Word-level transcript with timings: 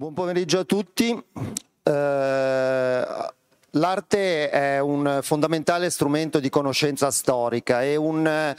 Buon 0.00 0.14
pomeriggio 0.14 0.60
a 0.60 0.64
tutti. 0.64 1.10
Eh, 1.10 1.92
l'arte 3.70 4.48
è 4.48 4.78
un 4.78 5.18
fondamentale 5.22 5.90
strumento 5.90 6.38
di 6.38 6.48
conoscenza 6.48 7.10
storica, 7.10 7.82
è 7.82 7.96
un 7.96 8.54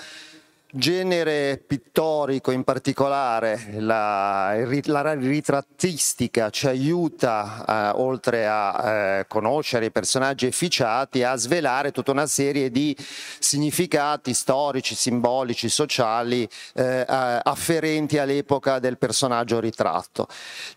genere 0.71 1.57
pittorico 1.65 2.51
in 2.51 2.63
particolare, 2.63 3.75
la, 3.79 4.53
la 4.83 5.13
ritrattistica 5.13 6.51
ci 6.51 6.67
aiuta, 6.67 7.65
eh, 7.95 7.99
oltre 7.99 8.47
a 8.47 8.89
eh, 9.19 9.25
conoscere 9.27 9.85
i 9.85 9.91
personaggi 9.91 10.45
efficiati, 10.45 11.23
a 11.23 11.35
svelare 11.35 11.91
tutta 11.91 12.11
una 12.11 12.27
serie 12.27 12.69
di 12.69 12.95
significati 13.39 14.33
storici, 14.33 14.93
simbolici, 14.93 15.69
sociali 15.69 16.47
eh, 16.75 17.03
afferenti 17.07 18.19
all'epoca 18.19 18.77
del 18.77 18.99
personaggio 18.99 19.59
ritratto. 19.59 20.27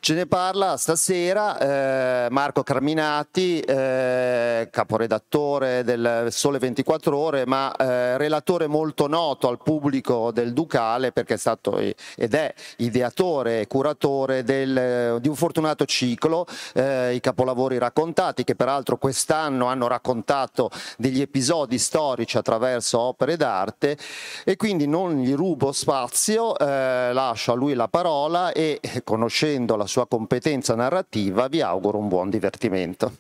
Ce 0.01 0.15
ne 0.15 0.27
parla 0.27 0.79
stasera 0.79 1.59
eh, 1.59 2.31
Marco 2.31 2.63
Carminati, 2.63 3.61
eh, 3.61 4.69
caporedattore 4.71 5.85
del 5.85 6.29
Sole 6.31 6.59
24 6.59 7.17
Ore, 7.17 7.45
ma 7.47 7.75
eh, 7.77 8.17
relatore 8.17 8.67
molto 8.67 9.07
noto 9.07 9.49
al 9.49 9.59
pubblico 9.59 9.81
pubblico 9.83 10.31
del 10.31 10.53
Ducale 10.53 11.11
perché 11.11 11.35
è 11.35 11.37
stato 11.37 11.77
ed 11.77 12.35
è 12.35 12.55
ideatore 12.77 13.61
e 13.61 13.67
curatore 13.67 14.45
del, 14.45 15.19
di 15.21 15.29
un 15.29 15.35
fortunato 15.35 15.85
ciclo, 15.85 16.47
eh, 16.75 17.15
i 17.15 17.21
capolavori 17.21 17.79
raccontati 17.79 18.45
che 18.45 18.55
peraltro 18.55 18.97
quest'anno 18.97 19.67
hanno 19.67 19.89
raccontato 19.89 20.71
degli 20.97 21.21
episodi 21.21 21.79
storici 21.79 22.37
attraverso 22.39 23.01
opere 23.01 23.37
d'arte 23.37 23.99
e 24.45 24.57
quindi 24.57 24.87
non 24.87 25.17
gli 25.17 25.35
rubo 25.35 25.73
spazio, 25.73 26.57
eh, 26.57 27.11
lascio 27.13 27.53
a 27.53 27.55
lui 27.57 27.75
la 27.75 27.89
parola 27.89 28.53
e 28.53 28.81
conoscendo 29.03 29.75
la 29.75 29.87
sua 29.87 30.07
competenza 30.07 30.77
narrativa 30.77 31.49
vi 31.49 31.61
auguro 31.61 31.99
un 31.99 32.09
buon 32.09 32.31
divertimento. 32.31 33.13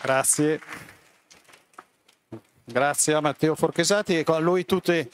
Grazie. 0.00 0.60
Grazie 2.64 3.14
a 3.14 3.20
Matteo 3.20 3.56
Forchesati 3.56 4.18
e 4.18 4.24
con 4.24 4.40
lui 4.42 4.64
tutte 4.64 5.10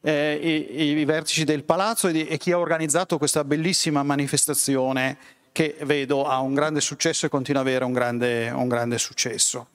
eh, 0.00 0.66
i, 0.70 0.98
i, 0.98 1.04
vertici 1.04 1.44
del 1.44 1.64
palazzo 1.64 2.08
e, 2.08 2.12
di, 2.12 2.26
e 2.26 2.36
chi 2.38 2.52
ha 2.52 2.58
organizzato 2.58 3.18
questa 3.18 3.44
bellissima 3.44 4.02
manifestazione 4.02 5.18
che 5.52 5.76
vedo 5.82 6.24
ha 6.24 6.38
un 6.40 6.54
grande 6.54 6.80
successo 6.80 7.26
e 7.26 7.28
continua 7.28 7.62
ad 7.62 7.66
avere 7.66 7.84
un 7.84 7.92
grande, 7.92 8.50
un 8.50 8.68
grande 8.68 8.98
successo. 8.98 9.68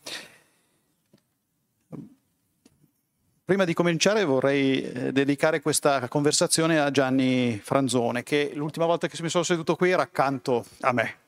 Prima 3.45 3.65
di 3.65 3.73
cominciare 3.73 4.23
vorrei 4.23 4.81
eh, 4.81 5.11
dedicare 5.11 5.61
questa 5.61 6.07
conversazione 6.07 6.79
a 6.79 6.89
Gianni 6.91 7.59
Franzone, 7.61 8.23
che 8.23 8.51
l'ultima 8.53 8.85
volta 8.85 9.07
che 9.07 9.21
mi 9.21 9.27
sono 9.27 9.43
seduto 9.43 9.75
qui 9.75 9.91
era 9.91 10.03
accanto 10.03 10.65
a 10.79 10.93
me. 10.93 11.22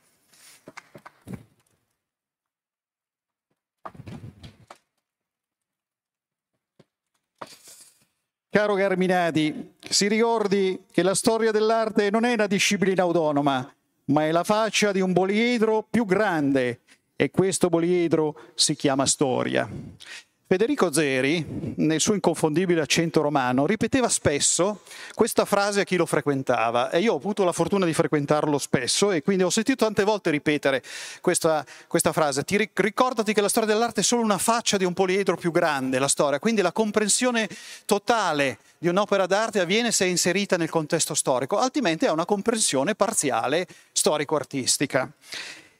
Caro 8.55 8.75
Carminati, 8.75 9.73
si 9.81 10.07
ricordi 10.07 10.85
che 10.89 11.03
la 11.03 11.13
storia 11.13 11.51
dell'arte 11.51 12.09
non 12.09 12.23
è 12.23 12.31
una 12.31 12.47
disciplina 12.47 13.01
autonoma, 13.01 13.69
ma 14.05 14.23
è 14.23 14.31
la 14.31 14.45
faccia 14.45 14.93
di 14.93 15.01
un 15.01 15.11
poliedro 15.11 15.85
più 15.89 16.05
grande 16.05 16.79
e 17.17 17.31
questo 17.31 17.67
poliedro 17.67 18.33
si 18.55 18.73
chiama 18.77 19.05
storia. 19.05 19.69
Federico 20.47 20.93
Zeri, 20.93 21.73
nel 21.77 21.99
suo 21.99 22.13
inconfondibile 22.13 22.79
accento 22.79 23.21
romano, 23.21 23.65
ripeteva 23.65 24.07
spesso 24.09 24.81
questa 25.15 25.43
frase 25.43 25.81
a 25.81 25.83
chi 25.83 25.95
lo 25.95 26.05
frequentava 26.05 26.91
e 26.91 26.99
io 26.99 27.13
ho 27.13 27.15
avuto 27.15 27.43
la 27.43 27.51
fortuna 27.51 27.83
di 27.83 27.95
frequentarlo 27.95 28.59
spesso 28.59 29.11
e 29.11 29.23
quindi 29.23 29.41
ho 29.41 29.49
sentito 29.49 29.83
tante 29.83 30.03
volte 30.03 30.29
ripetere 30.29 30.83
questa, 31.19 31.65
questa 31.87 32.13
frase. 32.13 32.43
Ti 32.43 32.69
ricordati 32.75 33.33
che 33.33 33.41
la 33.41 33.49
storia 33.49 33.73
dell'arte 33.73 34.01
è 34.01 34.03
solo 34.03 34.21
una 34.21 34.37
faccia 34.37 34.77
di 34.77 34.85
un 34.85 34.93
poliedro 34.93 35.35
più 35.35 35.49
grande, 35.49 35.97
la 35.97 36.07
storia, 36.07 36.37
quindi 36.37 36.61
la 36.61 36.71
comprensione 36.71 37.49
totale 37.85 38.59
di 38.77 38.87
un'opera 38.87 39.25
d'arte 39.25 39.61
avviene 39.61 39.91
se 39.91 40.05
è 40.05 40.09
inserita 40.09 40.57
nel 40.57 40.69
contesto 40.69 41.15
storico, 41.15 41.57
altrimenti 41.57 42.05
è 42.05 42.11
una 42.11 42.25
comprensione 42.25 42.93
parziale 42.93 43.65
storico-artistica. 43.91 45.11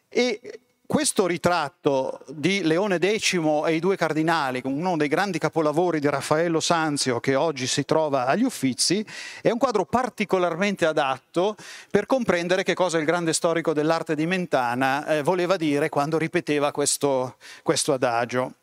E 0.10 0.40
questo 0.88 1.26
ritratto 1.26 2.22
di 2.28 2.62
Leone 2.62 3.00
X 3.00 3.40
e 3.66 3.74
i 3.74 3.80
due 3.80 3.96
cardinali, 3.96 4.62
uno 4.66 4.96
dei 4.98 5.08
grandi 5.08 5.40
capolavori 5.40 6.00
di 6.00 6.10
Raffaello 6.10 6.60
Sanzio 6.60 7.20
che 7.20 7.36
oggi 7.36 7.66
si 7.68 7.86
trova 7.86 8.28
agli 8.28 8.44
Uffizi, 8.44 9.06
è 9.42 9.50
un 9.50 9.58
quadro 9.58 9.86
particolarmente 9.86 10.86
adatto 10.86 11.56
per 11.90 12.06
comprendere 12.06 12.64
che 12.64 12.74
cosa 12.74 12.98
il 12.98 13.06
grande 13.06 13.34
storico 13.34 13.74
dell'arte 13.74 14.16
di 14.16 14.26
Mentana 14.26 15.06
eh, 15.08 15.24
voleva 15.24 15.56
dire 15.56 15.90
quando 15.90 16.18
ripeteva 16.18 16.72
questo, 16.72 17.38
questo 17.64 17.94
adagio. 17.94 18.54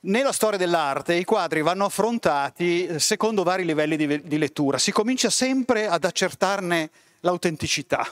Nella 0.00 0.32
storia 0.32 0.58
dell'arte 0.58 1.14
i 1.14 1.24
quadri 1.24 1.62
vanno 1.62 1.86
affrontati 1.86 2.98
secondo 2.98 3.42
vari 3.42 3.64
livelli 3.64 3.96
di, 3.96 4.22
di 4.22 4.38
lettura. 4.38 4.76
Si 4.76 4.92
comincia 4.92 5.30
sempre 5.30 5.86
ad 5.86 6.04
accertarne 6.04 6.90
l'autenticità 7.20 8.06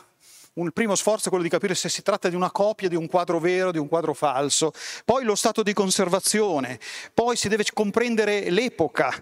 il 0.55 0.73
primo 0.73 0.95
sforzo 0.95 1.27
è 1.27 1.29
quello 1.29 1.45
di 1.45 1.51
capire 1.51 1.75
se 1.75 1.89
si 1.89 2.03
tratta 2.03 2.29
di 2.29 2.35
una 2.35 2.51
copia 2.51 2.89
di 2.89 2.97
un 2.97 3.07
quadro 3.07 3.39
vero, 3.39 3.71
di 3.71 3.79
un 3.79 3.89
quadro 3.89 4.13
falso, 4.13 4.73
poi 5.05 5.25
lo 5.25 5.35
stato 5.35 5.63
di 5.63 5.73
conservazione, 5.73 6.79
poi 7.15 7.37
si 7.37 7.49
deve 7.49 7.65
comprendere 7.73 8.51
l'epoca, 8.51 9.12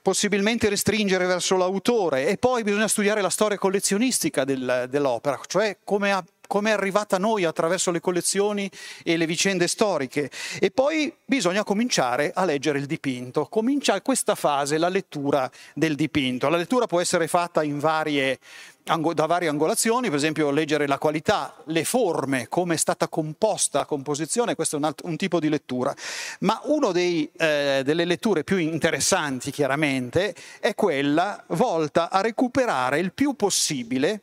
possibilmente 0.00 0.68
restringere 0.68 1.26
verso 1.26 1.56
l'autore 1.56 2.28
e 2.28 2.38
poi 2.38 2.62
bisogna 2.62 2.88
studiare 2.88 3.20
la 3.20 3.30
storia 3.30 3.58
collezionistica 3.58 4.44
del, 4.44 4.86
dell'opera, 4.88 5.38
cioè 5.46 5.76
come 5.84 6.12
ha 6.12 6.24
come 6.48 6.70
è 6.70 6.72
arrivata 6.72 7.14
a 7.14 7.18
noi 7.20 7.44
attraverso 7.44 7.92
le 7.92 8.00
collezioni 8.00 8.68
e 9.04 9.16
le 9.16 9.26
vicende 9.26 9.68
storiche. 9.68 10.28
E 10.58 10.72
poi 10.72 11.14
bisogna 11.24 11.62
cominciare 11.62 12.32
a 12.34 12.44
leggere 12.44 12.78
il 12.80 12.86
dipinto. 12.86 13.44
Comincia 13.44 14.00
questa 14.02 14.34
fase 14.34 14.78
la 14.78 14.88
lettura 14.88 15.48
del 15.74 15.94
dipinto. 15.94 16.48
La 16.48 16.56
lettura 16.56 16.86
può 16.86 17.00
essere 17.00 17.28
fatta 17.28 17.62
varie, 17.78 18.38
da 18.82 19.26
varie 19.26 19.48
angolazioni, 19.48 20.08
per 20.08 20.16
esempio 20.16 20.50
leggere 20.50 20.86
la 20.86 20.98
qualità, 20.98 21.54
le 21.66 21.84
forme, 21.84 22.48
come 22.48 22.74
è 22.74 22.78
stata 22.78 23.06
composta 23.08 23.80
la 23.80 23.84
composizione, 23.84 24.54
questo 24.54 24.76
è 24.76 24.78
un, 24.78 24.86
altro, 24.86 25.06
un 25.06 25.16
tipo 25.16 25.38
di 25.38 25.50
lettura. 25.50 25.94
Ma 26.40 26.60
una 26.64 26.90
eh, 26.94 27.82
delle 27.84 28.04
letture 28.06 28.42
più 28.42 28.56
interessanti, 28.56 29.50
chiaramente, 29.50 30.34
è 30.58 30.74
quella 30.74 31.44
volta 31.48 32.10
a 32.10 32.22
recuperare 32.22 32.98
il 32.98 33.12
più 33.12 33.34
possibile 33.34 34.22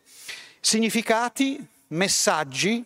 significati 0.59 1.63
messaggi 1.88 2.84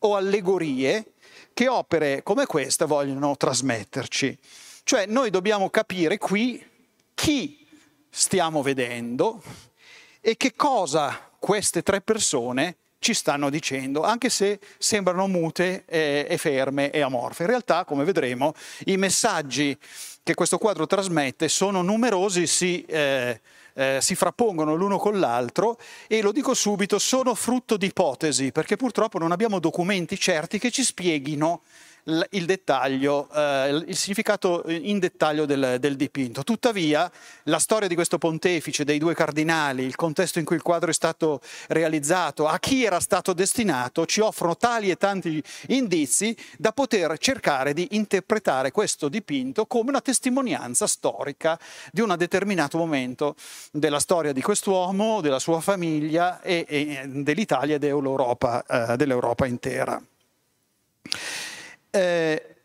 o 0.00 0.16
allegorie 0.16 1.12
che 1.52 1.68
opere 1.68 2.22
come 2.22 2.46
questa 2.46 2.86
vogliono 2.86 3.36
trasmetterci. 3.36 4.38
Cioè 4.84 5.06
noi 5.06 5.30
dobbiamo 5.30 5.70
capire 5.70 6.18
qui 6.18 6.64
chi 7.14 7.66
stiamo 8.08 8.62
vedendo 8.62 9.42
e 10.20 10.36
che 10.36 10.54
cosa 10.54 11.30
queste 11.38 11.82
tre 11.82 12.00
persone 12.00 12.76
ci 13.00 13.14
stanno 13.14 13.48
dicendo, 13.48 14.02
anche 14.02 14.28
se 14.28 14.58
sembrano 14.78 15.26
mute 15.28 15.84
e, 15.86 16.36
ferme 16.38 16.90
e 16.90 17.00
amorfe. 17.00 17.44
In 17.44 17.48
realtà, 17.48 17.84
come 17.84 18.04
vedremo, 18.04 18.54
i 18.86 18.96
messaggi 18.96 19.76
che 20.22 20.34
questo 20.34 20.58
quadro 20.58 20.86
trasmette 20.86 21.48
sono 21.48 21.82
numerosi, 21.82 22.46
sì, 22.46 22.84
eh, 22.84 23.40
eh, 23.78 23.98
si 24.00 24.16
frappongono 24.16 24.74
l'uno 24.74 24.98
con 24.98 25.20
l'altro 25.20 25.78
e 26.08 26.20
lo 26.20 26.32
dico 26.32 26.52
subito, 26.52 26.98
sono 26.98 27.36
frutto 27.36 27.76
di 27.76 27.86
ipotesi, 27.86 28.50
perché 28.50 28.76
purtroppo 28.76 29.18
non 29.18 29.30
abbiamo 29.30 29.60
documenti 29.60 30.18
certi 30.18 30.58
che 30.58 30.72
ci 30.72 30.82
spieghino 30.82 31.62
il 32.30 32.44
dettaglio, 32.46 33.28
eh, 33.32 33.84
il 33.86 33.96
significato 33.96 34.64
in 34.66 34.98
dettaglio 34.98 35.44
del, 35.44 35.76
del, 35.78 35.96
dipinto. 35.96 36.42
Tuttavia, 36.42 37.10
la 37.44 37.58
storia 37.58 37.88
di 37.88 37.94
questo 37.94 38.18
pontefice, 38.18 38.84
dei 38.84 38.98
due 38.98 39.14
cardinali, 39.14 39.84
il 39.84 39.94
contesto 39.94 40.38
in 40.38 40.44
cui 40.44 40.56
il 40.56 40.62
quadro 40.62 40.90
è 40.90 40.94
stato 40.94 41.40
realizzato, 41.68 42.46
a 42.46 42.58
chi 42.58 42.84
era 42.84 43.00
stato 43.00 43.32
destinato, 43.32 44.06
ci 44.06 44.20
offrono 44.20 44.56
tali 44.56 44.90
e 44.90 44.96
tanti 44.96 45.42
indizi 45.68 46.34
da 46.56 46.72
poter 46.72 47.18
cercare 47.18 47.74
di 47.74 47.88
interpretare 47.92 48.70
questo 48.70 49.08
dipinto 49.08 49.66
come 49.66 49.90
una 49.90 50.00
testimonianza 50.00 50.86
storica 50.86 51.58
di 51.92 52.00
un 52.00 52.14
determinato 52.16 52.78
momento 52.78 53.34
della 53.70 54.00
storia 54.00 54.32
di 54.32 54.40
quest'uomo, 54.40 55.20
della 55.20 55.38
sua 55.38 55.60
famiglia 55.60 56.40
e, 56.40 56.64
e 56.66 57.02
dell'Italia 57.06 57.76
e 57.76 57.78
dell'Europa, 57.78 58.64
eh, 58.92 58.96
dell'Europa 58.96 59.46
intera. 59.46 60.02
Eh, 61.98 62.58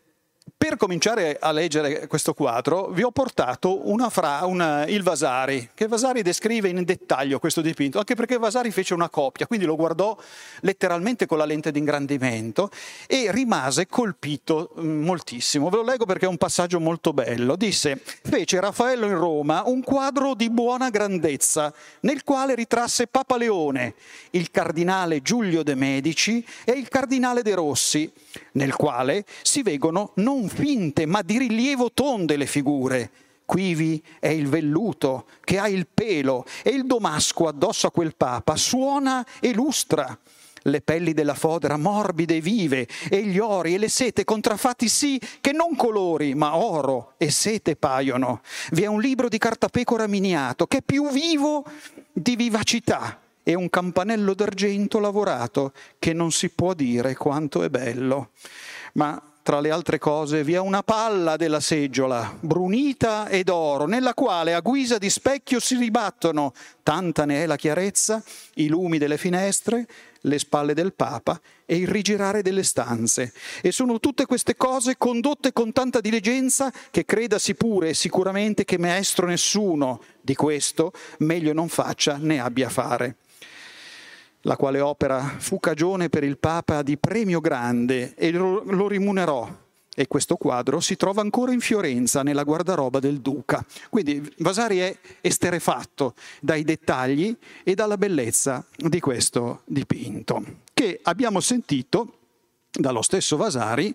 Per 0.56 0.76
cominciare 0.78 1.36
a 1.38 1.52
leggere 1.52 2.06
questo 2.06 2.32
quadro 2.32 2.88
vi 2.88 3.02
ho 3.02 3.10
portato 3.10 3.90
una 3.90 4.08
fra, 4.08 4.46
una, 4.46 4.86
il 4.86 5.02
Vasari, 5.02 5.68
che 5.74 5.86
Vasari 5.86 6.22
descrive 6.22 6.70
in 6.70 6.82
dettaglio 6.84 7.38
questo 7.38 7.60
dipinto, 7.60 7.98
anche 7.98 8.14
perché 8.14 8.38
Vasari 8.38 8.70
fece 8.70 8.94
una 8.94 9.10
copia, 9.10 9.46
quindi 9.46 9.66
lo 9.66 9.76
guardò 9.76 10.16
letteralmente 10.60 11.26
con 11.26 11.36
la 11.36 11.44
lente 11.44 11.70
di 11.70 11.80
ingrandimento 11.80 12.70
e 13.06 13.30
rimase 13.30 13.86
colpito 13.86 14.70
mm, 14.80 15.04
moltissimo. 15.04 15.68
Ve 15.68 15.76
lo 15.76 15.82
leggo 15.82 16.06
perché 16.06 16.24
è 16.24 16.28
un 16.28 16.38
passaggio 16.38 16.80
molto 16.80 17.12
bello. 17.12 17.56
Disse, 17.56 18.00
fece 18.02 18.58
Raffaello 18.58 19.04
in 19.04 19.18
Roma 19.18 19.64
un 19.66 19.82
quadro 19.82 20.34
di 20.34 20.48
buona 20.48 20.88
grandezza, 20.88 21.74
nel 22.00 22.24
quale 22.24 22.54
ritrasse 22.54 23.06
Papa 23.06 23.36
Leone, 23.36 23.96
il 24.30 24.50
cardinale 24.50 25.20
Giulio 25.20 25.62
de 25.62 25.74
Medici 25.74 26.42
e 26.64 26.72
il 26.72 26.88
cardinale 26.88 27.42
De 27.42 27.54
Rossi, 27.54 28.10
nel 28.54 28.74
quale 28.74 29.24
si 29.42 29.62
vedono 29.62 30.12
non 30.16 30.48
finte 30.48 31.06
ma 31.06 31.22
di 31.22 31.38
rilievo 31.38 31.92
tonde 31.92 32.36
le 32.36 32.46
figure. 32.46 33.10
Quivi 33.46 34.02
è 34.18 34.28
il 34.28 34.48
velluto 34.48 35.26
che 35.44 35.58
ha 35.58 35.68
il 35.68 35.86
pelo 35.92 36.44
e 36.62 36.70
il 36.70 36.86
domasco 36.86 37.46
addosso 37.46 37.86
a 37.86 37.90
quel 37.90 38.16
papa 38.16 38.56
suona 38.56 39.24
e 39.40 39.52
lustra. 39.52 40.18
Le 40.66 40.80
pelli 40.80 41.12
della 41.12 41.34
fodera 41.34 41.76
morbide 41.76 42.36
e 42.36 42.40
vive, 42.40 42.88
e 43.10 43.22
gli 43.26 43.38
ori 43.38 43.74
e 43.74 43.78
le 43.78 43.90
sete 43.90 44.24
contraffatti 44.24 44.88
sì 44.88 45.20
che 45.42 45.52
non 45.52 45.76
colori, 45.76 46.34
ma 46.34 46.56
oro 46.56 47.12
e 47.18 47.30
sete 47.30 47.76
paiono. 47.76 48.40
Vi 48.70 48.82
è 48.82 48.86
un 48.86 48.98
libro 48.98 49.28
di 49.28 49.36
cartapecora 49.36 50.06
miniato 50.06 50.66
che 50.66 50.78
è 50.78 50.82
più 50.82 51.10
vivo 51.10 51.66
di 52.10 52.34
vivacità 52.34 53.23
e 53.44 53.54
un 53.54 53.70
campanello 53.70 54.34
d'argento 54.34 54.98
lavorato 54.98 55.72
che 56.00 56.12
non 56.12 56.32
si 56.32 56.48
può 56.48 56.74
dire 56.74 57.14
quanto 57.14 57.62
è 57.62 57.68
bello. 57.68 58.30
Ma 58.94 59.22
tra 59.44 59.60
le 59.60 59.70
altre 59.70 59.98
cose, 59.98 60.42
vi 60.42 60.54
è 60.54 60.58
una 60.58 60.82
palla 60.82 61.36
della 61.36 61.60
seggiola, 61.60 62.34
brunita 62.40 63.28
ed 63.28 63.50
oro, 63.50 63.84
nella 63.84 64.14
quale 64.14 64.54
a 64.54 64.60
guisa 64.60 64.96
di 64.96 65.10
specchio 65.10 65.60
si 65.60 65.76
ribattono, 65.76 66.54
tanta 66.82 67.26
ne 67.26 67.42
è 67.42 67.46
la 67.46 67.56
chiarezza, 67.56 68.24
i 68.54 68.68
lumi 68.68 68.96
delle 68.96 69.18
finestre, 69.18 69.86
le 70.22 70.38
spalle 70.38 70.72
del 70.72 70.94
Papa 70.94 71.38
e 71.66 71.76
il 71.76 71.86
rigirare 71.86 72.40
delle 72.40 72.62
stanze. 72.62 73.34
E 73.60 73.70
sono 73.70 74.00
tutte 74.00 74.24
queste 74.24 74.56
cose 74.56 74.96
condotte 74.96 75.52
con 75.52 75.72
tanta 75.72 76.00
diligenza 76.00 76.72
che 76.90 77.04
credasi 77.04 77.54
pure 77.54 77.90
e 77.90 77.94
sicuramente 77.94 78.64
che 78.64 78.78
maestro 78.78 79.26
nessuno 79.26 80.00
di 80.22 80.34
questo 80.34 80.90
meglio 81.18 81.52
non 81.52 81.68
faccia 81.68 82.16
né 82.18 82.40
abbia 82.40 82.70
fare 82.70 83.16
la 84.44 84.56
quale 84.56 84.80
opera 84.80 85.36
fu 85.38 85.60
cagione 85.60 86.08
per 86.08 86.24
il 86.24 86.38
Papa 86.38 86.82
di 86.82 86.96
premio 86.96 87.40
grande 87.40 88.14
e 88.14 88.30
lo, 88.30 88.88
rimunerò. 88.88 89.62
E 89.96 90.08
questo 90.08 90.34
quadro 90.34 90.80
si 90.80 90.96
trova 90.96 91.20
ancora 91.20 91.52
in 91.52 91.60
Fiorenza, 91.60 92.24
nella 92.24 92.42
guardaroba 92.42 92.98
del 92.98 93.20
Duca. 93.20 93.64
Quindi 93.90 94.28
Vasari 94.38 94.78
è 94.78 94.96
esterefatto 95.20 96.14
dai 96.40 96.64
dettagli 96.64 97.36
e 97.62 97.74
dalla 97.76 97.96
bellezza 97.96 98.64
di 98.76 98.98
questo 98.98 99.62
dipinto, 99.66 100.42
che 100.74 100.98
abbiamo 101.04 101.38
sentito 101.38 102.18
dallo 102.72 103.02
stesso 103.02 103.36
Vasari 103.36 103.94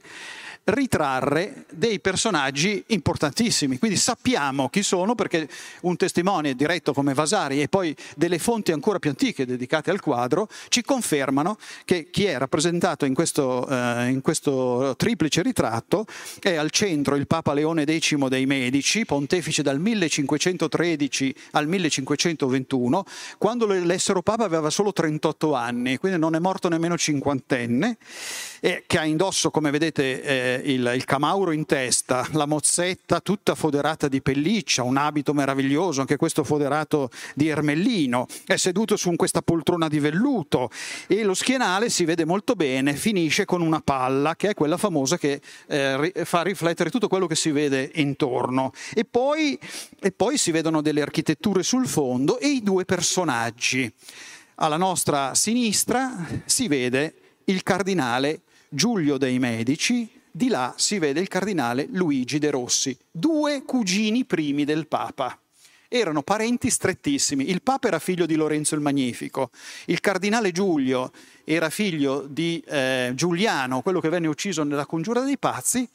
ritrarre 0.69 1.65
dei 1.71 1.99
personaggi 1.99 2.83
importantissimi. 2.87 3.77
Quindi 3.77 3.97
sappiamo 3.97 4.69
chi 4.69 4.83
sono 4.83 5.15
perché 5.15 5.47
un 5.81 5.97
testimone 5.97 6.55
diretto 6.55 6.93
come 6.93 7.13
Vasari 7.13 7.61
e 7.61 7.67
poi 7.67 7.95
delle 8.15 8.39
fonti 8.39 8.71
ancora 8.71 8.99
più 8.99 9.09
antiche 9.09 9.45
dedicate 9.45 9.91
al 9.91 9.99
quadro 9.99 10.47
ci 10.69 10.83
confermano 10.83 11.57
che 11.85 12.09
chi 12.09 12.25
è 12.25 12.37
rappresentato 12.37 13.05
in 13.05 13.13
questo, 13.13 13.67
eh, 13.67 14.09
in 14.09 14.21
questo 14.21 14.93
triplice 14.97 15.41
ritratto 15.41 16.05
è 16.39 16.55
al 16.55 16.69
centro 16.69 17.15
il 17.15 17.27
Papa 17.27 17.53
Leone 17.53 17.85
X 17.85 18.27
dei 18.27 18.45
Medici, 18.45 19.05
pontefice 19.05 19.61
dal 19.61 19.79
1513 19.79 21.35
al 21.51 21.67
1521, 21.67 23.05
quando 23.37 23.65
l'essero 23.65 24.21
Papa 24.21 24.43
aveva 24.43 24.69
solo 24.69 24.93
38 24.93 25.53
anni, 25.53 25.97
quindi 25.97 26.19
non 26.19 26.35
è 26.35 26.39
morto 26.39 26.69
nemmeno 26.69 26.97
cinquantenne, 26.97 27.97
e 28.59 28.83
che 28.85 28.97
ha 28.97 29.05
indosso, 29.05 29.51
come 29.51 29.71
vedete, 29.71 30.21
eh, 30.21 30.58
il, 30.63 30.91
il, 30.95 31.05
camauro 31.05 31.51
in 31.51 31.65
testa, 31.65 32.27
la 32.33 32.45
mozzetta 32.45 33.19
tutta 33.19 33.55
foderata 33.55 34.07
di 34.07 34.21
pelliccia, 34.21 34.83
un 34.83 34.97
abito 34.97 35.33
meraviglioso, 35.33 36.01
anche 36.01 36.17
questo 36.17 36.43
foderato 36.43 37.09
di 37.35 37.47
ermellino, 37.47 38.27
è 38.45 38.55
seduto 38.55 38.95
su 38.95 39.15
questa 39.15 39.41
poltrona 39.41 39.87
di 39.87 39.99
velluto 39.99 40.69
e 41.07 41.23
lo 41.23 41.33
schienale 41.33 41.89
si 41.89 42.05
vede 42.05 42.25
molto 42.25 42.55
bene, 42.55 42.95
finisce 42.95 43.45
con 43.45 43.61
una 43.61 43.81
palla 43.81 44.35
che 44.35 44.49
è 44.49 44.53
quella 44.53 44.77
famosa 44.77 45.17
che 45.17 45.41
eh, 45.67 46.11
fa 46.23 46.41
riflettere 46.41 46.89
tutto 46.89 47.07
quello 47.07 47.27
che 47.27 47.35
si 47.35 47.51
vede 47.51 47.91
intorno. 47.95 48.71
E 48.93 49.05
poi, 49.05 49.57
e 49.99 50.11
poi 50.11 50.37
si 50.37 50.51
vedono 50.51 50.81
delle 50.81 51.01
architetture 51.01 51.63
sul 51.63 51.87
fondo 51.87 52.39
e 52.39 52.47
i 52.47 52.61
due 52.61 52.85
personaggi. 52.85 53.91
Alla 54.55 54.77
nostra 54.77 55.33
sinistra 55.35 56.27
si 56.45 56.67
vede 56.67 57.13
il 57.45 57.63
cardinale 57.63 58.41
Giulio 58.69 59.17
dei 59.17 59.39
Medici, 59.39 60.18
di 60.39 60.47
là 60.47 60.73
si 60.77 60.99
vede 60.99 61.19
il 61.19 61.27
cardinale 61.27 61.85
Luigi 61.91 62.39
de 62.39 62.49
Rossi, 62.49 62.97
due 63.11 63.63
cugini 63.63 64.23
primi 64.23 64.63
del 64.63 64.87
Papa. 64.87 65.37
Erano 65.89 66.23
parenti 66.23 66.69
strettissimi. 66.69 67.49
Il 67.49 67.61
Papa 67.61 67.89
era 67.89 67.99
figlio 67.99 68.25
di 68.25 68.35
Lorenzo 68.35 68.73
il 68.73 68.79
Magnifico, 68.79 69.49
il 69.87 69.99
cardinale 69.99 70.53
Giulio 70.53 71.11
era 71.43 71.69
figlio 71.69 72.21
di 72.21 72.63
eh, 72.65 73.11
Giuliano, 73.15 73.81
quello 73.81 73.99
che 73.99 74.07
venne 74.07 74.27
ucciso 74.27 74.63
nella 74.63 74.85
congiura 74.85 75.19
dei 75.23 75.37
pazzi. 75.37 75.85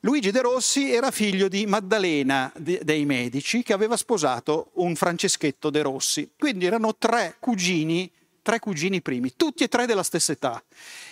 Luigi 0.00 0.32
de 0.32 0.40
Rossi 0.40 0.92
era 0.92 1.12
figlio 1.12 1.46
di 1.46 1.64
Maddalena 1.64 2.52
dei 2.56 3.04
Medici, 3.04 3.62
che 3.62 3.74
aveva 3.74 3.96
sposato 3.96 4.70
un 4.74 4.96
Franceschetto 4.96 5.70
de 5.70 5.82
Rossi. 5.82 6.30
Quindi 6.36 6.66
erano 6.66 6.96
tre 6.96 7.36
cugini, 7.38 8.10
tre 8.44 8.60
cugini 8.60 9.00
primi, 9.00 9.34
tutti 9.34 9.64
e 9.64 9.68
tre 9.68 9.86
della 9.86 10.02
stessa 10.04 10.30
età. 10.30 10.62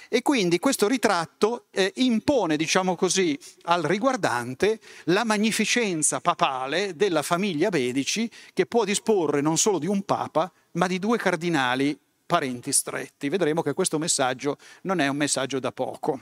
E 0.08 0.20
quindi 0.20 0.58
questo 0.58 0.86
ritratto 0.86 1.64
eh, 1.70 1.90
impone, 1.96 2.56
diciamo 2.56 2.94
così, 2.94 3.36
al 3.62 3.82
riguardante 3.82 4.78
la 5.04 5.24
magnificenza 5.24 6.20
papale 6.20 6.94
della 6.94 7.22
famiglia 7.22 7.70
Bedici 7.70 8.30
che 8.52 8.66
può 8.66 8.84
disporre 8.84 9.40
non 9.40 9.56
solo 9.56 9.78
di 9.78 9.86
un 9.86 10.02
papa, 10.02 10.52
ma 10.72 10.86
di 10.86 10.98
due 10.98 11.16
cardinali 11.16 11.98
parenti 12.26 12.72
stretti. 12.72 13.30
Vedremo 13.30 13.62
che 13.62 13.72
questo 13.72 13.98
messaggio 13.98 14.58
non 14.82 15.00
è 15.00 15.08
un 15.08 15.16
messaggio 15.16 15.58
da 15.58 15.72
poco. 15.72 16.20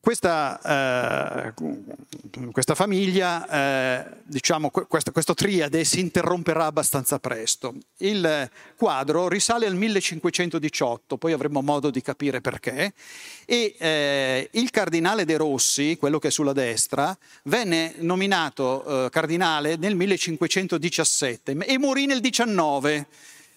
Questa, 0.00 0.60
eh, 0.62 1.54
questa 2.52 2.74
famiglia, 2.74 3.48
eh, 3.48 4.06
diciamo, 4.22 4.70
questo, 4.70 5.10
questo 5.10 5.34
triade 5.34 5.84
si 5.84 6.00
interromperà 6.00 6.66
abbastanza 6.66 7.18
presto. 7.18 7.74
Il 7.98 8.48
quadro 8.76 9.28
risale 9.28 9.66
al 9.66 9.74
1518, 9.74 11.18
poi 11.18 11.32
avremo 11.32 11.62
modo 11.62 11.90
di 11.90 12.00
capire 12.00 12.40
perché, 12.40 12.94
e 13.44 13.74
eh, 13.76 14.48
il 14.52 14.70
cardinale 14.70 15.24
De 15.24 15.36
Rossi, 15.36 15.96
quello 15.98 16.18
che 16.20 16.28
è 16.28 16.30
sulla 16.30 16.52
destra, 16.52 17.16
venne 17.44 17.94
nominato 17.98 19.06
eh, 19.06 19.10
cardinale 19.10 19.76
nel 19.76 19.96
1517 19.96 21.56
e 21.58 21.76
morì 21.76 22.06
nel 22.06 22.20
19 22.20 23.06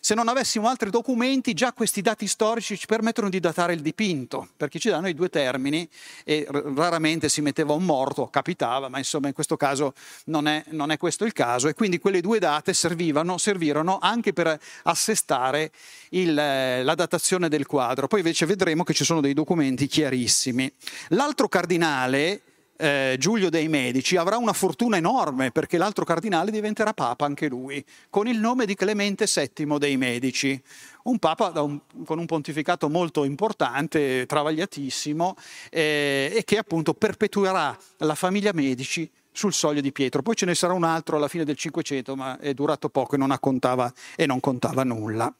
se 0.03 0.15
non 0.15 0.27
avessimo 0.27 0.67
altri 0.67 0.89
documenti, 0.89 1.53
già 1.53 1.73
questi 1.73 2.01
dati 2.01 2.25
storici 2.25 2.75
ci 2.75 2.87
permettono 2.87 3.29
di 3.29 3.39
datare 3.39 3.73
il 3.73 3.81
dipinto, 3.81 4.49
perché 4.57 4.79
ci 4.79 4.89
danno 4.89 5.07
i 5.07 5.13
due 5.13 5.29
termini 5.29 5.87
e 6.23 6.47
raramente 6.49 7.29
si 7.29 7.39
metteva 7.41 7.73
un 7.73 7.85
morto, 7.85 8.27
capitava, 8.27 8.89
ma 8.89 8.97
insomma 8.97 9.27
in 9.27 9.33
questo 9.35 9.57
caso 9.57 9.93
non 10.25 10.47
è, 10.47 10.63
non 10.69 10.89
è 10.89 10.97
questo 10.97 11.23
il 11.23 11.33
caso 11.33 11.67
e 11.67 11.75
quindi 11.75 11.99
quelle 11.99 12.19
due 12.19 12.39
date 12.39 12.73
servivano, 12.73 13.37
servirono 13.37 13.99
anche 14.01 14.33
per 14.33 14.59
assestare 14.83 15.71
il, 16.09 16.33
la 16.33 16.95
datazione 16.95 17.47
del 17.47 17.67
quadro. 17.67 18.07
Poi 18.07 18.21
invece 18.21 18.47
vedremo 18.47 18.83
che 18.83 18.95
ci 18.95 19.03
sono 19.03 19.21
dei 19.21 19.35
documenti 19.35 19.85
chiarissimi. 19.85 20.73
L'altro 21.09 21.47
cardinale, 21.47 22.41
eh, 22.81 23.15
Giulio 23.19 23.51
dei 23.51 23.67
Medici 23.67 24.15
avrà 24.15 24.37
una 24.37 24.53
fortuna 24.53 24.97
enorme 24.97 25.51
perché 25.51 25.77
l'altro 25.77 26.03
cardinale 26.03 26.49
diventerà 26.49 26.93
papa 26.93 27.25
anche 27.25 27.47
lui, 27.47 27.83
con 28.09 28.27
il 28.27 28.39
nome 28.39 28.65
di 28.65 28.73
Clemente 28.73 29.25
VII 29.31 29.77
dei 29.77 29.97
Medici, 29.97 30.59
un 31.03 31.19
papa 31.19 31.51
un, 31.61 31.79
con 32.03 32.17
un 32.17 32.25
pontificato 32.25 32.89
molto 32.89 33.23
importante, 33.23 34.25
travagliatissimo 34.25 35.35
eh, 35.69 36.33
e 36.35 36.43
che 36.43 36.57
appunto 36.57 36.95
perpetuerà 36.95 37.77
la 37.97 38.15
famiglia 38.15 38.51
Medici 38.51 39.09
sul 39.31 39.53
soglio 39.53 39.81
di 39.81 39.91
Pietro. 39.91 40.23
Poi 40.23 40.35
ce 40.35 40.45
ne 40.45 40.55
sarà 40.55 40.73
un 40.73 40.83
altro 40.83 41.17
alla 41.17 41.27
fine 41.27 41.45
del 41.45 41.55
Cinquecento, 41.55 42.15
ma 42.15 42.39
è 42.39 42.53
durato 42.53 42.89
poco 42.89 43.15
e 43.15 43.17
non, 43.17 43.35
contava, 43.39 43.91
e 44.15 44.25
non 44.25 44.39
contava 44.39 44.83
nulla. 44.83 45.33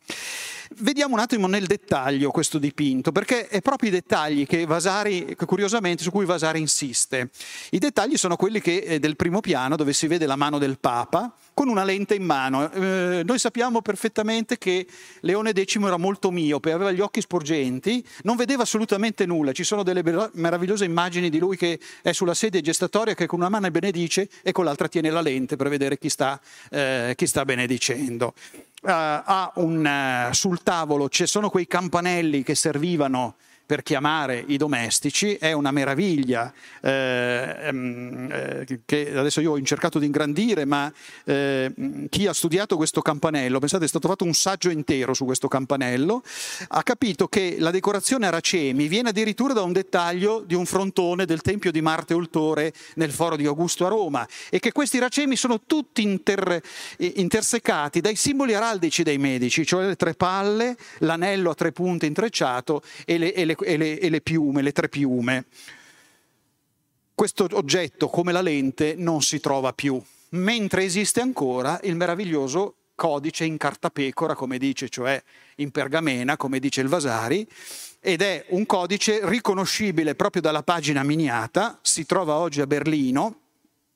Vediamo 0.80 1.16
un 1.16 1.20
attimo 1.20 1.48
nel 1.48 1.66
dettaglio 1.66 2.32
questo 2.32 2.58
dipinto, 2.58 3.12
perché 3.12 3.50
è 3.50 3.60
proprio 3.62 3.90
i 3.90 3.92
dettagli 3.92 4.48
che 4.48 4.66
Vasari, 4.66 5.36
curiosamente, 5.46 6.02
su 6.02 6.12
cui 6.12 6.24
Vasari 6.24 6.60
insiste. 6.60 7.30
I 7.72 7.78
dettagli 7.78 8.16
sono 8.16 8.38
quelli 8.38 8.62
che, 8.62 8.78
eh, 8.78 9.00
del 9.00 9.18
primo 9.18 9.42
piano, 9.42 9.76
dove 9.76 9.92
si 9.92 10.08
vede 10.08 10.26
la 10.26 10.38
mano 10.38 10.60
del 10.60 10.80
Papa, 10.80 11.36
con 11.54 11.68
una 11.68 11.84
lente 11.84 12.16
in 12.16 12.24
mano. 12.24 12.72
Eh, 12.72 13.22
noi 13.26 13.38
sappiamo 13.38 13.82
perfettamente 13.82 14.58
che 14.58 14.88
Leone 15.22 15.52
X 15.52 15.76
era 15.76 15.98
molto 15.98 16.32
miope, 16.32 16.72
aveva 16.72 16.92
gli 16.92 17.02
occhi 17.02 17.20
sporgenti, 17.20 18.04
non 18.24 18.38
vedeva 18.38 18.64
assolutamente 18.64 19.26
nulla. 19.26 19.52
Ci 19.52 19.66
sono 19.66 19.84
delle 19.84 20.04
meravigliose 20.34 20.86
immagini 20.86 21.30
di 21.30 21.38
lui 21.38 21.58
che 21.58 21.80
è 22.02 22.14
sulla 22.14 22.34
sedia 22.34 22.62
gestatoria, 22.62 23.14
che 23.14 23.26
con 23.26 23.40
una 23.40 23.50
mano 23.50 23.70
benedice 23.70 24.30
e 24.42 24.54
con 24.54 24.64
l'altra 24.64 24.88
tiene 24.88 25.10
la 25.10 25.22
lente 25.22 25.58
per 25.58 25.68
vedere 25.68 25.98
chi 25.98 26.08
sta, 26.08 26.40
eh, 26.70 27.14
chi 27.18 27.28
sta 27.28 27.44
benedicendo 27.44 28.34
uh, 28.82 29.62
un, 29.62 30.30
uh, 30.30 30.34
sul 30.34 30.62
tavolo 30.64 31.10
ci 31.10 31.26
sono 31.26 31.50
quei 31.50 31.68
campanelli 31.68 32.44
che 32.44 32.56
servivano 32.56 33.36
per 33.72 33.84
chiamare 33.84 34.44
i 34.48 34.58
domestici 34.58 35.36
è 35.36 35.54
una 35.54 35.72
meraviglia 35.72 36.52
eh, 36.82 37.56
ehm, 37.58 38.30
eh, 38.30 38.80
che 38.84 39.16
adesso 39.16 39.40
io 39.40 39.54
ho 39.54 39.62
cercato 39.62 39.98
di 39.98 40.08
ingrandire, 40.08 40.66
ma 40.66 40.92
eh, 41.24 41.72
chi 42.10 42.28
ha 42.28 42.34
studiato 42.34 42.76
questo 42.76 43.02
campanello, 43.02 43.60
pensate 43.60 43.86
è 43.86 43.88
stato 43.88 44.10
fatto 44.10 44.26
un 44.26 44.34
saggio 44.34 44.72
intero 44.72 45.14
su 45.14 45.24
questo 45.24 45.48
campanello, 45.48 46.22
ha 46.68 46.84
capito 46.84 47.30
che 47.30 47.56
la 47.60 47.72
decorazione 47.72 48.28
a 48.28 48.30
racemi 48.30 48.90
viene 48.90 49.08
addirittura 49.08 49.54
da 49.54 49.62
un 49.62 49.72
dettaglio 49.72 50.44
di 50.46 50.54
un 50.54 50.66
frontone 50.66 51.24
del 51.24 51.40
Tempio 51.40 51.72
di 51.72 51.80
Marte 51.80 52.14
Ultore 52.14 52.74
nel 52.96 53.12
foro 53.14 53.38
di 53.38 53.46
Augusto 53.46 53.86
a 53.86 53.90
Roma 53.90 54.28
e 54.50 54.60
che 54.60 54.74
questi 54.74 55.00
racemi 55.00 55.38
sono 55.38 55.62
tutti 55.66 56.02
inter, 56.02 56.62
intersecati 56.98 58.02
dai 58.02 58.18
simboli 58.18 58.54
araldici 58.54 59.04
dei 59.04 59.18
medici, 59.18 59.66
cioè 59.66 59.86
le 59.86 59.96
tre 59.96 60.14
palle, 60.14 60.76
l'anello 60.98 61.52
a 61.52 61.56
tre 61.56 61.72
punte 61.72 62.06
intrecciato 62.06 62.82
e 63.06 63.18
le, 63.18 63.34
e 63.34 63.46
le 63.46 63.56
e 63.64 63.78
le, 63.78 64.00
e 64.00 64.10
le 64.10 64.22
piume, 64.22 64.62
le 64.62 64.72
tre 64.72 64.90
piume. 64.90 65.46
Questo 67.14 67.48
oggetto, 67.52 68.08
come 68.08 68.32
la 68.32 68.42
lente, 68.42 68.96
non 68.98 69.22
si 69.22 69.40
trova 69.40 69.74
più, 69.74 70.02
mentre 70.30 70.84
esiste 70.84 71.22
ancora 71.22 71.80
il 71.84 71.96
meraviglioso 71.96 72.76
codice 72.96 73.46
in 73.46 73.58
cartapecora, 73.58 74.36
come 74.36 74.58
dice, 74.58 74.90
cioè 74.90 75.22
in 75.56 75.72
pergamena, 75.72 76.38
come 76.38 76.60
dice 76.60 76.82
il 76.82 76.88
Vasari, 76.88 77.48
ed 78.00 78.22
è 78.22 78.46
un 78.50 78.66
codice 78.66 79.28
riconoscibile 79.28 80.16
proprio 80.16 80.42
dalla 80.42 80.64
pagina 80.64 81.04
miniata, 81.04 81.80
si 81.82 82.06
trova 82.06 82.36
oggi 82.36 82.62
a 82.62 82.68
Berlino, 82.68 83.40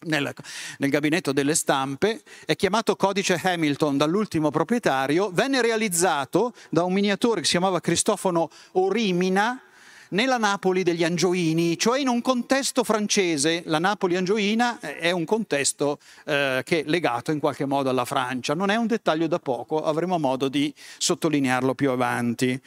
nel, 0.06 0.34
nel, 0.78 0.90
gabinetto 0.90 1.32
delle 1.32 1.56
stampe, 1.56 2.22
è 2.46 2.56
chiamato 2.56 2.96
codice 2.96 3.40
Hamilton 3.42 3.98
dall'ultimo 3.98 4.50
proprietario, 4.50 5.30
venne 5.32 5.62
realizzato 5.62 6.54
da 6.70 6.84
un 6.84 6.94
miniatore 6.94 7.42
che 7.42 7.46
si 7.46 7.52
chiamava 7.52 7.80
Cristofono 7.80 8.50
Orimina 8.74 9.60
nella 10.10 10.38
Napoli 10.38 10.84
degli 10.84 11.04
Angioini, 11.04 11.78
cioè 11.78 12.00
in 12.00 12.08
un 12.08 12.22
contesto 12.22 12.84
francese. 12.84 13.64
La 13.66 13.80
Napoli 13.80 14.16
angioina 14.16 14.80
è 14.80 15.12
un 15.12 15.26
contesto 15.26 16.00
eh, 16.26 16.62
che 16.64 16.82
è 16.82 16.84
legato 16.86 17.32
in 17.32 17.40
qualche 17.40 17.66
modo 17.66 17.90
alla 17.90 18.06
Francia. 18.06 18.54
Non 18.54 18.70
è 18.70 18.76
un 18.76 18.88
dettaglio 18.88 19.28
da 19.28 19.40
poco, 19.40 19.84
avremo 19.84 20.18
modo 20.20 20.48
di 20.48 20.74
sottolinearlo 20.98 21.74
più 21.74 21.92
avanti. 21.92 22.60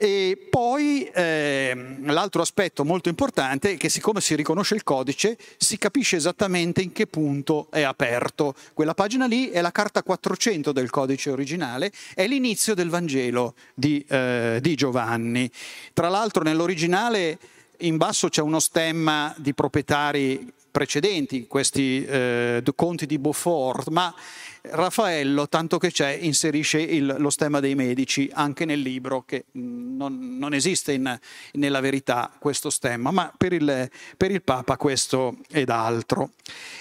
E 0.00 0.46
poi 0.48 1.10
eh, 1.12 1.96
l'altro 2.02 2.40
aspetto 2.40 2.84
molto 2.84 3.08
importante 3.08 3.72
è 3.72 3.76
che 3.76 3.88
siccome 3.88 4.20
si 4.20 4.36
riconosce 4.36 4.76
il 4.76 4.84
codice 4.84 5.36
si 5.56 5.76
capisce 5.76 6.14
esattamente 6.14 6.82
in 6.82 6.92
che 6.92 7.08
punto 7.08 7.66
è 7.68 7.82
aperto. 7.82 8.54
Quella 8.74 8.94
pagina 8.94 9.26
lì 9.26 9.50
è 9.50 9.60
la 9.60 9.72
carta 9.72 10.04
400 10.04 10.70
del 10.70 10.88
codice 10.88 11.30
originale, 11.30 11.90
è 12.14 12.28
l'inizio 12.28 12.74
del 12.74 12.90
Vangelo 12.90 13.54
di, 13.74 14.04
eh, 14.08 14.60
di 14.62 14.76
Giovanni. 14.76 15.50
Tra 15.92 16.08
l'altro 16.08 16.44
nell'originale 16.44 17.36
in 17.78 17.96
basso 17.96 18.28
c'è 18.28 18.40
uno 18.40 18.60
stemma 18.60 19.34
di 19.36 19.52
proprietari 19.52 20.52
precedenti, 20.70 21.46
questi 21.46 22.04
eh, 22.04 22.62
conti 22.74 23.06
di 23.06 23.18
Beaufort, 23.18 23.88
ma 23.88 24.14
Raffaello, 24.62 25.48
tanto 25.48 25.78
che 25.78 25.90
c'è, 25.90 26.10
inserisce 26.10 26.80
il, 26.80 27.16
lo 27.18 27.30
stemma 27.30 27.60
dei 27.60 27.74
medici 27.74 28.30
anche 28.32 28.64
nel 28.64 28.80
libro, 28.80 29.22
che 29.24 29.46
non, 29.52 30.36
non 30.38 30.52
esiste 30.54 30.92
in, 30.92 31.18
nella 31.52 31.80
verità 31.80 32.30
questo 32.38 32.70
stemma, 32.70 33.10
ma 33.10 33.32
per 33.36 33.52
il, 33.52 33.88
per 34.16 34.30
il 34.30 34.42
Papa 34.42 34.76
questo 34.76 35.38
ed 35.50 35.70
altro. 35.70 36.32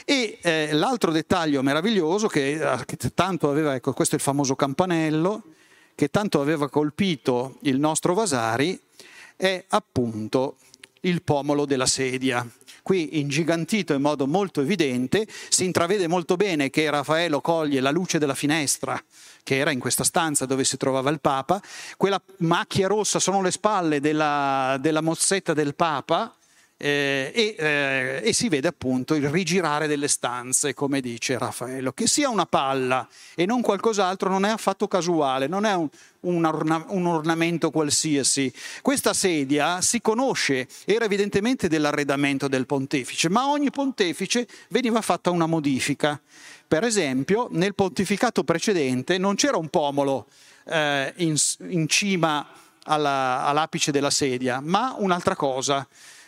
E 0.05 0.39
eh, 0.41 0.73
l'altro 0.73 1.11
dettaglio 1.11 1.61
meraviglioso 1.61 2.27
che, 2.27 2.59
che 2.85 2.97
tanto 3.13 3.49
aveva, 3.49 3.75
ecco, 3.75 3.93
questo 3.93 4.15
è 4.15 4.17
il 4.17 4.23
famoso 4.23 4.55
campanello, 4.55 5.43
che 5.95 6.09
tanto 6.09 6.41
aveva 6.41 6.69
colpito 6.69 7.57
il 7.61 7.79
nostro 7.79 8.13
Vasari, 8.13 8.79
è 9.35 9.63
appunto 9.69 10.57
il 11.01 11.21
pomolo 11.21 11.65
della 11.65 11.85
sedia 11.85 12.45
qui 12.87 13.19
ingigantito 13.19 13.93
in 13.93 14.01
modo 14.01 14.27
molto 14.27 14.61
evidente, 14.61 15.27
si 15.49 15.65
intravede 15.65 16.07
molto 16.07 16.37
bene 16.37 16.69
che 16.69 16.89
Raffaello 16.89 17.41
coglie 17.41 17.81
la 17.81 17.91
luce 17.91 18.17
della 18.17 18.33
finestra 18.33 18.97
che 19.43 19.57
era 19.57 19.71
in 19.71 19.79
questa 19.79 20.05
stanza 20.05 20.45
dove 20.45 20.63
si 20.63 20.77
trovava 20.77 21.09
il 21.09 21.19
Papa, 21.19 21.61
quella 21.97 22.21
macchia 22.37 22.87
rossa 22.87 23.19
sono 23.19 23.41
le 23.41 23.51
spalle 23.51 23.99
della, 23.99 24.77
della 24.79 25.01
mozzetta 25.01 25.53
del 25.53 25.75
Papa, 25.75 26.33
eh, 26.77 27.31
e, 27.33 27.55
eh, 27.57 28.21
e, 28.23 28.33
si 28.33 28.49
vede 28.49 28.67
appunto 28.67 29.15
il 29.15 29.27
rigirare 29.29 29.87
delle 29.87 30.07
stanze, 30.07 30.75
come 30.75 31.01
dice 31.01 31.37
Raffaello. 31.37 31.91
Che 31.91 32.05
sia 32.05 32.29
una 32.29 32.45
palla 32.45 33.07
e 33.35 33.47
non 33.47 33.61
qualcos'altro 33.61 34.29
non 34.29 34.45
è 34.45 34.49
affatto 34.49 34.87
casuale, 34.87 35.47
non 35.47 35.65
è 35.65 35.73
un, 35.73 35.89
un, 36.21 36.45
orna, 36.45 36.85
un 36.89 37.07
ornamento 37.07 37.71
qualsiasi. 37.71 38.53
Questa 38.83 39.13
sedia 39.13 39.81
si 39.81 40.01
conosce, 40.01 40.67
era 40.85 41.05
evidentemente 41.05 41.67
dell'arredamento 41.67 42.47
del 42.47 42.67
pontefice, 42.67 43.27
ma 43.29 43.49
ogni 43.49 43.71
pontefice 43.71 44.47
veniva 44.69 45.01
fatta 45.01 45.31
una 45.31 45.47
modifica. 45.47 46.21
Per 46.67 46.83
esempio, 46.83 47.47
nel 47.51 47.73
pontificato 47.73 48.43
precedente 48.43 49.17
non 49.17 49.33
c'era 49.35 49.57
un 49.57 49.69
pomolo 49.69 50.27
eh, 50.65 51.11
in, 51.17 51.35
in, 51.69 51.87
cima 51.87 52.45
alla, 52.83 53.45
all'apice 53.45 53.91
della 53.91 54.11
sedia, 54.11 54.59
ma 54.61 54.93
un'altra 54.97 55.35
cosa 55.35 55.87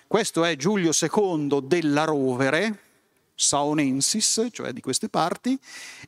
questo 0.10 0.44
è 0.44 0.56
Giulio 0.56 0.90
II 0.92 1.68
della 1.68 2.04
Rovere, 2.04 2.80
saonensis, 3.40 4.50
cioè 4.52 4.74
di 4.74 4.82
queste 4.82 5.08
parti, 5.08 5.58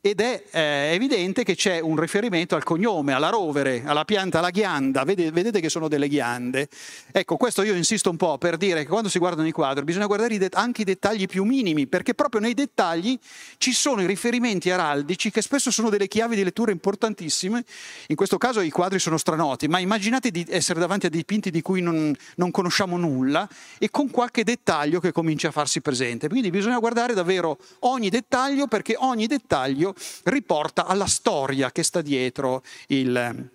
ed 0.01 0.19
è 0.19 0.43
eh, 0.51 0.91
evidente 0.93 1.43
che 1.43 1.55
c'è 1.55 1.79
un 1.79 1.97
riferimento 1.97 2.55
al 2.55 2.63
cognome, 2.63 3.13
alla 3.13 3.29
rovere, 3.29 3.83
alla 3.85 4.03
pianta, 4.03 4.39
alla 4.39 4.49
ghianda, 4.49 5.03
vedete, 5.05 5.31
vedete, 5.31 5.61
che 5.61 5.69
sono 5.69 5.87
delle 5.87 6.09
ghiande. 6.09 6.67
Ecco, 7.11 7.37
questo 7.37 7.63
io 7.63 7.73
insisto 7.73 8.09
un 8.09 8.17
po' 8.17 8.37
per 8.37 8.57
dire 8.57 8.83
che 8.83 8.89
quando 8.89 9.07
si 9.07 9.17
guardano 9.17 9.47
i 9.47 9.51
quadri 9.51 9.85
bisogna 9.85 10.07
guardare 10.07 10.33
i 10.33 10.37
det- 10.37 10.55
anche 10.55 10.81
i 10.81 10.85
dettagli 10.85 11.25
più 11.25 11.45
minimi, 11.45 11.87
perché 11.87 12.13
proprio 12.13 12.41
nei 12.41 12.53
dettagli 12.53 13.17
ci 13.57 13.71
sono 13.71 14.01
i 14.01 14.05
riferimenti 14.05 14.69
araldici 14.69 15.31
che 15.31 15.41
spesso 15.41 15.71
sono 15.71 15.89
delle 15.89 16.07
chiavi 16.07 16.35
di 16.35 16.43
lettura 16.43 16.71
importantissime. 16.71 17.63
In 18.07 18.15
questo 18.17 18.37
caso 18.37 18.59
i 18.59 18.69
quadri 18.69 18.99
sono 18.99 19.17
stranoti, 19.17 19.69
ma 19.69 19.79
immaginate 19.79 20.31
di 20.31 20.45
essere 20.49 20.79
davanti 20.79 21.05
a 21.05 21.09
dipinti 21.09 21.49
di 21.49 21.61
cui 21.61 21.81
non, 21.81 22.13
non 22.35 22.51
conosciamo 22.51 22.97
nulla 22.97 23.47
e 23.79 23.89
con 23.89 24.09
qualche 24.09 24.43
dettaglio 24.43 24.99
che 24.99 25.13
comincia 25.13 25.47
a 25.47 25.51
farsi 25.51 25.79
presente. 25.79 26.27
Quindi 26.27 26.49
bisogna 26.49 26.79
guardare 26.79 27.13
da 27.13 27.20
davvero 27.21 27.57
ogni 27.79 28.09
dettaglio 28.09 28.67
perché 28.67 28.95
ogni 28.97 29.27
dettaglio 29.27 29.93
riporta 30.23 30.85
alla 30.85 31.07
storia 31.07 31.71
che 31.71 31.83
sta 31.83 32.01
dietro 32.01 32.63
il, 32.87 33.49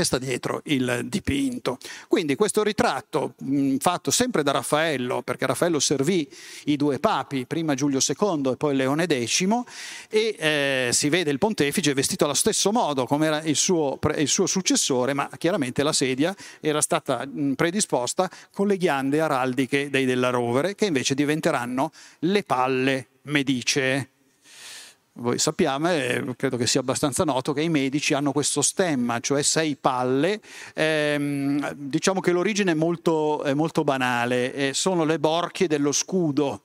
che 0.00 0.04
sta 0.04 0.18
dietro 0.18 0.62
il 0.64 1.02
dipinto. 1.04 1.78
Quindi 2.08 2.34
questo 2.34 2.62
ritratto 2.62 3.34
mh, 3.38 3.76
fatto 3.76 4.10
sempre 4.10 4.42
da 4.42 4.52
Raffaello, 4.52 5.22
perché 5.22 5.46
Raffaello 5.46 5.78
servì 5.78 6.28
i 6.64 6.76
due 6.76 6.98
papi, 6.98 7.44
prima 7.46 7.74
Giulio 7.74 7.98
II 8.00 8.52
e 8.52 8.56
poi 8.56 8.74
Leone 8.76 9.06
X, 9.06 9.46
e 10.08 10.36
eh, 10.38 10.88
si 10.92 11.08
vede 11.08 11.30
il 11.30 11.38
pontefice 11.38 11.92
vestito 11.92 12.24
allo 12.24 12.34
stesso 12.34 12.72
modo 12.72 13.04
come 13.06 13.26
era 13.26 13.42
il 13.42 13.56
suo, 13.56 13.98
il 14.16 14.28
suo 14.28 14.46
successore, 14.46 15.12
ma 15.12 15.28
chiaramente 15.36 15.82
la 15.82 15.92
sedia 15.92 16.34
era 16.60 16.80
stata 16.80 17.26
mh, 17.26 17.52
predisposta 17.52 18.30
con 18.52 18.66
le 18.66 18.76
ghiande 18.76 19.20
araldiche 19.20 19.90
dei 19.90 20.06
della 20.06 20.30
rovere, 20.30 20.74
che 20.74 20.86
invece 20.86 21.14
diventeranno 21.14 21.90
le 22.20 22.42
palle 22.42 23.08
medicee. 23.22 24.08
Voi 25.14 25.38
sappiamo, 25.38 25.90
eh, 25.90 26.24
credo 26.36 26.56
che 26.56 26.66
sia 26.66 26.80
abbastanza 26.80 27.24
noto, 27.24 27.52
che 27.52 27.62
i 27.62 27.68
medici 27.68 28.14
hanno 28.14 28.32
questo 28.32 28.62
stemma, 28.62 29.18
cioè 29.20 29.42
sei 29.42 29.76
palle. 29.76 30.40
Ehm, 30.74 31.72
diciamo 31.74 32.20
che 32.20 32.30
l'origine 32.30 32.72
è 32.72 32.74
molto, 32.74 33.42
è 33.42 33.52
molto 33.52 33.82
banale, 33.82 34.54
eh, 34.54 34.72
sono 34.72 35.04
le 35.04 35.18
borchie 35.18 35.66
dello 35.66 35.92
scudo 35.92 36.62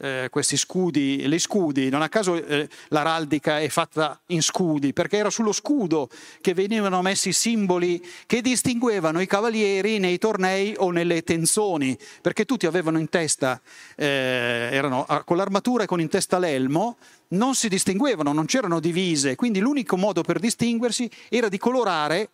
eh, 0.00 0.28
questi 0.30 0.56
scudi, 0.56 1.26
gli 1.26 1.38
scudi, 1.38 1.90
non 1.90 2.02
a 2.02 2.08
caso 2.08 2.34
eh, 2.34 2.68
l'araldica 2.88 3.60
è 3.60 3.68
fatta 3.68 4.18
in 4.26 4.42
scudi, 4.42 4.92
perché 4.92 5.18
era 5.18 5.30
sullo 5.30 5.52
scudo 5.52 6.08
che 6.40 6.54
venivano 6.54 7.02
messi 7.02 7.32
simboli 7.32 8.02
che 8.26 8.40
distinguevano 8.40 9.20
i 9.20 9.26
cavalieri 9.26 9.98
nei 9.98 10.18
tornei 10.18 10.74
o 10.78 10.90
nelle 10.90 11.22
tenzoni, 11.22 11.96
perché 12.22 12.44
tutti 12.44 12.66
avevano 12.66 12.98
in 12.98 13.08
testa, 13.08 13.60
eh, 13.96 14.70
erano 14.72 15.06
con 15.24 15.36
l'armatura 15.36 15.84
e 15.84 15.86
con 15.86 16.00
in 16.00 16.08
testa 16.08 16.38
l'elmo, 16.38 16.96
non 17.28 17.54
si 17.54 17.68
distinguevano, 17.68 18.32
non 18.32 18.46
c'erano 18.46 18.80
divise, 18.80 19.36
quindi 19.36 19.60
l'unico 19.60 19.96
modo 19.96 20.22
per 20.22 20.38
distinguersi 20.38 21.08
era 21.28 21.48
di 21.48 21.58
colorare 21.58 22.28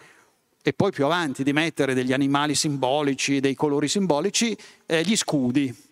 e 0.62 0.72
poi 0.72 0.90
più 0.90 1.04
avanti 1.04 1.42
di 1.42 1.52
mettere 1.52 1.94
degli 1.94 2.12
animali 2.12 2.54
simbolici, 2.54 3.40
dei 3.40 3.54
colori 3.54 3.88
simbolici, 3.88 4.56
eh, 4.86 5.02
gli 5.02 5.16
scudi 5.16 5.85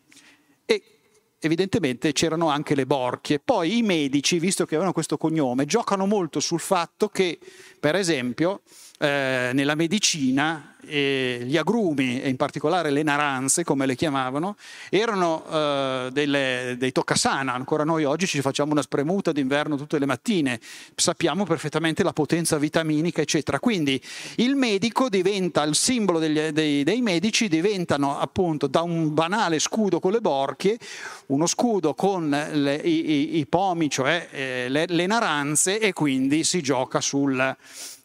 evidentemente 1.47 2.13
c'erano 2.13 2.49
anche 2.49 2.75
le 2.75 2.87
borchie. 2.87 3.41
Poi 3.41 3.79
i 3.79 3.83
medici, 3.83 4.39
visto 4.39 4.65
che 4.65 4.75
avevano 4.75 4.93
questo 4.93 5.17
cognome, 5.17 5.65
giocano 5.65 6.07
molto 6.07 6.41
sul 6.41 6.61
fatto 6.61 7.09
che, 7.09 7.39
per 7.79 7.95
esempio, 7.95 8.63
eh, 8.99 9.51
nella 9.53 9.75
medicina 9.75 10.75
eh, 10.87 11.43
gli 11.45 11.57
agrumi, 11.57 12.21
e 12.21 12.29
in 12.29 12.37
particolare 12.37 12.91
le 12.91 13.03
naranze, 13.03 13.65
come 13.65 13.87
le 13.87 13.95
chiamavano, 13.95 14.57
erano 14.91 15.45
eh, 15.51 16.09
delle, 16.13 16.77
dei 16.79 16.93
toccasana. 16.93 17.55
Ancora 17.55 17.85
noi 17.85 18.05
oggi 18.05 18.27
ci 18.27 18.41
facciamo 18.41 18.73
una 18.73 18.83
spremuta 18.83 19.33
d'inverno 19.33 19.77
tutte 19.77 19.99
le 19.99 20.07
mattine, 20.07 20.61
sappiamo 20.95 21.45
perfettamente 21.45 22.03
la 22.03 22.13
potenza 22.13 22.59
vitaminica, 22.59 23.21
eccetera. 23.21 23.59
Quindi 23.59 24.01
il 24.37 24.55
medico 24.57 25.09
diventa, 25.09 25.63
il 25.63 25.75
simbolo 25.75 26.19
degli, 26.19 26.41
dei, 26.51 26.85
dei 26.85 27.01
medici 27.01 27.49
diventano 27.49 28.19
appunto 28.19 28.67
da 28.67 28.83
un 28.83 29.13
banale 29.15 29.59
scudo 29.59 30.01
con 30.01 30.13
le 30.13 30.21
borchie, 30.21 30.79
uno 31.27 31.47
scudo 31.47 31.95
con 31.95 32.29
le, 32.29 32.77
i, 32.77 33.11
i, 33.11 33.39
i, 33.39 33.47
pomi, 33.47 33.89
cioè 33.89 34.29
eh, 34.31 34.67
le, 34.69 34.85
le 34.87 35.07
naranze, 35.07 35.79
e 35.79 35.93
quindi 35.93 36.45
si 36.45 36.61
gioca 36.61 37.01
sul 37.01 37.57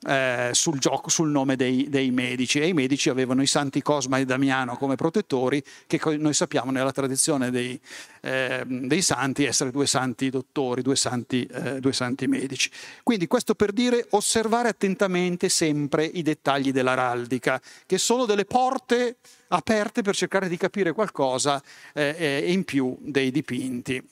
eh, 0.07 0.51
sul, 0.53 0.79
gioco, 0.79 1.09
sul 1.09 1.29
nome 1.29 1.55
dei, 1.55 1.89
dei, 1.89 2.09
medici 2.11 2.59
e 2.59 2.67
i 2.67 2.73
medici 2.73 3.09
avevano 3.09 3.41
i 3.41 3.47
santi 3.47 3.81
Cosma 3.81 4.17
e 4.17 4.25
Damiano 4.25 4.77
come 4.77 4.95
protettori 4.95 5.61
che 5.87 5.99
noi 6.17 6.33
sappiamo 6.33 6.71
nella 6.71 6.93
tradizione 6.93 7.51
dei, 7.51 7.79
eh, 8.21 8.63
dei 8.65 9.01
santi 9.01 9.43
essere 9.43 9.71
due 9.71 9.87
santi 9.87 10.29
dottori, 10.29 10.81
due 10.81 10.95
santi, 10.95 11.45
eh, 11.45 11.79
due 11.81 11.91
santi 11.91 12.27
medici. 12.27 12.71
Quindi 13.03 13.27
questo 13.27 13.55
per 13.55 13.73
dire 13.73 14.07
osservare 14.11 14.69
attentamente 14.69 15.49
sempre 15.49 16.05
i 16.05 16.21
dettagli 16.21 16.71
dell'araldica 16.71 17.61
che 17.85 17.97
sono 17.97 18.25
delle 18.25 18.45
porte 18.45 19.17
aperte 19.49 20.01
per 20.01 20.15
cercare 20.15 20.47
di 20.47 20.55
capire 20.55 20.93
qualcosa 20.93 21.61
eh, 21.93 22.15
eh, 22.17 22.51
in 22.51 22.63
più 22.63 22.95
dei 23.01 23.31
dipinti. 23.31 24.07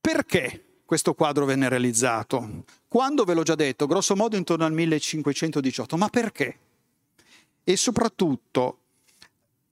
Perché 0.00 0.67
questo 0.88 1.12
quadro 1.12 1.44
venne 1.44 1.68
realizzato. 1.68 2.64
Quando 2.88 3.24
ve 3.24 3.34
l'ho 3.34 3.42
già 3.42 3.54
detto, 3.54 3.84
grosso 3.84 4.16
modo 4.16 4.38
intorno 4.38 4.64
al 4.64 4.72
1518, 4.72 5.98
ma 5.98 6.08
perché? 6.08 6.58
E 7.62 7.76
soprattutto 7.76 8.77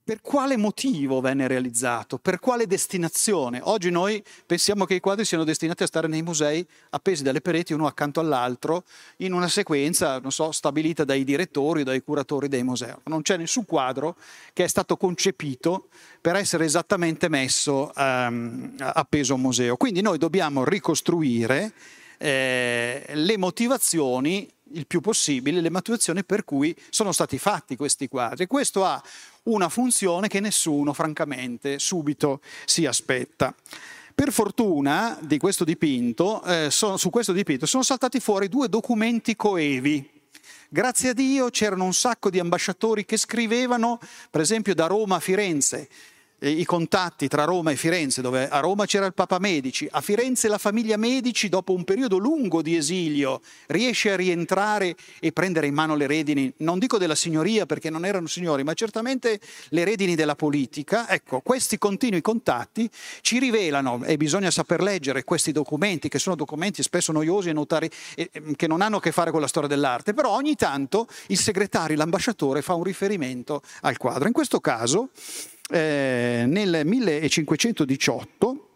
per 0.06 0.20
quale 0.20 0.56
motivo 0.56 1.20
venne 1.20 1.48
realizzato? 1.48 2.18
Per 2.18 2.38
quale 2.38 2.68
destinazione? 2.68 3.58
Oggi 3.64 3.90
noi 3.90 4.22
pensiamo 4.46 4.84
che 4.84 4.94
i 4.94 5.00
quadri 5.00 5.25
siano 5.25 5.42
destinati 5.42 5.82
a 5.82 5.86
stare 5.88 6.06
nei 6.06 6.22
musei 6.22 6.64
appesi 6.90 7.25
dalle 7.25 7.40
pareti 7.40 7.72
uno 7.72 7.88
accanto 7.88 8.20
all'altro 8.20 8.84
in 9.16 9.32
una 9.32 9.48
sequenza, 9.48 10.20
non 10.20 10.30
so, 10.30 10.52
stabilita 10.52 11.02
dai 11.02 11.25
direttori, 11.25 11.82
dai 11.82 12.04
curatori 12.04 12.46
dei 12.46 12.62
musei. 12.62 12.94
Non 13.06 13.22
c'è 13.22 13.36
nessun 13.36 13.64
quadro 13.64 14.14
che 14.52 14.62
è 14.62 14.68
stato 14.68 14.96
concepito 14.96 15.88
per 16.20 16.36
essere 16.36 16.66
esattamente 16.66 17.28
messo 17.28 17.90
um, 17.96 18.76
appeso 18.78 19.32
a 19.32 19.34
un 19.34 19.42
museo. 19.42 19.76
Quindi 19.76 20.02
noi 20.02 20.18
dobbiamo 20.18 20.62
ricostruire 20.62 21.72
eh, 22.18 23.02
le 23.12 23.36
motivazioni 23.36 24.48
il 24.72 24.86
più 24.86 25.00
possibile 25.00 25.60
le 25.60 25.70
motivazioni 25.70 26.25
per 26.25 26.44
cui 26.44 26.75
sono 26.90 27.12
stati 27.12 27.38
fatti 27.38 27.76
questi 27.76 28.08
quadri. 28.08 28.46
Questo 28.46 28.84
ha 28.84 29.00
una 29.46 29.68
funzione 29.68 30.28
che 30.28 30.40
nessuno, 30.40 30.92
francamente, 30.92 31.78
subito 31.78 32.40
si 32.64 32.86
aspetta. 32.86 33.54
Per 34.14 34.32
fortuna 34.32 35.18
di 35.20 35.38
questo 35.38 35.64
dipinto, 35.64 36.42
eh, 36.44 36.70
so, 36.70 36.96
su 36.96 37.10
questo 37.10 37.32
dipinto 37.32 37.66
sono 37.66 37.82
saltati 37.82 38.18
fuori 38.20 38.48
due 38.48 38.68
documenti 38.68 39.36
coevi. 39.36 40.10
Grazie 40.68 41.10
a 41.10 41.12
Dio 41.12 41.48
c'erano 41.50 41.84
un 41.84 41.92
sacco 41.92 42.30
di 42.30 42.38
ambasciatori 42.38 43.04
che 43.04 43.16
scrivevano, 43.16 44.00
per 44.30 44.40
esempio 44.40 44.74
da 44.74 44.86
Roma 44.86 45.16
a 45.16 45.20
Firenze, 45.20 45.88
i 46.40 46.64
contatti 46.64 47.28
tra 47.28 47.44
Roma 47.44 47.70
e 47.70 47.76
Firenze, 47.76 48.20
dove 48.20 48.48
a 48.48 48.60
Roma 48.60 48.84
c'era 48.84 49.06
il 49.06 49.14
Papa 49.14 49.38
Medici, 49.38 49.88
a 49.90 50.00
Firenze 50.00 50.48
la 50.48 50.58
famiglia 50.58 50.96
Medici, 50.96 51.48
dopo 51.48 51.72
un 51.72 51.84
periodo 51.84 52.18
lungo 52.18 52.60
di 52.60 52.76
esilio, 52.76 53.40
riesce 53.68 54.12
a 54.12 54.16
rientrare 54.16 54.94
e 55.18 55.32
prendere 55.32 55.66
in 55.66 55.74
mano 55.74 55.94
le 55.94 56.06
redini, 56.06 56.52
non 56.58 56.78
dico 56.78 56.98
della 56.98 57.14
signoria 57.14 57.64
perché 57.64 57.88
non 57.88 58.04
erano 58.04 58.26
signori, 58.26 58.64
ma 58.64 58.74
certamente 58.74 59.40
le 59.70 59.84
redini 59.84 60.14
della 60.14 60.34
politica. 60.34 61.08
Ecco, 61.08 61.40
questi 61.40 61.78
continui 61.78 62.20
contatti 62.20 62.88
ci 63.22 63.38
rivelano, 63.38 64.04
e 64.04 64.16
bisogna 64.16 64.50
saper 64.50 64.82
leggere 64.82 65.24
questi 65.24 65.52
documenti, 65.52 66.08
che 66.08 66.18
sono 66.18 66.36
documenti 66.36 66.82
spesso 66.82 67.12
noiosi 67.12 67.48
e 67.48 67.52
notari, 67.52 67.90
che 68.56 68.66
non 68.66 68.82
hanno 68.82 68.98
a 68.98 69.00
che 69.00 69.12
fare 69.12 69.30
con 69.30 69.40
la 69.40 69.48
storia 69.48 69.68
dell'arte, 69.68 70.12
però 70.12 70.32
ogni 70.32 70.54
tanto 70.54 71.06
il 71.28 71.38
segretario, 71.38 71.96
l'ambasciatore 71.96 72.60
fa 72.60 72.74
un 72.74 72.82
riferimento 72.82 73.62
al 73.82 73.96
quadro. 73.96 74.26
In 74.26 74.32
questo 74.32 74.60
caso 74.60 75.08
eh, 75.70 76.44
nel 76.46 76.82
1518 76.85 78.68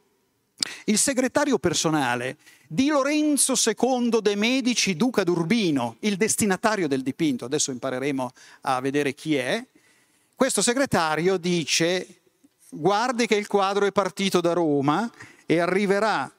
il 0.87 0.99
segretario 0.99 1.59
personale 1.59 2.37
di 2.69 2.89
Lorenzo 2.89 3.55
II 3.55 4.21
de' 4.21 4.37
Medici, 4.37 4.97
duca 4.97 5.25
d'Urbino, 5.25 5.97
il 6.01 6.17
destinatario 6.17 6.87
del 6.87 7.03
dipinto, 7.03 7.45
adesso 7.45 7.71
impareremo 7.71 8.31
a 8.63 8.81
vedere 8.81 9.15
chi 9.15 9.37
è, 9.37 9.65
questo 10.35 10.63
segretario 10.63 11.37
dice 11.37 12.21
guardi 12.71 13.27
che 13.27 13.35
il 13.35 13.47
quadro 13.47 13.87
è 13.87 13.93
partito 13.93 14.41
da 14.41 14.53
Roma 14.53 15.11
e 15.45 15.59
arriverà 15.59 16.33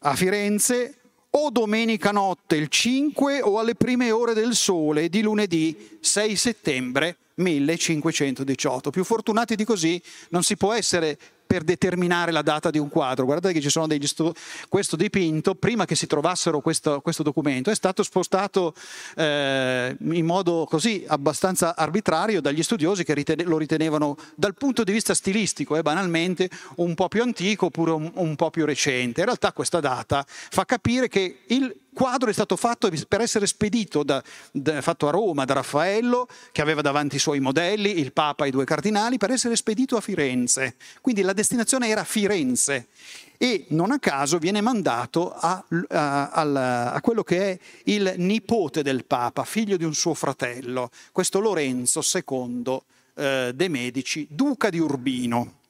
a 0.00 0.14
Firenze 0.16 0.96
o 1.30 1.50
domenica 1.50 2.10
notte 2.10 2.56
il 2.56 2.68
5 2.68 3.40
o 3.40 3.58
alle 3.58 3.74
prime 3.74 4.10
ore 4.10 4.34
del 4.34 4.54
sole 4.54 5.08
di 5.08 5.22
lunedì 5.22 5.98
6 6.00 6.36
settembre 6.36 7.16
1518. 7.34 8.90
Più 8.90 9.04
fortunati 9.04 9.54
di 9.54 9.64
così 9.64 10.00
non 10.30 10.42
si 10.42 10.56
può 10.56 10.72
essere 10.72 11.18
per 11.52 11.64
determinare 11.64 12.32
la 12.32 12.40
data 12.40 12.70
di 12.70 12.78
un 12.78 12.88
quadro. 12.88 13.26
Guardate 13.26 13.52
che 13.52 13.60
ci 13.60 13.68
sono 13.68 13.86
degli 13.86 14.06
studi. 14.06 14.32
Questo 14.70 14.96
dipinto, 14.96 15.54
prima 15.54 15.84
che 15.84 15.94
si 15.94 16.06
trovassero 16.06 16.60
questo, 16.60 17.02
questo 17.02 17.22
documento, 17.22 17.70
è 17.70 17.74
stato 17.74 18.02
spostato 18.02 18.74
eh, 19.16 19.94
in 20.00 20.24
modo 20.24 20.66
così 20.66 21.04
abbastanza 21.06 21.76
arbitrario 21.76 22.40
dagli 22.40 22.62
studiosi 22.62 23.04
che 23.04 23.12
ritene, 23.12 23.42
lo 23.42 23.58
ritenevano 23.58 24.16
dal 24.34 24.54
punto 24.54 24.82
di 24.82 24.92
vista 24.92 25.12
stilistico 25.12 25.76
e 25.76 25.80
eh, 25.80 25.82
banalmente 25.82 26.48
un 26.76 26.94
po' 26.94 27.08
più 27.08 27.20
antico 27.20 27.66
oppure 27.66 27.90
un, 27.90 28.10
un 28.14 28.34
po' 28.34 28.48
più 28.48 28.64
recente. 28.64 29.20
In 29.20 29.26
realtà 29.26 29.52
questa 29.52 29.80
data 29.80 30.24
fa 30.26 30.64
capire 30.64 31.08
che 31.08 31.40
il 31.48 31.76
quadro 31.92 32.30
è 32.30 32.32
stato 32.32 32.56
fatto 32.56 32.90
per 33.08 33.20
essere 33.20 33.46
spedito 33.46 34.02
da, 34.02 34.22
da, 34.50 34.80
fatto 34.80 35.08
a 35.08 35.10
Roma 35.10 35.44
da 35.44 35.54
Raffaello, 35.54 36.26
che 36.50 36.62
aveva 36.62 36.80
davanti 36.80 37.16
i 37.16 37.20
suoi 37.20 37.40
modelli, 37.40 37.98
il 37.98 38.12
Papa 38.12 38.44
e 38.44 38.48
i 38.48 38.50
due 38.50 38.64
cardinali, 38.64 39.18
per 39.18 39.30
essere 39.30 39.56
spedito 39.56 39.96
a 39.96 40.00
Firenze. 40.00 40.76
Quindi 41.00 41.22
la 41.22 41.32
destinazione 41.32 41.88
era 41.88 42.04
Firenze 42.04 42.88
e 43.36 43.66
non 43.70 43.90
a 43.90 43.98
caso 43.98 44.38
viene 44.38 44.60
mandato 44.60 45.32
a, 45.32 45.64
a, 45.88 46.92
a, 46.92 47.00
quello 47.00 47.24
che 47.24 47.50
è 47.50 47.58
il 47.84 48.14
nipote 48.18 48.82
del 48.82 49.04
Papa, 49.04 49.44
figlio 49.44 49.76
di 49.76 49.84
un 49.84 49.94
suo 49.94 50.14
fratello, 50.14 50.90
questo 51.10 51.40
Lorenzo 51.40 52.00
II 52.02 52.80
eh, 53.14 53.52
de' 53.52 53.68
Medici, 53.68 54.26
duca 54.30 54.70
di 54.70 54.78
Urbino. 54.78 55.60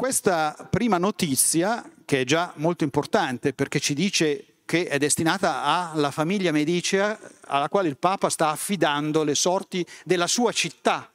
Questa 0.00 0.56
prima 0.70 0.96
notizia, 0.96 1.84
che 2.06 2.22
è 2.22 2.24
già 2.24 2.54
molto 2.56 2.84
importante 2.84 3.52
perché 3.52 3.80
ci 3.80 3.92
dice 3.92 4.46
che 4.64 4.88
è 4.88 4.96
destinata 4.96 5.62
alla 5.62 6.10
famiglia 6.10 6.52
Medicea 6.52 7.18
alla 7.48 7.68
quale 7.68 7.88
il 7.88 7.98
Papa 7.98 8.30
sta 8.30 8.48
affidando 8.48 9.24
le 9.24 9.34
sorti 9.34 9.84
della 10.06 10.26
sua 10.26 10.52
città. 10.52 11.10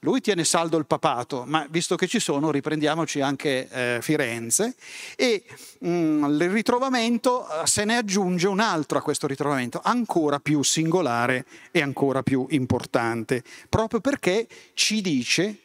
Lui 0.00 0.20
tiene 0.20 0.44
saldo 0.44 0.76
il 0.76 0.84
papato, 0.84 1.44
ma 1.46 1.66
visto 1.70 1.96
che 1.96 2.06
ci 2.06 2.20
sono, 2.20 2.50
riprendiamoci 2.50 3.22
anche 3.22 3.68
eh, 3.70 3.98
Firenze. 4.02 4.74
E 5.16 5.42
mh, 5.78 5.88
mm, 5.88 6.24
il 6.24 6.50
ritrovamento 6.50 7.48
eh, 7.48 7.66
se 7.66 7.86
ne 7.86 7.96
aggiunge 7.96 8.48
un 8.48 8.60
altro 8.60 8.98
a 8.98 9.02
questo 9.02 9.26
ritrovamento, 9.26 9.80
ancora 9.82 10.40
più 10.40 10.62
singolare 10.62 11.46
e 11.70 11.80
ancora 11.80 12.22
più 12.22 12.46
importante, 12.50 13.42
proprio 13.70 14.00
perché 14.00 14.46
ci 14.74 15.00
dice 15.00 15.60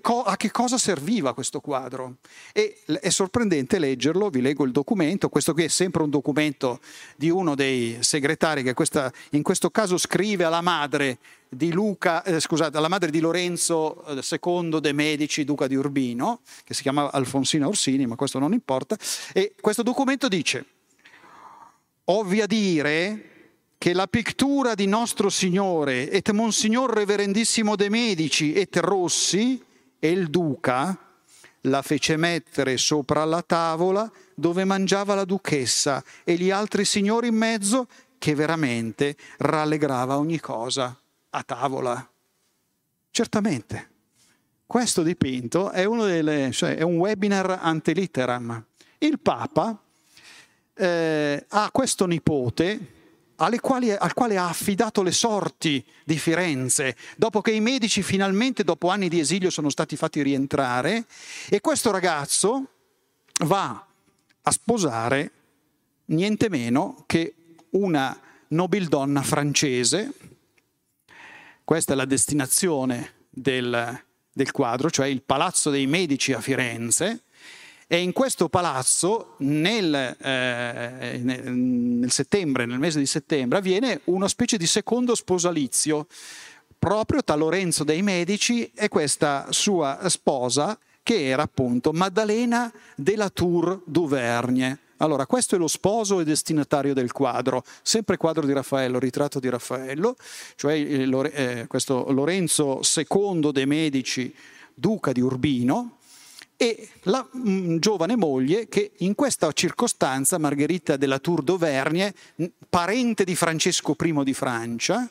co- 0.00 0.22
a 0.22 0.36
che 0.36 0.50
cosa 0.50 0.78
serviva 0.78 1.34
questo 1.34 1.60
quadro. 1.60 2.16
E 2.52 2.80
è 3.00 3.10
sorprendente 3.10 3.78
leggerlo, 3.78 4.30
vi 4.30 4.40
leggo 4.40 4.64
il 4.64 4.72
documento, 4.72 5.28
questo 5.28 5.52
qui 5.52 5.64
è 5.64 5.68
sempre 5.68 6.02
un 6.02 6.10
documento 6.10 6.80
di 7.16 7.30
uno 7.30 7.54
dei 7.54 7.98
segretari 8.00 8.62
che 8.62 8.74
questa, 8.74 9.12
in 9.30 9.42
questo 9.42 9.70
caso 9.70 9.96
scrive 9.98 10.44
alla 10.44 10.60
madre 10.60 11.18
di 11.48 11.70
Luca, 11.70 12.22
eh, 12.24 12.40
scusate, 12.40 12.76
alla 12.76 12.88
madre 12.88 13.10
di 13.10 13.20
Lorenzo 13.20 14.04
II 14.08 14.76
eh, 14.76 14.80
de' 14.80 14.92
Medici, 14.92 15.44
duca 15.44 15.66
di 15.66 15.74
Urbino, 15.74 16.40
che 16.64 16.74
si 16.74 16.82
chiamava 16.82 17.12
Alfonsina 17.12 17.68
Orsini, 17.68 18.06
ma 18.06 18.16
questo 18.16 18.38
non 18.38 18.52
importa, 18.52 18.96
e 19.32 19.54
questo 19.60 19.82
documento 19.82 20.28
dice, 20.28 20.64
ovvia 22.04 22.46
dire 22.46 23.31
che 23.82 23.94
la 23.94 24.06
pittura 24.06 24.76
di 24.76 24.86
Nostro 24.86 25.28
Signore 25.28 26.08
et 26.08 26.30
Monsignor 26.30 26.88
Reverendissimo 26.88 27.74
de' 27.74 27.88
Medici 27.88 28.52
et 28.52 28.76
Rossi 28.76 29.60
e 29.98 30.08
il 30.08 30.30
duca 30.30 30.96
la 31.62 31.82
fece 31.82 32.16
mettere 32.16 32.76
sopra 32.76 33.24
la 33.24 33.42
tavola 33.42 34.08
dove 34.36 34.62
mangiava 34.62 35.16
la 35.16 35.24
duchessa 35.24 36.00
e 36.22 36.36
gli 36.36 36.52
altri 36.52 36.84
signori 36.84 37.26
in 37.26 37.34
mezzo 37.34 37.88
che 38.18 38.36
veramente 38.36 39.16
rallegrava 39.38 40.16
ogni 40.16 40.38
cosa 40.38 40.96
a 41.30 41.42
tavola. 41.42 42.08
Certamente, 43.10 43.90
questo 44.64 45.02
dipinto 45.02 45.70
è, 45.70 45.88
delle, 45.88 46.52
cioè, 46.52 46.76
è 46.76 46.82
un 46.82 46.98
webinar 46.98 47.58
ante 47.60 47.90
litteram. 47.94 48.64
Il 48.98 49.18
Papa 49.18 49.76
eh, 50.72 51.44
ha 51.48 51.70
questo 51.72 52.06
nipote 52.06 53.00
quali, 53.60 53.90
al 53.90 54.14
quale 54.14 54.36
ha 54.36 54.48
affidato 54.48 55.02
le 55.02 55.12
sorti 55.12 55.84
di 56.04 56.18
Firenze, 56.18 56.96
dopo 57.16 57.40
che 57.40 57.50
i 57.50 57.60
medici 57.60 58.02
finalmente, 58.02 58.64
dopo 58.64 58.88
anni 58.88 59.08
di 59.08 59.20
esilio, 59.20 59.50
sono 59.50 59.70
stati 59.70 59.96
fatti 59.96 60.22
rientrare, 60.22 61.06
e 61.48 61.60
questo 61.60 61.90
ragazzo 61.90 62.68
va 63.44 63.86
a 64.42 64.50
sposare 64.50 65.30
niente 66.06 66.48
meno 66.48 67.04
che 67.06 67.34
una 67.70 68.18
nobildonna 68.48 69.22
francese, 69.22 70.12
questa 71.64 71.92
è 71.92 71.96
la 71.96 72.04
destinazione 72.04 73.26
del, 73.30 74.02
del 74.32 74.50
quadro, 74.50 74.90
cioè 74.90 75.06
il 75.06 75.22
Palazzo 75.22 75.70
dei 75.70 75.86
Medici 75.86 76.32
a 76.32 76.40
Firenze, 76.40 77.22
e 77.92 77.98
in 77.98 78.12
questo 78.12 78.48
palazzo 78.48 79.34
nel, 79.40 79.94
eh, 80.18 81.20
nel, 81.22 82.10
settembre, 82.10 82.64
nel 82.64 82.78
mese 82.78 82.98
di 82.98 83.04
settembre, 83.04 83.58
avviene 83.58 84.00
una 84.04 84.28
specie 84.28 84.56
di 84.56 84.64
secondo 84.64 85.14
sposalizio 85.14 86.06
proprio 86.78 87.22
tra 87.22 87.34
Lorenzo 87.34 87.84
dei 87.84 88.00
Medici 88.00 88.72
e 88.74 88.88
questa 88.88 89.48
sua 89.50 90.08
sposa 90.08 90.78
che 91.02 91.26
era 91.26 91.42
appunto 91.42 91.92
Maddalena 91.92 92.72
della 92.96 93.28
Tour 93.28 93.82
d'Auvergne. 93.84 94.78
Allora, 94.96 95.26
questo 95.26 95.56
è 95.56 95.58
lo 95.58 95.68
sposo 95.68 96.18
e 96.18 96.24
destinatario 96.24 96.94
del 96.94 97.12
quadro, 97.12 97.62
sempre 97.82 98.16
quadro 98.16 98.46
di 98.46 98.54
Raffaello, 98.54 98.98
ritratto 98.98 99.38
di 99.38 99.50
Raffaello, 99.50 100.16
cioè 100.54 100.72
eh, 100.76 101.66
questo 101.68 102.10
Lorenzo 102.10 102.80
II 102.96 103.52
dei 103.52 103.66
Medici, 103.66 104.34
duca 104.72 105.12
di 105.12 105.20
Urbino, 105.20 105.98
e 106.62 106.88
la 107.02 107.26
mh, 107.28 107.50
mm, 107.50 107.76
giovane 107.78 108.14
moglie 108.14 108.68
che 108.68 108.92
in 108.98 109.16
questa 109.16 109.50
circostanza, 109.50 110.38
Margherita 110.38 110.96
della 110.96 111.18
Tour 111.18 111.42
d'Auvergne, 111.42 112.14
parente 112.68 113.24
di 113.24 113.34
Francesco 113.34 113.96
I 114.00 114.22
di 114.22 114.32
Francia, 114.32 115.10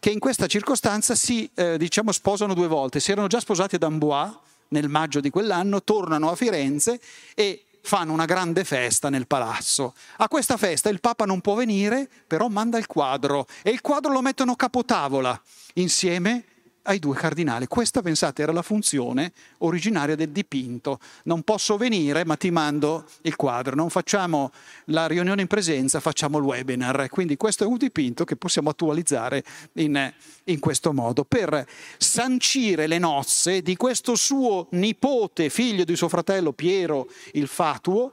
che 0.00 0.10
in 0.10 0.18
questa 0.18 0.48
circostanza 0.48 1.14
si 1.14 1.48
eh, 1.54 1.78
diciamo, 1.78 2.10
sposano 2.10 2.52
due 2.52 2.66
volte. 2.66 2.98
Si 2.98 3.12
erano 3.12 3.28
già 3.28 3.38
sposati 3.38 3.76
ad 3.76 3.84
Amboise 3.84 4.38
nel 4.68 4.88
maggio 4.88 5.20
di 5.20 5.30
quell'anno, 5.30 5.84
tornano 5.84 6.30
a 6.30 6.34
Firenze 6.34 7.00
e 7.36 7.62
fanno 7.82 8.12
una 8.12 8.24
grande 8.24 8.64
festa 8.64 9.08
nel 9.08 9.28
palazzo. 9.28 9.94
A 10.16 10.26
questa 10.26 10.56
festa 10.56 10.88
il 10.88 10.98
Papa 10.98 11.24
non 11.24 11.40
può 11.40 11.54
venire, 11.54 12.08
però 12.26 12.48
manda 12.48 12.76
il 12.78 12.88
quadro 12.88 13.46
e 13.62 13.70
il 13.70 13.82
quadro 13.82 14.10
lo 14.10 14.20
mettono 14.20 14.56
capotavola 14.56 15.40
insieme 15.74 16.46
ai 16.82 16.98
due 16.98 17.14
cardinali. 17.14 17.66
Questa, 17.66 18.02
pensate, 18.02 18.42
era 18.42 18.52
la 18.52 18.62
funzione 18.62 19.32
originaria 19.58 20.14
del 20.14 20.30
dipinto. 20.30 20.98
Non 21.24 21.42
posso 21.42 21.76
venire, 21.76 22.24
ma 22.24 22.36
ti 22.36 22.50
mando 22.50 23.04
il 23.22 23.36
quadro. 23.36 23.74
Non 23.74 23.90
facciamo 23.90 24.50
la 24.86 25.06
riunione 25.06 25.42
in 25.42 25.46
presenza, 25.46 26.00
facciamo 26.00 26.38
il 26.38 26.44
webinar. 26.44 27.08
Quindi 27.08 27.36
questo 27.36 27.64
è 27.64 27.66
un 27.66 27.76
dipinto 27.76 28.24
che 28.24 28.36
possiamo 28.36 28.70
attualizzare 28.70 29.44
in, 29.74 30.12
in 30.44 30.58
questo 30.58 30.92
modo, 30.92 31.24
per 31.24 31.66
sancire 31.98 32.86
le 32.86 32.98
nozze 32.98 33.62
di 33.62 33.76
questo 33.76 34.14
suo 34.14 34.66
nipote, 34.70 35.50
figlio 35.50 35.84
di 35.84 35.96
suo 35.96 36.08
fratello 36.08 36.52
Piero 36.52 37.08
il 37.32 37.46
Fatuo, 37.46 38.12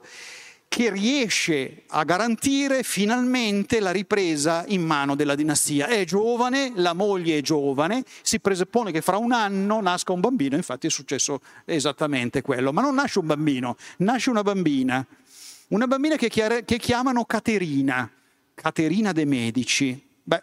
che 0.70 0.88
riesce 0.88 1.82
a 1.88 2.04
garantire 2.04 2.84
finalmente 2.84 3.80
la 3.80 3.90
ripresa 3.90 4.64
in 4.68 4.82
mano 4.82 5.16
della 5.16 5.34
dinastia. 5.34 5.88
È 5.88 6.04
giovane, 6.04 6.70
la 6.76 6.92
moglie 6.92 7.38
è 7.38 7.40
giovane, 7.40 8.04
si 8.22 8.38
presuppone 8.38 8.92
che 8.92 9.00
fra 9.00 9.16
un 9.16 9.32
anno 9.32 9.80
nasca 9.80 10.12
un 10.12 10.20
bambino, 10.20 10.54
infatti 10.54 10.86
è 10.86 10.90
successo 10.90 11.40
esattamente 11.64 12.40
quello, 12.40 12.72
ma 12.72 12.82
non 12.82 12.94
nasce 12.94 13.18
un 13.18 13.26
bambino, 13.26 13.76
nasce 13.96 14.30
una 14.30 14.44
bambina, 14.44 15.04
una 15.70 15.88
bambina 15.88 16.14
che, 16.14 16.28
che 16.28 16.78
chiamano 16.78 17.24
Caterina, 17.24 18.08
Caterina 18.54 19.10
de' 19.10 19.24
Medici. 19.24 20.00
Beh, 20.22 20.42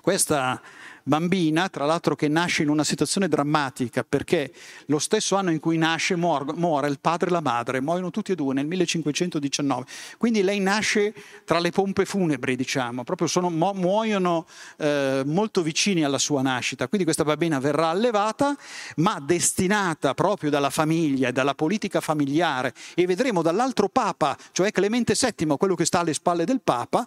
questa 0.00 0.58
bambina, 1.04 1.68
tra 1.68 1.84
l'altro 1.84 2.16
che 2.16 2.28
nasce 2.28 2.62
in 2.62 2.70
una 2.70 2.82
situazione 2.82 3.28
drammatica 3.28 4.02
perché 4.02 4.52
lo 4.86 4.98
stesso 4.98 5.36
anno 5.36 5.50
in 5.50 5.60
cui 5.60 5.76
nasce 5.76 6.16
muore 6.16 6.88
il 6.88 6.98
padre 6.98 7.28
e 7.28 7.32
la 7.32 7.40
madre, 7.40 7.80
muoiono 7.80 8.10
tutti 8.10 8.32
e 8.32 8.34
due 8.34 8.54
nel 8.54 8.66
1519. 8.66 9.84
Quindi 10.16 10.42
lei 10.42 10.60
nasce 10.60 11.14
tra 11.44 11.58
le 11.58 11.70
pompe 11.70 12.06
funebri, 12.06 12.56
diciamo, 12.56 13.04
proprio 13.04 13.28
sono, 13.28 13.50
muoiono 13.50 14.46
eh, 14.78 15.22
molto 15.26 15.62
vicini 15.62 16.04
alla 16.04 16.18
sua 16.18 16.42
nascita. 16.42 16.88
Quindi 16.88 17.04
questa 17.04 17.24
bambina 17.24 17.58
verrà 17.58 17.88
allevata, 17.88 18.56
ma 18.96 19.20
destinata 19.20 20.14
proprio 20.14 20.50
dalla 20.50 20.70
famiglia 20.70 21.28
e 21.28 21.32
dalla 21.32 21.54
politica 21.54 22.00
familiare. 22.00 22.72
E 22.94 23.06
vedremo 23.06 23.42
dall'altro 23.42 23.88
Papa, 23.88 24.36
cioè 24.52 24.70
Clemente 24.72 25.14
VII, 25.18 25.56
quello 25.58 25.74
che 25.74 25.84
sta 25.84 26.00
alle 26.00 26.14
spalle 26.14 26.44
del 26.44 26.60
Papa, 26.62 27.06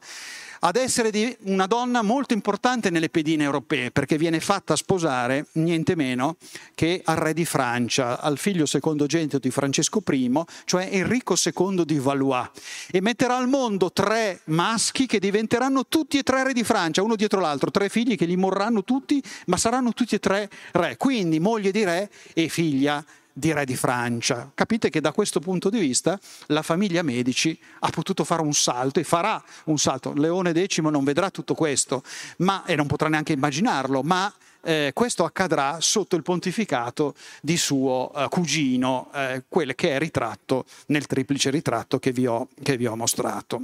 ad 0.60 0.76
essere 0.76 1.38
una 1.42 1.66
donna 1.66 2.02
molto 2.02 2.34
importante 2.34 2.90
nelle 2.90 3.10
pedine 3.10 3.44
europee, 3.44 3.87
perché 3.92 4.18
viene 4.18 4.40
fatta 4.40 4.76
sposare 4.76 5.48
niente 5.54 5.96
meno 5.96 6.38
che 6.76 7.02
al 7.04 7.18
re 7.18 7.34
di 7.34 7.46
Francia, 7.46 8.20
al 8.20 8.38
figlio 8.38 8.66
secondogenito 8.66 9.40
di 9.40 9.52
Francesco 9.52 10.02
I, 10.10 10.32
cioè 10.66 10.90
Enrico 10.92 11.36
II 11.36 11.86
di 11.86 12.00
Valois, 12.00 12.50
e 12.92 13.02
metterà 13.02 13.38
al 13.38 13.48
mondo 13.48 13.92
tre 13.92 14.42
maschi 14.46 15.06
che 15.06 15.20
diventeranno 15.20 15.88
tutti 15.88 16.18
e 16.18 16.24
tre 16.24 16.44
re 16.44 16.54
di 16.54 16.64
Francia, 16.64 17.04
uno 17.04 17.16
dietro 17.16 17.40
l'altro, 17.40 17.72
tre 17.72 17.90
figli 17.90 18.16
che 18.16 18.26
li 18.26 18.36
morranno 18.36 18.84
tutti, 18.84 19.22
ma 19.48 19.58
saranno 19.58 19.94
tutti 19.94 20.16
e 20.16 20.20
tre 20.20 20.50
re, 20.72 20.98
quindi 20.98 21.40
moglie 21.40 21.72
di 21.72 21.84
re 21.84 22.10
e 22.34 22.48
figlia 22.48 23.04
di 23.04 23.27
re 23.40 23.66
di 23.66 23.76
Francia. 23.76 24.52
Capite 24.54 24.90
che 24.90 25.02
da 25.02 25.12
questo 25.12 25.40
punto 25.40 25.70
di 25.70 25.80
vista 25.80 26.20
la 26.48 26.62
famiglia 26.62 27.02
Medici 27.02 27.58
ha 27.80 27.90
potuto 27.90 28.24
fare 28.24 28.42
un 28.42 28.54
salto 28.54 29.00
e 29.00 29.04
farà 29.04 29.42
un 29.66 29.78
salto. 29.78 30.14
Leone 30.14 30.54
X 30.66 30.80
non 30.80 31.04
vedrà 31.04 31.30
tutto 31.30 31.54
questo 31.54 32.04
ma, 32.38 32.66
e 32.66 32.76
non 32.76 32.88
potrà 32.88 33.10
neanche 33.10 33.34
immaginarlo, 33.34 34.02
ma 34.02 34.34
eh, 34.62 34.92
questo 34.94 35.24
accadrà 35.24 35.80
sotto 35.80 36.16
il 36.16 36.24
pontificato 36.24 37.16
di 37.42 37.58
suo 37.58 38.12
eh, 38.14 38.28
cugino, 38.30 39.10
eh, 39.14 39.44
quel 39.48 39.76
che 39.76 39.96
è 39.96 40.00
ritratto 40.00 40.66
nel 40.88 41.06
triplice 41.06 41.50
ritratto 41.50 42.00
che 42.00 42.12
vi 42.12 42.26
ho, 42.28 42.50
che 42.62 42.76
vi 42.76 42.86
ho 42.86 42.96
mostrato. 42.96 43.62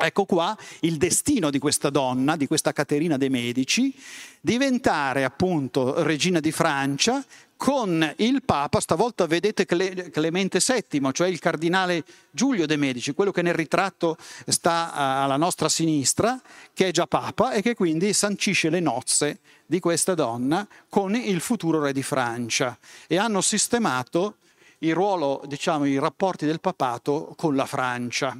Ecco 0.00 0.26
qua 0.26 0.56
il 0.80 0.96
destino 0.96 1.50
di 1.50 1.58
questa 1.58 1.90
donna, 1.90 2.36
di 2.36 2.46
questa 2.46 2.72
Caterina 2.72 3.16
de' 3.16 3.28
Medici, 3.28 3.92
diventare 4.40 5.24
appunto 5.24 6.04
regina 6.04 6.38
di 6.38 6.52
Francia 6.52 7.24
con 7.58 8.14
il 8.18 8.44
Papa, 8.44 8.78
stavolta 8.78 9.26
vedete 9.26 9.66
Clemente 9.66 10.60
VII, 10.64 11.10
cioè 11.12 11.26
il 11.26 11.40
cardinale 11.40 12.04
Giulio 12.30 12.66
de' 12.66 12.76
Medici, 12.76 13.12
quello 13.12 13.32
che 13.32 13.42
nel 13.42 13.52
ritratto 13.52 14.16
sta 14.46 14.92
alla 14.92 15.36
nostra 15.36 15.68
sinistra, 15.68 16.40
che 16.72 16.86
è 16.86 16.90
già 16.92 17.08
Papa 17.08 17.50
e 17.50 17.60
che 17.60 17.74
quindi 17.74 18.12
sancisce 18.12 18.70
le 18.70 18.78
nozze 18.78 19.40
di 19.66 19.80
questa 19.80 20.14
donna 20.14 20.66
con 20.88 21.16
il 21.16 21.40
futuro 21.40 21.80
re 21.80 21.92
di 21.92 22.04
Francia 22.04 22.78
e 23.08 23.18
hanno 23.18 23.40
sistemato 23.40 24.36
il 24.78 24.94
ruolo, 24.94 25.42
diciamo, 25.44 25.84
i 25.84 25.98
rapporti 25.98 26.46
del 26.46 26.60
papato 26.60 27.34
con 27.36 27.56
la 27.56 27.66
Francia. 27.66 28.38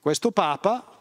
Questo 0.00 0.32
Papa 0.32 0.93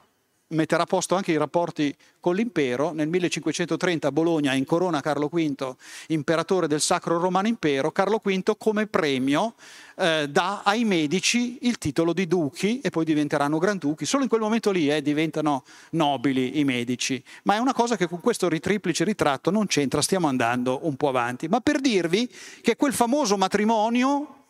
metterà 0.53 0.83
a 0.83 0.85
posto 0.85 1.15
anche 1.15 1.31
i 1.31 1.37
rapporti 1.37 1.95
con 2.19 2.35
l'impero. 2.35 2.93
Nel 2.93 3.09
1530 3.09 4.07
a 4.07 4.11
Bologna 4.11 4.53
incorona 4.53 5.01
Carlo 5.01 5.27
V, 5.27 5.75
imperatore 6.07 6.67
del 6.67 6.81
Sacro 6.81 7.19
Romano 7.19 7.47
Impero. 7.47 7.91
Carlo 7.91 8.21
V 8.23 8.55
come 8.57 8.87
premio 8.87 9.55
eh, 9.95 10.27
dà 10.29 10.61
ai 10.63 10.85
medici 10.85 11.59
il 11.61 11.77
titolo 11.77 12.13
di 12.13 12.27
duchi 12.27 12.79
e 12.81 12.89
poi 12.89 13.05
diventeranno 13.05 13.57
granduchi. 13.57 14.05
Solo 14.05 14.23
in 14.23 14.29
quel 14.29 14.41
momento 14.41 14.71
lì 14.71 14.89
eh, 14.89 15.01
diventano 15.01 15.63
nobili 15.91 16.59
i 16.59 16.63
medici. 16.63 17.21
Ma 17.43 17.55
è 17.55 17.57
una 17.57 17.73
cosa 17.73 17.97
che 17.97 18.07
con 18.07 18.19
questo 18.19 18.47
triplice 18.47 19.03
ritratto 19.03 19.51
non 19.51 19.67
c'entra, 19.67 20.01
stiamo 20.01 20.27
andando 20.27 20.79
un 20.83 20.95
po' 20.95 21.09
avanti. 21.09 21.47
Ma 21.47 21.59
per 21.59 21.79
dirvi 21.79 22.29
che 22.61 22.75
quel 22.75 22.93
famoso 22.93 23.37
matrimonio 23.37 24.41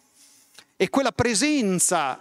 e 0.75 0.89
quella 0.89 1.11
presenza 1.11 2.19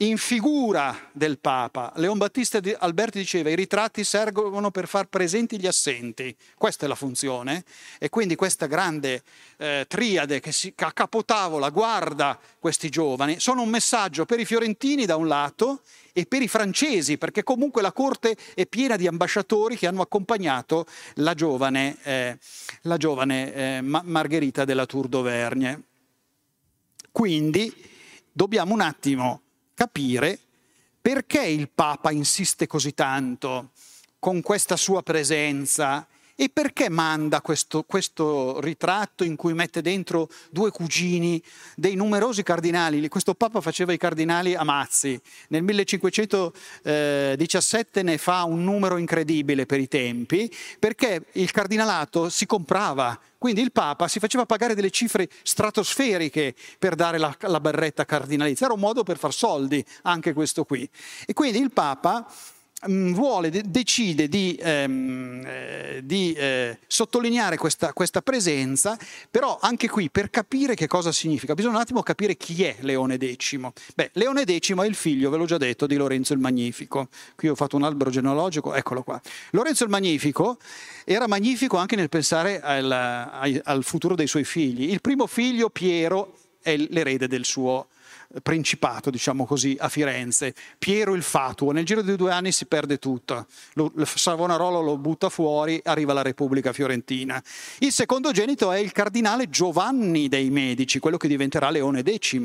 in 0.00 0.16
figura 0.16 0.96
del 1.12 1.38
Papa. 1.38 1.92
Leon 1.96 2.18
Battista 2.18 2.60
Alberti 2.78 3.18
diceva 3.18 3.50
i 3.50 3.56
ritratti 3.56 4.04
servono 4.04 4.70
per 4.70 4.86
far 4.86 5.06
presenti 5.06 5.58
gli 5.58 5.66
assenti, 5.66 6.34
questa 6.56 6.84
è 6.84 6.88
la 6.88 6.94
funzione 6.94 7.64
e 7.98 8.08
quindi 8.08 8.36
questa 8.36 8.66
grande 8.66 9.22
eh, 9.56 9.86
triade 9.88 10.38
che, 10.38 10.52
si, 10.52 10.72
che 10.74 10.84
a 10.84 10.92
capotavola 10.92 11.70
guarda 11.70 12.38
questi 12.60 12.90
giovani 12.90 13.40
sono 13.40 13.62
un 13.62 13.70
messaggio 13.70 14.24
per 14.24 14.38
i 14.38 14.44
fiorentini 14.44 15.04
da 15.04 15.16
un 15.16 15.26
lato 15.26 15.80
e 16.12 16.26
per 16.26 16.42
i 16.42 16.48
francesi, 16.48 17.18
perché 17.18 17.42
comunque 17.42 17.82
la 17.82 17.92
corte 17.92 18.36
è 18.54 18.66
piena 18.66 18.96
di 18.96 19.06
ambasciatori 19.06 19.76
che 19.76 19.86
hanno 19.88 20.02
accompagnato 20.02 20.86
la 21.14 21.34
giovane, 21.34 21.96
eh, 22.02 22.38
la 22.82 22.96
giovane 22.96 23.54
eh, 23.54 23.80
Margherita 23.82 24.64
della 24.64 24.86
Tour 24.86 25.08
d'Auvergne. 25.08 25.82
Quindi 27.10 27.72
dobbiamo 28.32 28.74
un 28.74 28.80
attimo 28.80 29.42
capire 29.78 30.36
perché 31.00 31.46
il 31.46 31.68
Papa 31.68 32.10
insiste 32.10 32.66
così 32.66 32.94
tanto 32.94 33.70
con 34.18 34.42
questa 34.42 34.76
sua 34.76 35.04
presenza 35.04 36.04
e 36.40 36.50
perché 36.50 36.88
manda 36.88 37.40
questo, 37.40 37.82
questo, 37.82 38.60
ritratto 38.60 39.24
in 39.24 39.34
cui 39.34 39.54
mette 39.54 39.82
dentro 39.82 40.28
due 40.50 40.70
cugini 40.70 41.42
dei 41.74 41.96
numerosi 41.96 42.44
cardinali? 42.44 43.08
Questo 43.08 43.34
Papa 43.34 43.60
faceva 43.60 43.92
i 43.92 43.96
cardinali 43.96 44.54
a 44.54 44.62
mazzi. 44.62 45.20
Nel 45.48 45.64
1517 45.64 48.02
ne 48.04 48.18
fa 48.18 48.44
un 48.44 48.62
numero 48.62 48.98
incredibile 48.98 49.66
per 49.66 49.80
i 49.80 49.88
tempi, 49.88 50.48
perché 50.78 51.24
il 51.32 51.50
cardinalato 51.50 52.28
si 52.28 52.46
comprava. 52.46 53.18
Quindi 53.36 53.60
il 53.60 53.72
Papa 53.72 54.06
si 54.06 54.20
faceva 54.20 54.46
pagare 54.46 54.76
delle 54.76 54.92
cifre 54.92 55.28
stratosferiche 55.42 56.54
per 56.78 56.94
dare 56.94 57.18
la, 57.18 57.36
la 57.40 57.58
barretta 57.58 58.04
cardinalizia. 58.04 58.66
Era 58.66 58.76
un 58.76 58.80
modo 58.80 59.02
per 59.02 59.18
far 59.18 59.32
soldi, 59.32 59.84
anche 60.02 60.32
questo 60.32 60.62
qui. 60.62 60.88
E 61.26 61.32
quindi 61.32 61.58
il 61.58 61.72
Papa 61.72 62.30
vuole, 62.86 63.50
decide 63.50 64.28
di, 64.28 64.56
ehm, 64.60 65.42
eh, 65.44 66.00
di 66.04 66.32
eh, 66.32 66.78
sottolineare 66.86 67.56
questa, 67.56 67.92
questa, 67.92 68.22
presenza, 68.22 68.96
però 69.30 69.58
anche 69.60 69.88
qui 69.88 70.10
per 70.10 70.30
capire 70.30 70.74
che 70.74 70.86
cosa 70.86 71.10
significa 71.10 71.54
bisogna 71.54 71.76
un 71.76 71.80
attimo 71.80 72.02
capire 72.02 72.36
chi 72.36 72.62
è 72.62 72.76
Leone 72.80 73.18
X. 73.18 73.58
Beh, 73.94 74.10
Leone 74.14 74.44
X 74.44 74.74
è 74.74 74.86
il 74.86 74.94
figlio, 74.94 75.30
ve 75.30 75.38
l'ho 75.38 75.46
già 75.46 75.56
detto, 75.56 75.86
di 75.86 75.96
Lorenzo 75.96 76.34
il 76.34 76.38
Magnifico. 76.38 77.08
Qui 77.34 77.48
ho 77.48 77.54
fatto 77.56 77.76
un 77.76 77.82
albero 77.82 78.10
genealogico, 78.10 78.74
eccolo 78.74 79.02
qua. 79.02 79.20
Lorenzo 79.50 79.82
il 79.82 79.90
Magnifico 79.90 80.58
era 81.04 81.26
magnifico 81.26 81.78
anche 81.78 81.96
nel 81.96 82.08
pensare 82.08 82.60
al, 82.60 82.90
al 83.64 83.82
futuro 83.82 84.14
dei 84.14 84.28
suoi 84.28 84.44
figli. 84.44 84.90
Il 84.90 85.00
primo 85.00 85.26
figlio, 85.26 85.68
Piero, 85.68 86.36
è 86.60 86.76
l'erede 86.76 87.26
del 87.26 87.44
suo 87.44 87.88
principato, 88.42 89.10
diciamo 89.10 89.46
così, 89.46 89.76
a 89.78 89.88
Firenze. 89.88 90.54
Piero 90.78 91.14
il 91.14 91.22
Fatuo, 91.22 91.72
nel 91.72 91.84
giro 91.84 92.02
di 92.02 92.14
due 92.16 92.30
anni 92.30 92.52
si 92.52 92.66
perde 92.66 92.98
tutto. 92.98 93.46
Lo, 93.74 93.92
Savonarola 94.04 94.80
lo 94.80 94.98
butta 94.98 95.28
fuori, 95.28 95.80
arriva 95.84 96.12
la 96.12 96.22
Repubblica 96.22 96.72
Fiorentina. 96.72 97.42
Il 97.78 97.92
secondogenito 97.92 98.70
è 98.70 98.78
il 98.78 98.92
cardinale 98.92 99.48
Giovanni 99.48 100.28
dei 100.28 100.50
Medici, 100.50 100.98
quello 100.98 101.16
che 101.16 101.28
diventerà 101.28 101.70
Leone 101.70 102.02
X. 102.02 102.40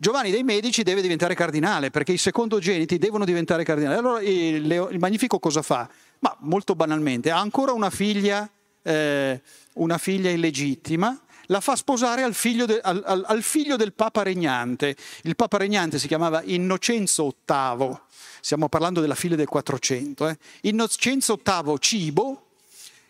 Giovanni 0.00 0.30
dei 0.30 0.44
Medici 0.44 0.84
deve 0.84 1.02
diventare 1.02 1.34
cardinale 1.34 1.90
perché 1.90 2.12
i 2.12 2.18
secondogeniti 2.18 2.98
devono 2.98 3.24
diventare 3.24 3.64
cardinali. 3.64 3.98
Allora 3.98 4.20
il, 4.20 4.88
il 4.92 4.98
Magnifico 4.98 5.40
cosa 5.40 5.62
fa? 5.62 5.88
Ma 6.20 6.36
molto 6.40 6.74
banalmente, 6.74 7.30
ha 7.30 7.38
ancora 7.40 7.72
una 7.72 7.90
figlia, 7.90 8.48
eh, 8.82 9.40
una 9.74 9.98
figlia 9.98 10.30
illegittima 10.30 11.20
la 11.48 11.60
fa 11.60 11.76
sposare 11.76 12.22
al 12.22 12.34
figlio, 12.34 12.66
de, 12.66 12.80
al, 12.82 13.02
al, 13.04 13.24
al 13.26 13.42
figlio, 13.42 13.76
del 13.76 13.92
Papa 13.92 14.22
regnante. 14.22 14.96
Il 15.22 15.36
Papa 15.36 15.58
regnante 15.58 15.98
si 15.98 16.06
chiamava 16.06 16.42
Innocenzo 16.44 17.34
VIII, 17.44 17.98
stiamo 18.40 18.68
parlando 18.68 19.00
della 19.00 19.14
figlia 19.14 19.36
del 19.36 19.48
400. 19.48 20.28
Eh. 20.28 20.38
Innocenzo 20.62 21.40
VIII 21.42 21.76
Cibo, 21.78 22.46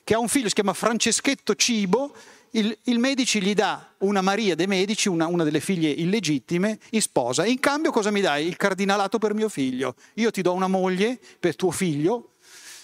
che 0.05 0.15
ha 0.15 0.19
un 0.19 0.29
figlio, 0.29 0.49
si 0.49 0.55
chiama 0.55 0.73
Franceschetto 0.73 1.55
Cibo, 1.55 2.15
il, 2.53 2.77
il 2.85 2.99
Medici 2.99 3.43
gli 3.43 3.53
dà 3.53 3.93
una 3.99 4.23
Maria 4.23 4.55
de' 4.55 4.67
Medici, 4.67 5.09
una, 5.09 5.27
una, 5.27 5.45
delle 5.45 5.61
figlie 5.61 5.91
illegittime, 5.91 6.79
in 6.91 7.03
sposa. 7.03 7.45
In 7.45 7.61
cambio 7.61 7.91
cosa 7.91 8.11
mi 8.11 8.21
dai? 8.21 8.47
Il 8.47 8.57
cardinalato 8.57 9.19
per 9.19 9.35
mio 9.35 9.49
figlio. 9.49 9.95
Io 10.15 10.31
ti 10.31 10.41
do 10.41 10.55
una 10.55 10.69
moglie 10.69 11.19
per 11.39 11.57
tuo 11.57 11.71
figlio, 11.71 12.31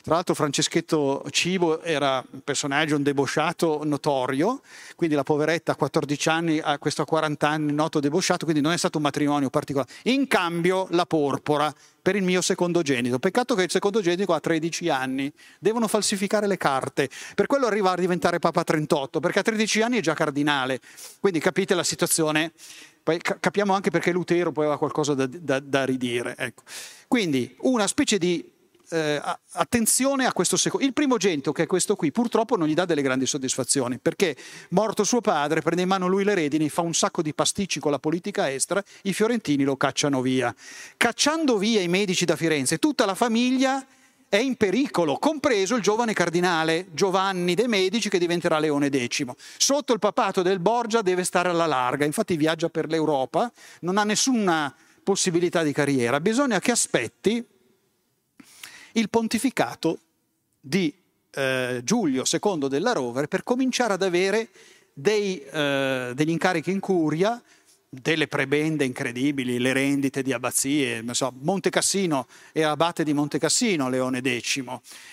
tra 0.04 0.16
l'altro 0.16 0.34
Franceschetto 0.34 1.24
Cibo 1.30 1.80
era 1.80 2.22
un 2.30 2.42
personaggio, 2.42 2.96
un 2.96 3.02
debosciato 3.02 3.80
notorio, 3.84 4.60
quindi 4.96 5.16
la 5.16 5.22
poveretta 5.22 5.72
a 5.72 5.76
14 5.76 6.28
anni, 6.28 6.58
a 6.58 6.76
questo 6.78 7.00
a 7.00 7.06
40 7.06 7.48
anni, 7.48 7.72
noto 7.72 8.00
debosciato, 8.00 8.44
quindi 8.44 8.60
non 8.60 8.72
è 8.72 8.76
stato 8.76 8.98
un 8.98 9.04
matrimonio 9.04 9.48
particolare. 9.48 9.90
In 10.02 10.26
cambio 10.26 10.88
la 10.90 11.06
porpora 11.06 11.72
per 12.02 12.16
il 12.16 12.22
mio 12.22 12.42
secondogenito. 12.42 13.18
Peccato 13.18 13.54
che 13.54 13.62
il 13.62 13.70
secondogenito 13.70 14.34
ha 14.34 14.40
13 14.40 14.90
anni, 14.90 15.32
devono 15.58 15.88
falsificare 15.88 16.46
le 16.46 16.58
carte. 16.58 17.08
Per 17.34 17.46
quello 17.46 17.64
arriva 17.64 17.92
a 17.92 17.96
diventare 17.96 18.38
Papa 18.38 18.62
38, 18.62 19.20
perché 19.20 19.38
a 19.38 19.42
13 19.42 19.80
anni 19.80 19.96
è 19.96 20.02
già 20.02 20.12
cardinale. 20.12 20.80
Quindi 21.18 21.40
capite 21.40 21.74
la 21.74 21.82
situazione 21.82 22.52
poi 23.04 23.20
capiamo 23.20 23.74
anche 23.74 23.90
perché 23.90 24.12
Lutero 24.12 24.50
poi 24.50 24.64
aveva 24.64 24.78
qualcosa 24.78 25.12
da, 25.12 25.26
da, 25.26 25.60
da 25.60 25.84
ridire. 25.84 26.34
Ecco. 26.38 26.62
Quindi 27.06 27.54
una 27.60 27.86
specie 27.86 28.16
di 28.16 28.52
eh, 28.94 29.20
attenzione 29.52 30.24
a 30.24 30.32
questo 30.32 30.56
secondo. 30.56 30.86
Il 30.86 30.92
primogenito, 30.92 31.52
che 31.52 31.64
è 31.64 31.66
questo 31.66 31.96
qui, 31.96 32.12
purtroppo 32.12 32.56
non 32.56 32.68
gli 32.68 32.74
dà 32.74 32.84
delle 32.84 33.02
grandi 33.02 33.26
soddisfazioni, 33.26 33.98
perché 33.98 34.36
morto 34.70 35.02
suo 35.02 35.20
padre, 35.20 35.62
prende 35.62 35.82
in 35.82 35.88
mano 35.88 36.06
lui 36.06 36.22
le 36.22 36.34
redini, 36.34 36.68
fa 36.68 36.82
un 36.82 36.94
sacco 36.94 37.20
di 37.20 37.34
pasticci 37.34 37.80
con 37.80 37.90
la 37.90 37.98
politica 37.98 38.50
estera, 38.50 38.82
i 39.02 39.12
fiorentini 39.12 39.64
lo 39.64 39.76
cacciano 39.76 40.22
via. 40.22 40.54
Cacciando 40.96 41.58
via 41.58 41.80
i 41.80 41.88
medici 41.88 42.24
da 42.24 42.36
Firenze, 42.36 42.78
tutta 42.78 43.04
la 43.04 43.16
famiglia 43.16 43.84
è 44.28 44.36
in 44.36 44.56
pericolo, 44.56 45.16
compreso 45.18 45.74
il 45.76 45.82
giovane 45.82 46.12
cardinale 46.12 46.86
Giovanni 46.92 47.54
de' 47.54 47.68
Medici 47.68 48.08
che 48.08 48.18
diventerà 48.18 48.58
Leone 48.58 48.90
X. 48.90 49.24
Sotto 49.58 49.92
il 49.92 49.98
papato 49.98 50.42
del 50.42 50.60
Borgia 50.60 51.02
deve 51.02 51.24
stare 51.24 51.48
alla 51.48 51.66
larga, 51.66 52.04
infatti 52.04 52.36
viaggia 52.36 52.68
per 52.68 52.88
l'Europa, 52.88 53.50
non 53.80 53.98
ha 53.98 54.04
nessuna 54.04 54.74
possibilità 55.02 55.62
di 55.62 55.72
carriera, 55.72 56.20
bisogna 56.20 56.58
che 56.58 56.70
aspetti 56.70 57.44
il 58.94 59.08
pontificato 59.08 59.98
di 60.60 60.92
eh, 61.30 61.80
Giulio 61.84 62.22
II 62.30 62.68
della 62.68 62.92
Rovere 62.92 63.28
per 63.28 63.42
cominciare 63.42 63.94
ad 63.94 64.02
avere 64.02 64.48
dei, 64.92 65.40
eh, 65.40 66.12
degli 66.14 66.30
incarichi 66.30 66.70
in 66.70 66.80
curia 66.80 67.40
delle 68.00 68.26
prebende 68.26 68.84
incredibili, 68.84 69.58
le 69.58 69.72
rendite 69.72 70.22
di 70.22 70.32
abbazie, 70.32 71.04
so, 71.12 71.32
Monte 71.40 71.70
Cassino 71.70 72.26
era 72.52 72.70
abate 72.70 73.04
di 73.04 73.12
Monte 73.12 73.38
Cassino, 73.38 73.88
Leone 73.88 74.20
X, 74.20 74.62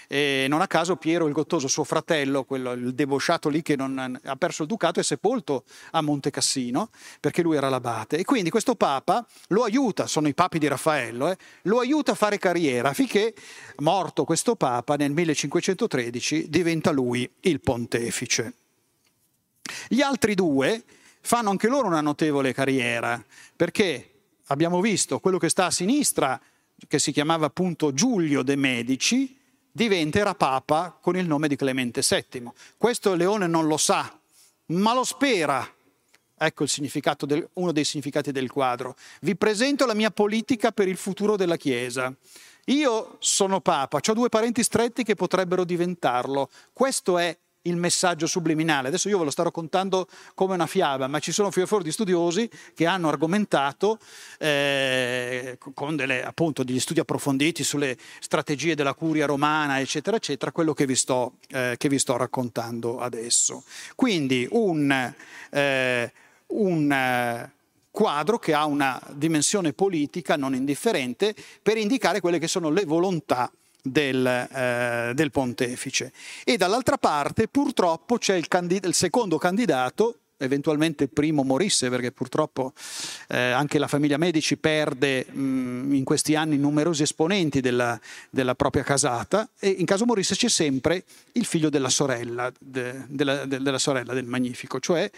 e 0.08 0.46
non 0.50 0.62
a 0.62 0.68
caso 0.68 0.96
Piero 0.96 1.28
il 1.28 1.34
Gottoso, 1.34 1.68
suo 1.68 1.84
fratello, 1.84 2.44
quello, 2.44 2.72
il 2.72 2.94
debosciato 2.94 3.50
lì 3.50 3.62
che 3.62 3.76
non, 3.76 4.20
ha 4.24 4.36
perso 4.36 4.64
il 4.64 4.68
ducato, 4.68 5.00
è 5.00 5.04
sepolto 5.04 5.64
a 5.92 6.02
Monte 6.02 6.32
Cassino, 6.32 6.90
perché 7.20 7.42
lui 7.42 7.56
era 7.56 7.70
l'abate, 7.70 8.18
e 8.18 8.24
quindi 8.24 8.50
questo 8.50 8.76
papa 8.76 9.26
lo 9.48 9.64
aiuta, 9.64 10.08
sono 10.08 10.28
i 10.28 10.34
papi 10.34 10.60
di 10.60 10.68
Raffaello, 10.68 11.30
eh, 11.30 11.38
lo 11.64 11.80
aiuta 11.80 12.12
a 12.12 12.16
fare 12.16 12.38
carriera, 12.38 12.90
affinché, 12.90 13.34
morto 13.78 14.24
questo 14.24 14.56
papa, 14.56 14.96
nel 14.96 15.12
1513 15.12 16.50
diventa 16.50 16.92
lui 16.92 17.30
il 17.42 17.62
pontefice. 17.62 18.54
Gli 19.88 20.02
altri 20.02 20.36
due, 20.36 20.84
fanno 21.22 21.50
anche 21.50 21.68
loro 21.68 21.88
una 21.88 22.02
notevole 22.02 22.54
carriera, 22.54 23.24
perché 23.56 24.12
abbiamo 24.48 24.82
visto 24.82 25.20
quello 25.20 25.38
che 25.38 25.50
sta 25.50 25.66
a 25.66 25.72
sinistra, 25.72 26.40
che 26.88 27.00
si 27.00 27.12
chiamava 27.12 27.46
appunto 27.46 27.94
Giulio 27.94 28.42
de' 28.42 28.56
Medici, 28.56 29.38
diventerà 29.72 30.36
papa 30.36 30.98
con 31.00 31.16
il 31.16 31.26
nome 31.26 31.48
di 31.48 31.56
Clemente 31.56 32.02
VII. 32.08 32.52
Questo 32.78 33.16
Leone 33.16 33.48
non 33.48 33.68
lo 33.68 33.78
sa, 33.78 34.20
ma 34.68 34.94
lo 34.94 35.04
spera. 35.04 35.68
Ecco 36.38 36.66
del, 37.26 37.48
uno 37.54 37.72
dei 37.72 37.84
significati 37.84 38.32
del 38.32 38.50
quadro. 38.50 38.96
Vi 39.22 39.36
presento 39.36 39.86
la 39.86 39.94
mia 39.94 40.10
politica 40.10 40.72
per 40.72 40.88
il 40.88 40.98
futuro 40.98 41.36
della 41.36 41.56
Chiesa. 41.56 42.14
Io 42.66 43.18
sono 43.20 43.62
papa, 43.62 44.00
ho 44.06 44.14
due 44.14 44.30
parenti 44.30 44.64
stretti 44.64 45.04
che 45.04 45.16
potrebbero 45.16 45.64
diventarlo. 45.64 46.50
Questo 46.74 47.18
è 47.18 47.36
il 47.64 47.76
messaggio 47.76 48.28
subliminale. 48.28 48.88
Adesso 48.88 49.10
io 49.10 49.20
ve 49.20 49.26
lo 49.26 49.32
sto 49.32 49.44
raccontando 49.44 50.08
come 50.34 50.54
una 50.54 50.68
fiaba, 50.68 51.08
ma 51.08 51.20
ci 51.20 51.32
sono 51.32 51.52
fior 51.52 51.82
di 51.82 51.92
studiosi 51.92 52.50
che 52.74 52.86
hanno 52.86 53.10
argomentato 53.10 54.00
eh, 54.40 55.58
con 55.74 55.96
delle, 55.96 56.24
appunto, 56.24 56.64
degli 56.64 56.80
studi 56.80 57.00
approfonditi 57.00 57.64
sulle 57.64 57.98
strategie 58.20 58.76
della 58.76 58.94
curia 58.94 59.26
romana, 59.26 59.80
eccetera, 59.80 60.18
eccetera, 60.18 60.52
quello 60.52 60.74
che 60.74 60.86
vi 60.86 60.96
sto, 60.96 61.34
eh, 61.50 61.76
che 61.78 61.90
vi 61.90 62.00
sto 62.00 62.18
raccontando 62.18 63.00
adesso. 63.00 63.64
Quindi 63.96 64.48
un, 64.52 65.14
eh, 65.52 66.14
un 66.48 66.92
eh, 66.92 67.52
quadro 67.92 68.40
che 68.40 68.54
ha 68.54 68.66
una 68.66 69.00
dimensione 69.12 69.74
politica 69.74 70.38
non 70.38 70.56
indifferente 70.56 71.36
per 71.62 71.78
indicare 71.78 72.22
quelle 72.22 72.40
che 72.40 72.48
sono 72.48 72.70
le 72.70 72.86
volontà 72.86 73.52
del, 73.82 74.26
eh, 74.26 75.12
del 75.14 75.32
pontefice. 75.32 76.12
E 76.44 76.58
dall'altra 76.58 76.98
parte 76.98 77.48
purtroppo 77.48 78.18
c'è 78.18 78.36
il, 78.36 78.48
candid- 78.48 78.86
il 78.86 78.94
secondo 78.94 79.38
candidato 79.38 80.18
eventualmente 80.42 81.04
il 81.04 81.10
primo 81.12 81.44
morisse, 81.44 81.90
perché 81.90 82.12
purtroppo 82.12 82.74
eh, 83.30 83.38
anche 83.38 83.78
la 83.78 83.88
famiglia 83.88 84.18
Medici 84.18 84.58
perde 84.58 85.26
mh, 85.26 85.94
in 85.94 86.04
questi 86.04 86.36
anni 86.36 86.58
numerosi 86.58 87.04
esponenti 87.04 87.62
della, 87.62 88.00
della, 88.30 88.56
propria 88.56 88.84
casata 88.84 89.50
e 89.60 89.70
in 89.70 89.86
caso 89.86 90.06
morisse 90.06 90.36
c'è 90.36 90.50
sempre 90.50 91.04
il 91.34 91.46
figlio 91.46 91.70
della 91.70 91.90
sorella, 91.90 92.52
de, 92.60 93.06
della, 93.08 93.46
de, 93.46 93.62
della 93.62 93.80
sorella 93.80 94.14
del 94.14 94.26
Magnifico, 94.26 94.80
cioè 94.80 95.10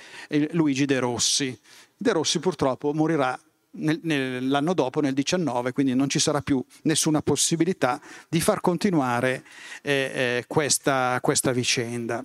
Luigi 0.51 0.85
De 0.85 0.99
Rossi. 0.99 1.57
De 1.95 2.11
Rossi 2.11 2.39
purtroppo 2.39 2.93
morirà 2.93 3.39
nel, 3.75 3.99
nel, 4.03 4.47
l'anno 4.47 4.73
dopo, 4.73 5.01
nel 5.01 5.13
19, 5.13 5.71
quindi 5.71 5.93
non 5.95 6.09
ci 6.09 6.19
sarà 6.19 6.41
più 6.41 6.63
nessuna 6.83 7.21
possibilità 7.21 8.01
di 8.27 8.41
far 8.41 8.61
continuare 8.61 9.43
eh, 9.81 9.91
eh, 10.13 10.43
questa, 10.47 11.19
questa 11.21 11.51
vicenda. 11.51 12.23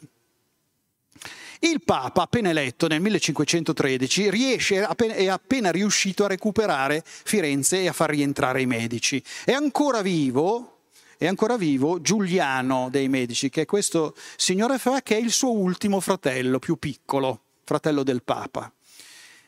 Il 1.60 1.82
Papa, 1.82 2.22
appena 2.22 2.50
eletto 2.50 2.86
nel 2.86 3.00
1513, 3.00 4.30
riesce, 4.30 4.86
è 4.86 5.26
appena 5.26 5.70
riuscito 5.72 6.24
a 6.24 6.28
recuperare 6.28 7.02
Firenze 7.04 7.80
e 7.80 7.88
a 7.88 7.92
far 7.92 8.10
rientrare 8.10 8.62
i 8.62 8.66
Medici. 8.66 9.20
È 9.44 9.50
ancora 9.50 10.00
vivo, 10.00 10.82
è 11.16 11.26
ancora 11.26 11.56
vivo 11.56 12.00
Giuliano 12.00 12.88
dei 12.90 13.08
Medici, 13.08 13.50
che 13.50 13.62
è 13.62 13.66
questo 13.66 14.14
signore 14.36 14.78
fa, 14.78 15.02
che 15.02 15.16
è 15.16 15.20
il 15.20 15.32
suo 15.32 15.50
ultimo 15.50 15.98
fratello, 15.98 16.60
più 16.60 16.76
piccolo, 16.76 17.40
fratello 17.64 18.04
del 18.04 18.22
Papa. 18.22 18.72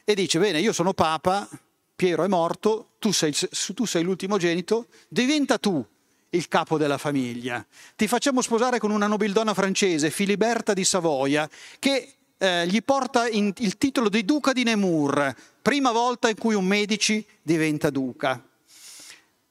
E 0.02 0.14
dice, 0.14 0.40
bene, 0.40 0.58
io 0.58 0.72
sono 0.72 0.92
Papa, 0.94 1.48
Piero 2.00 2.24
è 2.24 2.28
morto, 2.28 2.92
tu 2.98 3.12
sei, 3.12 3.34
tu 3.74 3.84
sei 3.84 4.02
l'ultimogenito, 4.02 4.86
diventa 5.06 5.58
tu 5.58 5.84
il 6.30 6.48
capo 6.48 6.78
della 6.78 6.96
famiglia. 6.96 7.62
Ti 7.94 8.08
facciamo 8.08 8.40
sposare 8.40 8.78
con 8.78 8.90
una 8.90 9.06
nobildonna 9.06 9.52
francese, 9.52 10.08
Filiberta 10.08 10.72
di 10.72 10.82
Savoia, 10.82 11.46
che 11.78 12.14
eh, 12.38 12.66
gli 12.68 12.82
porta 12.82 13.28
in, 13.28 13.52
il 13.58 13.76
titolo 13.76 14.08
di 14.08 14.24
duca 14.24 14.54
di 14.54 14.62
Nemours, 14.62 15.34
prima 15.60 15.92
volta 15.92 16.30
in 16.30 16.38
cui 16.38 16.54
un 16.54 16.64
Medici 16.64 17.22
diventa 17.42 17.90
duca. 17.90 18.42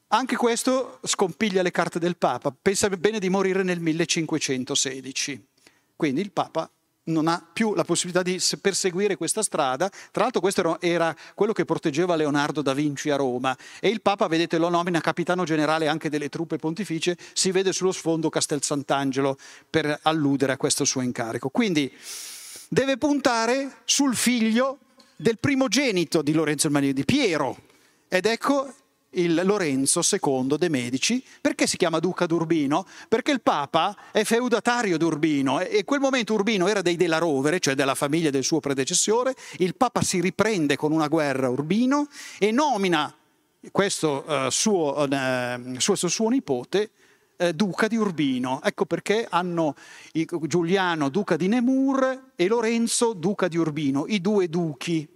Anche 0.08 0.36
questo 0.36 0.98
scompiglia 1.04 1.62
le 1.62 1.70
carte 1.70 2.00
del 2.00 2.18
Papa, 2.18 2.52
pensa 2.60 2.90
bene 2.90 3.20
di 3.20 3.30
morire 3.30 3.62
nel 3.62 3.80
1516. 3.80 5.46
Quindi 5.96 6.22
il 6.22 6.32
Papa 6.32 6.68
non 7.10 7.28
ha 7.28 7.46
più 7.52 7.74
la 7.74 7.84
possibilità 7.84 8.24
di 8.24 8.42
perseguire 8.62 9.18
questa 9.18 9.44
strada. 9.44 9.90
Tra 10.12 10.24
l'altro 10.24 10.40
questo 10.42 10.80
era 10.82 11.16
quello 11.36 11.54
che 11.54 11.66
proteggeva 11.66 12.16
Leonardo 12.16 12.62
da 12.62 12.74
Vinci 12.74 13.10
a 13.10 13.16
Roma 13.16 13.56
e 13.80 13.90
il 13.90 14.02
Papa, 14.02 14.28
vedete, 14.28 14.58
lo 14.58 14.70
nomina 14.70 15.02
capitano 15.02 15.44
generale 15.44 15.88
anche 15.88 16.10
delle 16.10 16.30
truppe 16.30 16.58
pontificie, 16.58 17.18
si 17.34 17.52
vede 17.52 17.74
sullo 17.74 17.92
sfondo 17.92 18.30
Castel 18.30 18.64
Sant'Angelo 18.64 19.38
per 19.70 20.00
alludere 20.04 20.54
a 20.54 20.58
questo 20.58 20.86
suo 20.86 21.02
incarico. 21.02 21.50
Quindi 21.50 21.92
deve 22.70 22.98
puntare 22.98 23.78
sul 23.86 24.16
figlio 24.16 24.78
del 25.16 25.38
primogenito 25.38 26.22
di 26.22 26.34
Lorenzo 26.34 26.68
il 26.68 26.94
di 26.94 27.06
Piero. 27.06 27.58
Ed 28.08 28.26
ecco 28.26 28.74
il 29.12 29.42
Lorenzo 29.44 30.02
II 30.02 30.58
de' 30.58 30.70
Medici. 30.70 31.24
Perché 31.42 31.68
si 31.68 31.78
chiama 31.78 32.00
Duca 32.00 32.26
d'Urbino? 32.26 32.86
Perché 33.08 33.32
il 33.32 33.42
Papa 33.42 33.96
è 34.12 34.24
feudatario 34.24 34.98
d'Urbino 34.98 35.60
e 35.60 35.78
in 35.78 35.86
quel 35.86 36.00
momento 36.00 36.34
Urbino 36.34 36.68
era 36.68 36.82
dei 36.82 36.96
della 36.96 37.18
Rovere, 37.18 37.60
cioè 37.60 37.76
della 37.76 37.96
famiglia 37.96 38.30
del 38.30 38.44
suo 38.44 38.60
predecessore. 38.60 39.36
Il 39.58 39.76
Papa 39.76 40.02
si 40.02 40.20
riprende 40.20 40.76
con 40.76 40.92
una 40.92 41.08
guerra 41.08 41.50
Urbino 41.50 42.08
e 42.38 42.52
nomina 42.52 43.14
questo, 43.72 44.24
uh, 44.28 44.50
suo, 44.50 44.96
uh, 44.98 45.78
questo 45.84 46.08
suo, 46.08 46.30
nipote 46.30 46.92
uh, 47.38 47.52
duca 47.52 47.88
di 47.88 47.98
Urbino. 47.98 48.62
Ecco 48.64 48.86
perché 48.86 49.26
hanno 49.30 49.76
Giuliano 50.12 51.10
duca 51.10 51.36
di 51.36 51.48
Nemours 51.48 52.20
e 52.36 52.48
Lorenzo 52.48 53.14
duca 53.14 53.48
di 53.48 53.58
Urbino, 53.58 54.06
i 54.08 54.22
due 54.22 54.48
duchi 54.48 55.08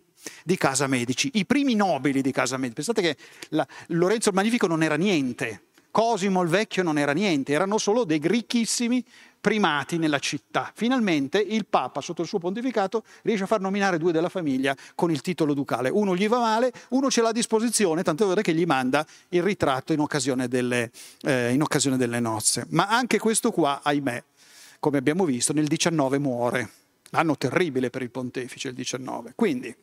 di 0.44 0.58
Casa 0.58 0.88
Medici, 0.88 1.32
i 1.34 1.46
primi 1.46 1.76
nobili 1.76 2.22
di 2.22 2.32
Casa 2.32 2.58
Medici. 2.58 2.76
Pensate 2.76 3.02
che 3.02 3.18
la, 3.50 3.68
Lorenzo 3.88 4.30
il 4.30 4.36
Magnifico 4.36 4.68
non 4.68 4.84
era 4.84 4.96
niente, 4.96 5.62
Cosimo 5.94 6.42
il 6.42 6.50
Vecchio 6.50 6.82
non 6.82 6.98
era 6.98 7.12
niente, 7.12 7.54
erano 7.54 7.78
solo 7.78 8.04
dei 8.04 8.20
ricchissimi 8.20 9.06
primati 9.40 10.00
nella 10.00 10.18
città. 10.18 10.72
Finalmente 10.74 11.38
il 11.38 11.68
Papa, 11.68 12.02
sotto 12.02 12.24
il 12.24 12.28
suo 12.28 12.40
pontificato, 12.40 13.04
riesce 13.22 13.44
a 13.44 13.46
far 13.46 13.60
nominare 13.60 14.00
due 14.00 14.12
della 14.12 14.28
famiglia 14.28 14.76
con 14.96 15.12
il 15.12 15.22
titolo 15.22 15.54
ducale. 15.54 15.90
Uno 15.90 16.16
gli 16.16 16.28
va 16.28 16.40
male, 16.40 16.72
uno 16.90 17.12
ce 17.12 17.22
l'ha 17.22 17.30
a 17.30 17.32
disposizione, 17.32 18.02
tanto 18.02 18.24
è 18.24 18.28
vero 18.28 18.42
che 18.42 18.56
gli 18.56 18.66
manda 18.66 19.06
il 19.30 19.44
ritratto 19.44 19.94
in 19.94 20.00
occasione 20.00 20.48
delle, 20.48 20.90
eh, 21.22 21.54
in 21.54 21.62
occasione 21.62 21.96
delle 21.96 22.20
nozze. 22.20 22.66
Ma 22.70 22.88
anche 22.88 23.20
questo 23.20 23.52
qua, 23.52 23.82
ahimè, 23.84 24.24
come 24.80 24.98
abbiamo 24.98 25.26
visto, 25.26 25.54
nel 25.54 25.68
19 25.68 26.18
muore. 26.18 26.70
L'anno 27.12 27.38
terribile 27.38 27.92
per 27.92 28.02
il 28.02 28.10
pontefice, 28.10 28.70
il 28.70 28.74
19. 28.74 29.34
Quindi 29.36 29.76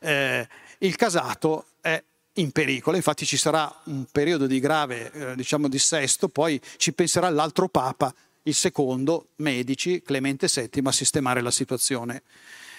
eh, 0.00 0.48
il 0.78 0.96
casato 0.96 1.66
è 1.80 2.02
in 2.34 2.52
pericolo, 2.52 2.96
infatti 2.96 3.26
ci 3.26 3.36
sarà 3.36 3.72
un 3.84 4.06
periodo 4.10 4.46
di 4.46 4.60
grave 4.60 5.12
eh, 5.12 5.34
diciamo 5.36 5.68
dissesto, 5.68 6.28
poi 6.28 6.60
ci 6.76 6.92
penserà 6.92 7.28
l'altro 7.28 7.68
Papa, 7.68 8.14
il 8.44 8.54
secondo, 8.54 9.28
Medici, 9.36 10.02
Clemente 10.02 10.48
VII, 10.52 10.82
a 10.84 10.92
sistemare 10.92 11.40
la 11.42 11.50
situazione. 11.50 12.22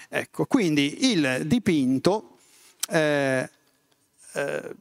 Ecco, 0.09 0.45
quindi 0.45 1.11
il 1.11 1.43
dipinto 1.45 2.37
eh, 2.89 3.49
eh, 4.33 4.75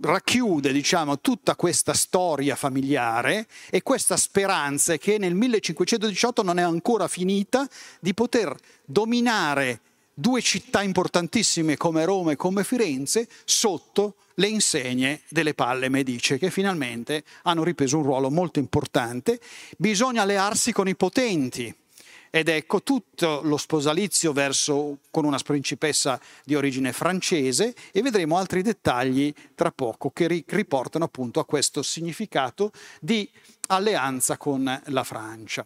racchiude 0.00 0.72
diciamo, 0.72 1.20
tutta 1.20 1.56
questa 1.56 1.94
storia 1.94 2.56
familiare 2.56 3.46
e 3.70 3.82
questa 3.82 4.16
speranza 4.16 4.96
che 4.96 5.18
nel 5.18 5.34
1518 5.34 6.42
non 6.42 6.58
è 6.58 6.62
ancora 6.62 7.06
finita 7.08 7.68
di 8.00 8.14
poter 8.14 8.54
dominare 8.84 9.80
due 10.14 10.40
città 10.40 10.82
importantissime 10.82 11.76
come 11.76 12.04
Roma 12.04 12.32
e 12.32 12.36
come 12.36 12.64
Firenze 12.64 13.28
sotto 13.44 14.16
le 14.36 14.46
insegne 14.46 15.22
delle 15.28 15.54
palle 15.54 15.88
medice 15.88 16.38
che 16.38 16.50
finalmente 16.50 17.24
hanno 17.42 17.64
ripreso 17.64 17.98
un 17.98 18.04
ruolo 18.04 18.30
molto 18.30 18.58
importante. 18.58 19.40
Bisogna 19.76 20.22
allearsi 20.22 20.72
con 20.72 20.88
i 20.88 20.96
potenti 20.96 21.74
ed 22.34 22.48
ecco 22.48 22.82
tutto 22.82 23.42
lo 23.44 23.56
sposalizio 23.56 24.32
verso, 24.32 24.98
con 25.12 25.24
una 25.24 25.38
principessa 25.38 26.18
di 26.42 26.56
origine 26.56 26.92
francese 26.92 27.76
e 27.92 28.02
vedremo 28.02 28.36
altri 28.36 28.60
dettagli 28.60 29.32
tra 29.54 29.70
poco 29.70 30.10
che 30.10 30.42
riportano 30.44 31.04
appunto 31.04 31.38
a 31.38 31.44
questo 31.44 31.80
significato 31.84 32.72
di 33.00 33.30
alleanza 33.68 34.36
con 34.36 34.82
la 34.86 35.04
Francia. 35.04 35.64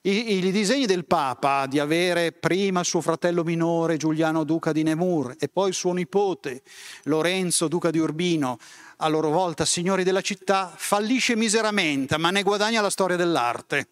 I, 0.00 0.44
I, 0.44 0.50
disegni 0.50 0.86
del 0.86 1.04
Papa 1.04 1.66
di 1.66 1.78
avere 1.78 2.32
prima 2.32 2.82
suo 2.82 3.00
fratello 3.00 3.44
minore 3.44 3.96
Giuliano 3.96 4.42
Duca 4.42 4.72
di 4.72 4.82
Nemours 4.82 5.36
e 5.38 5.48
poi 5.48 5.72
suo 5.72 5.92
nipote 5.92 6.62
Lorenzo 7.04 7.68
Duca 7.68 7.92
di 7.92 8.00
Urbino, 8.00 8.58
a 8.96 9.06
loro 9.06 9.30
volta 9.30 9.64
signori 9.64 10.02
della 10.02 10.20
città, 10.20 10.72
fallisce 10.74 11.36
miseramente, 11.36 12.18
ma 12.18 12.30
ne 12.30 12.42
guadagna 12.42 12.80
la 12.80 12.90
storia 12.90 13.14
dell'arte 13.14 13.86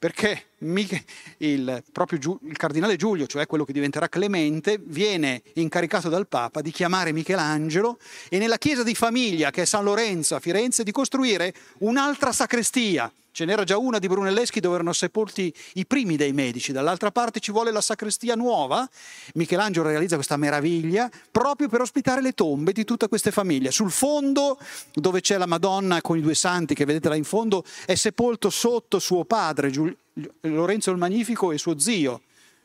perché 0.00 0.46
il, 1.38 1.84
proprio 1.92 2.38
il 2.44 2.56
cardinale 2.56 2.96
Giulio, 2.96 3.26
cioè 3.26 3.46
quello 3.46 3.66
che 3.66 3.74
diventerà 3.74 4.08
Clemente, 4.08 4.80
viene 4.82 5.42
incaricato 5.54 6.08
dal 6.08 6.26
Papa 6.26 6.62
di 6.62 6.70
chiamare 6.70 7.12
Michelangelo 7.12 7.98
e 8.30 8.38
nella 8.38 8.56
chiesa 8.56 8.82
di 8.82 8.94
famiglia, 8.94 9.50
che 9.50 9.60
è 9.60 9.64
San 9.66 9.84
Lorenzo 9.84 10.34
a 10.34 10.40
Firenze, 10.40 10.84
di 10.84 10.90
costruire 10.90 11.52
un'altra 11.80 12.32
sacrestia 12.32 13.12
Ce 13.32 13.44
n'era 13.44 13.62
già 13.62 13.78
una 13.78 13.98
di 13.98 14.08
Brunelleschi 14.08 14.58
dove 14.58 14.74
erano 14.74 14.92
sepolti 14.92 15.54
i 15.74 15.86
primi 15.86 16.16
dei 16.16 16.32
medici, 16.32 16.72
dall'altra 16.72 17.12
parte 17.12 17.38
ci 17.38 17.52
vuole 17.52 17.70
la 17.70 17.80
sacrestia 17.80 18.34
nuova. 18.34 18.88
Michelangelo 19.34 19.88
realizza 19.88 20.16
questa 20.16 20.36
meraviglia 20.36 21.08
proprio 21.30 21.68
per 21.68 21.80
ospitare 21.80 22.20
le 22.20 22.32
tombe 22.32 22.72
di 22.72 22.84
tutte 22.84 23.08
queste 23.08 23.30
famiglie. 23.30 23.70
Sul 23.70 23.92
fondo, 23.92 24.58
dove 24.92 25.20
c'è 25.20 25.38
la 25.38 25.46
Madonna 25.46 26.00
con 26.00 26.18
i 26.18 26.20
due 26.20 26.34
santi 26.34 26.74
che 26.74 26.84
vedete 26.84 27.08
là 27.08 27.14
in 27.14 27.24
fondo, 27.24 27.64
è 27.86 27.94
sepolto 27.94 28.50
sotto 28.50 28.98
suo 28.98 29.24
padre, 29.24 29.70
Giul- 29.70 29.96
Lorenzo 30.42 30.90
il 30.90 30.96
Magnifico, 30.96 31.52
e 31.52 31.58
suo 31.58 31.78
zio, 31.78 32.22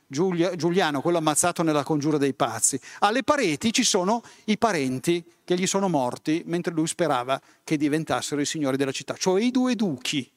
Giulia, 0.08 0.56
Giuliano, 0.56 1.02
quello 1.02 1.20
ammazzato 1.20 1.62
nella 1.62 1.84
congiura 1.84 2.18
dei 2.18 2.34
pazzi. 2.34 2.80
Alle 3.00 3.24
pareti 3.24 3.72
ci 3.72 3.84
sono 3.84 4.24
i 4.46 4.58
parenti 4.58 5.24
che 5.44 5.56
gli 5.56 5.68
sono 5.68 5.90
morti 5.90 6.42
mentre 6.46 6.74
lui 6.74 6.88
sperava 6.88 7.40
che 7.64 7.78
diventassero 7.78 8.42
i 8.42 8.46
signori 8.46 8.78
della 8.78 8.92
città, 8.92 9.16
cioè 9.16 9.42
i 9.42 9.52
due 9.52 9.76
duchi 9.76 10.28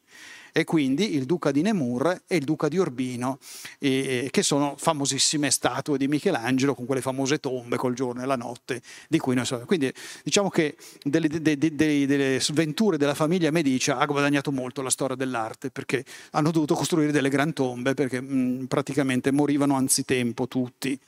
e 0.59 0.65
quindi 0.65 1.15
il 1.15 1.25
duca 1.25 1.53
di 1.53 1.63
Nemur 1.63 2.23
e 2.27 2.35
il 2.35 2.43
duca 2.43 2.67
di 2.67 2.79
Urbino, 2.79 3.39
eh, 3.79 4.27
che 4.33 4.43
sono 4.43 4.75
famosissime 4.77 5.53
statue 5.53 5.99
di 5.99 6.09
Michelangelo 6.09 6.75
con 6.75 6.85
quelle 6.85 7.01
famose 7.01 7.39
tombe 7.39 7.77
col 7.77 7.95
giorno 7.95 8.23
e 8.23 8.27
la 8.27 8.35
notte 8.35 8.83
di 9.09 9.19
cui 9.19 9.37
noi 9.37 9.45
so. 9.45 9.61
Quindi 9.67 9.93
diciamo 10.25 10.49
che 10.49 10.77
delle, 11.05 11.29
delle, 11.29 11.57
delle, 11.57 12.07
delle 12.07 12.41
sventure 12.41 12.97
della 12.97 13.15
famiglia 13.15 13.53
Medici 13.53 13.93
ha 13.93 14.05
guadagnato 14.05 14.51
molto 14.51 14.83
la 14.83 14.91
storia 14.91 15.15
dell'arte 15.15 15.71
perché 15.71 16.05
hanno 16.33 16.51
dovuto 16.51 16.75
costruire 16.75 17.13
delle 17.13 17.29
gran 17.29 17.53
tombe 17.53 17.95
perché 17.95 18.21
mh, 18.21 18.67
praticamente 18.67 19.31
morivano 19.31 19.77
anzitempo 19.77 20.49
tutti. 20.49 20.99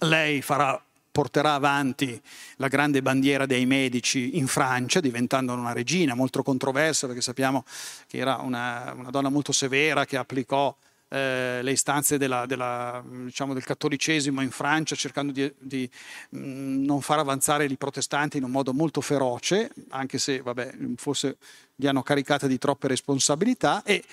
Lei 0.00 0.42
farà 0.42 0.85
porterà 1.16 1.54
avanti 1.54 2.20
la 2.56 2.68
grande 2.68 3.00
bandiera 3.00 3.46
dei 3.46 3.64
medici 3.64 4.36
in 4.36 4.46
Francia, 4.46 5.00
diventando 5.00 5.54
una 5.54 5.72
regina 5.72 6.14
molto 6.14 6.42
controversa, 6.42 7.06
perché 7.06 7.22
sappiamo 7.22 7.64
che 8.06 8.18
era 8.18 8.36
una, 8.42 8.92
una 8.94 9.08
donna 9.08 9.30
molto 9.30 9.50
severa 9.50 10.04
che 10.04 10.18
applicò 10.18 10.76
eh, 11.08 11.60
le 11.62 11.70
istanze 11.70 12.18
della, 12.18 12.44
della, 12.44 13.02
diciamo, 13.06 13.54
del 13.54 13.64
cattolicesimo 13.64 14.42
in 14.42 14.50
Francia, 14.50 14.94
cercando 14.94 15.32
di, 15.32 15.50
di 15.58 15.88
mh, 16.28 16.38
mm, 16.38 16.84
non 16.84 17.00
far 17.00 17.18
avanzare 17.18 17.64
i 17.64 17.76
protestanti 17.78 18.36
in 18.36 18.44
un 18.44 18.50
modo 18.50 18.74
molto 18.74 19.00
feroce, 19.00 19.70
anche 19.88 20.18
se 20.18 20.42
vabbè, 20.42 20.74
forse 20.96 21.38
li 21.76 21.86
hanno 21.86 22.02
caricati 22.02 22.46
di 22.46 22.58
troppe 22.58 22.88
responsabilità. 22.88 23.82
E 23.84 24.04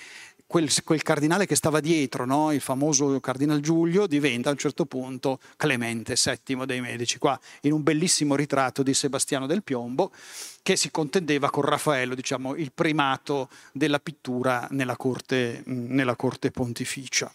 quel, 0.46 0.70
quel 0.84 1.02
cardinale 1.02 1.46
che 1.46 1.56
stava 1.56 1.80
dietro, 1.80 2.24
no? 2.24 2.52
il 2.52 2.60
famoso 2.60 3.18
cardinal 3.20 3.60
Giulio, 3.60 4.06
diventa 4.06 4.50
a 4.50 4.52
un 4.52 4.58
certo 4.58 4.86
punto 4.86 5.40
Clemente 5.56 6.16
VII 6.16 6.66
dei 6.66 6.80
Medici, 6.80 7.18
qua 7.18 7.38
in 7.62 7.72
un 7.72 7.82
bellissimo 7.82 8.36
ritratto 8.36 8.82
di 8.82 8.94
Sebastiano 8.94 9.46
del 9.46 9.62
Piombo, 9.62 10.12
che 10.62 10.76
si 10.76 10.90
contendeva 10.90 11.50
con 11.50 11.64
Raffaello, 11.64 12.14
diciamo, 12.14 12.54
il 12.54 12.72
primato 12.72 13.48
della 13.72 13.98
pittura 13.98 14.66
nella 14.70 14.96
corte, 14.96 15.62
nella 15.64 16.16
corte 16.16 16.50
pontificia. 16.50 17.32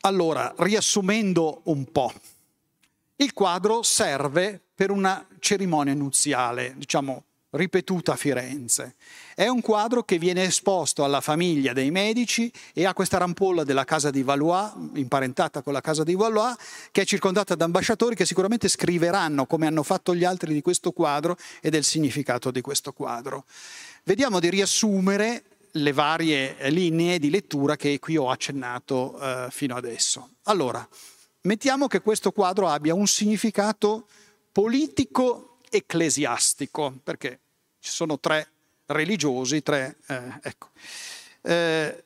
Allora, 0.00 0.54
riassumendo 0.58 1.62
un 1.64 1.90
po', 1.90 2.12
il 3.16 3.32
quadro 3.32 3.82
serve 3.82 4.63
per 4.74 4.90
una 4.90 5.26
cerimonia 5.38 5.94
nuziale, 5.94 6.74
diciamo 6.76 7.24
ripetuta 7.54 8.12
a 8.12 8.16
Firenze. 8.16 8.96
È 9.34 9.46
un 9.46 9.60
quadro 9.60 10.02
che 10.02 10.18
viene 10.18 10.44
esposto 10.44 11.04
alla 11.04 11.20
famiglia 11.20 11.72
dei 11.72 11.90
medici 11.90 12.52
e 12.72 12.84
ha 12.84 12.94
questa 12.94 13.18
rampolla 13.18 13.64
della 13.64 13.84
casa 13.84 14.10
di 14.10 14.22
Valois, 14.22 14.72
imparentata 14.94 15.62
con 15.62 15.72
la 15.72 15.80
casa 15.80 16.04
di 16.04 16.14
Valois, 16.14 16.56
che 16.90 17.02
è 17.02 17.04
circondata 17.04 17.54
da 17.54 17.64
ambasciatori 17.64 18.14
che 18.14 18.26
sicuramente 18.26 18.68
scriveranno, 18.68 19.46
come 19.46 19.66
hanno 19.66 19.82
fatto 19.82 20.14
gli 20.14 20.24
altri, 20.24 20.52
di 20.52 20.62
questo 20.62 20.92
quadro 20.92 21.36
e 21.60 21.70
del 21.70 21.84
significato 21.84 22.50
di 22.50 22.60
questo 22.60 22.92
quadro. 22.92 23.44
Vediamo 24.04 24.40
di 24.40 24.50
riassumere 24.50 25.44
le 25.76 25.92
varie 25.92 26.56
linee 26.70 27.18
di 27.18 27.30
lettura 27.30 27.74
che 27.76 27.98
qui 27.98 28.16
ho 28.16 28.30
accennato 28.30 29.18
eh, 29.20 29.46
fino 29.50 29.74
adesso. 29.74 30.30
Allora, 30.44 30.86
mettiamo 31.42 31.88
che 31.88 32.00
questo 32.00 32.30
quadro 32.30 32.68
abbia 32.68 32.94
un 32.94 33.06
significato 33.06 34.06
politico 34.54 35.58
ecclesiastico, 35.68 37.00
perché 37.02 37.40
ci 37.80 37.90
sono 37.90 38.20
tre 38.20 38.48
religiosi, 38.86 39.64
tre... 39.64 39.96
Eh, 40.06 40.38
ecco. 40.42 40.68
eh, 41.42 42.04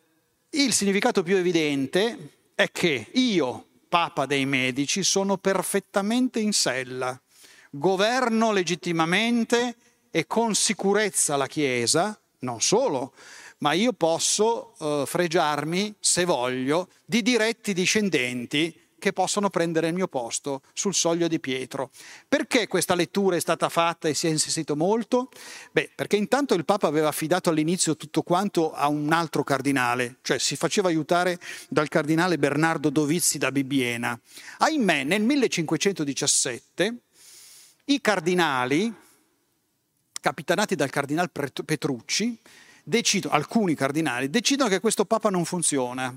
il 0.53 0.72
significato 0.72 1.22
più 1.22 1.36
evidente 1.36 2.53
è 2.55 2.72
che 2.72 3.09
io, 3.12 3.66
Papa 3.86 4.24
dei 4.24 4.46
Medici, 4.46 5.03
sono 5.03 5.36
perfettamente 5.36 6.40
in 6.40 6.55
sella, 6.55 7.20
governo 7.68 8.51
legittimamente 8.51 9.76
e 10.11 10.26
con 10.26 10.55
sicurezza 10.55 11.36
la 11.36 11.46
Chiesa, 11.46 12.18
non 12.38 12.62
solo, 12.62 13.12
ma 13.59 13.74
io 13.74 13.92
posso 13.92 14.74
eh, 14.78 15.05
fregiarmi, 15.07 15.96
se 16.01 16.24
voglio, 16.24 16.88
di 17.05 17.20
diretti 17.20 17.74
discendenti 17.74 18.88
che 18.99 19.12
possono 19.12 19.49
prendere 19.49 19.88
il 19.88 19.94
mio 19.94 20.09
posto 20.09 20.62
sul 20.72 20.94
soglio 20.94 21.28
di 21.28 21.40
Pietro. 21.40 21.90
Perché 22.28 22.66
questa 22.66 22.94
lettura 22.94 23.36
è 23.36 23.40
stata 23.40 23.68
fatta 23.68 24.09
e 24.09 24.14
si 24.14 24.26
è 24.26 24.30
insistito 24.30 24.76
molto? 24.76 25.30
Beh, 25.70 25.90
perché 25.94 26.16
intanto 26.16 26.55
il 26.55 26.64
Papa 26.64 26.86
aveva 26.86 27.09
affidato 27.09 27.51
all'inizio 27.51 27.96
tutto 27.96 28.22
quanto 28.22 28.72
a 28.72 28.88
un 28.88 29.12
altro 29.12 29.44
cardinale, 29.44 30.16
cioè 30.22 30.38
si 30.38 30.57
faceva 30.57 30.88
aiutare 30.88 31.38
dal 31.68 31.88
cardinale 31.88 32.38
Bernardo 32.38 32.90
Dovizzi 32.90 33.38
da 33.38 33.53
Bibbiena. 33.53 34.18
Ahimè, 34.59 35.05
nel 35.05 35.22
1517 35.22 36.96
i 37.86 38.01
cardinali, 38.01 38.92
capitanati 40.20 40.74
dal 40.74 40.90
cardinale 40.90 41.30
Petrucci, 41.64 42.38
decidono, 42.82 43.34
alcuni 43.34 43.74
cardinali, 43.74 44.28
decidono 44.28 44.68
che 44.68 44.80
questo 44.80 45.05
Papa 45.05 45.30
non 45.30 45.44
funziona, 45.44 46.14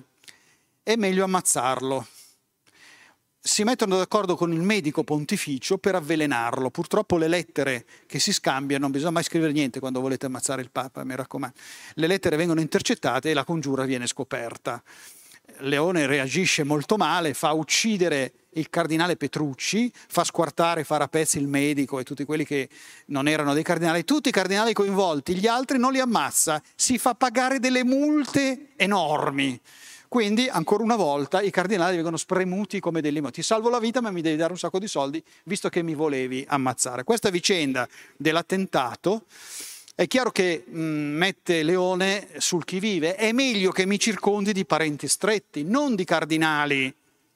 è 0.84 0.96
meglio 0.96 1.24
ammazzarlo 1.24 2.08
si 3.44 3.64
mettono 3.64 3.98
d'accordo 3.98 4.36
con 4.36 4.54
il 4.54 4.62
medico 4.62 5.04
pontificio 5.04 5.80
per 5.80 5.96
avvelenarlo. 5.96 6.70
Purtroppo 6.70 7.18
le 7.18 7.28
lettere 7.28 7.86
che 8.06 8.20
si 8.20 8.32
scambiano, 8.32 8.84
non 8.84 8.92
bisogna 8.92 9.12
mai 9.12 9.24
scrivere 9.24 9.52
niente 9.52 9.80
quando 9.80 10.00
volete 10.00 10.28
ammazzare 10.28 10.62
il 10.62 10.70
Papa, 10.70 11.04
mi 11.04 11.16
raccomando. 11.16 11.56
Le 11.96 12.08
lettere 12.08 12.36
vengono 12.36 12.62
intercettate 12.62 13.32
e 13.32 13.34
la 13.34 13.44
congiura 13.44 13.86
viene 13.86 14.06
scoperta. 14.06 14.82
Leone 15.60 16.06
reagisce 16.06 16.64
molto 16.64 16.98
male, 16.98 17.34
fa 17.34 17.52
uccidere 17.52 18.34
il 18.54 18.70
cardinale 18.70 19.18
Petrucci, 19.18 19.92
fa 19.94 20.24
squartare, 20.24 20.84
fare 20.84 21.04
a 21.04 21.08
pezzi 21.08 21.40
il 21.40 21.48
medico 21.48 22.00
e 22.00 22.04
tutti 22.04 22.26
quelli 22.26 22.46
che 22.46 22.70
non 23.08 23.28
erano 23.28 23.54
dei 23.54 23.64
cardinali, 23.64 24.04
tutti 24.04 24.30
i 24.30 24.32
cardinali 24.32 24.74
coinvolti, 24.74 25.36
gli 25.36 25.48
altri 25.48 25.78
non 25.78 25.92
li 25.92 26.00
ammazza, 26.00 26.62
si 26.76 26.98
fa 26.98 27.16
pagare 27.16 27.60
delle 27.60 27.84
multe 27.84 28.70
enormi. 28.76 29.60
Quindi, 30.12 30.50
ancora 30.50 30.84
una 30.84 30.98
volta, 30.98 31.40
i 31.40 31.52
cardinali 31.52 31.96
vengono 31.96 32.18
spremuti 32.18 32.82
come 32.82 33.00
dei 33.00 33.14
limoni. 33.14 33.32
Ti 33.32 33.42
salvo 33.42 33.70
la 33.70 33.80
vita, 33.80 34.02
ma 34.02 34.12
mi 34.12 34.22
devi 34.22 34.36
dare 34.36 34.52
un 34.52 34.60
sacco 34.60 34.78
di 34.78 34.88
soldi, 34.88 35.24
visto 35.44 35.70
che 35.70 35.84
mi 35.84 35.96
volevi 35.96 36.44
ammazzare. 36.50 37.06
Questa 37.06 37.30
vicenda 37.30 37.88
dell'attentato 38.18 39.24
è 39.96 40.08
chiaro 40.08 40.30
che 40.32 40.66
mh, 40.68 40.80
mette 40.82 41.64
Leone 41.64 42.28
sul 42.40 42.66
chi 42.66 42.82
vive. 42.82 43.16
È 43.16 43.32
meglio 43.32 43.72
che 43.72 43.86
mi 43.86 43.98
circondi 43.98 44.52
di 44.52 44.66
parenti 44.66 45.08
stretti, 45.08 45.64
non 45.64 45.96
di 45.96 46.04
cardinali 46.04 46.94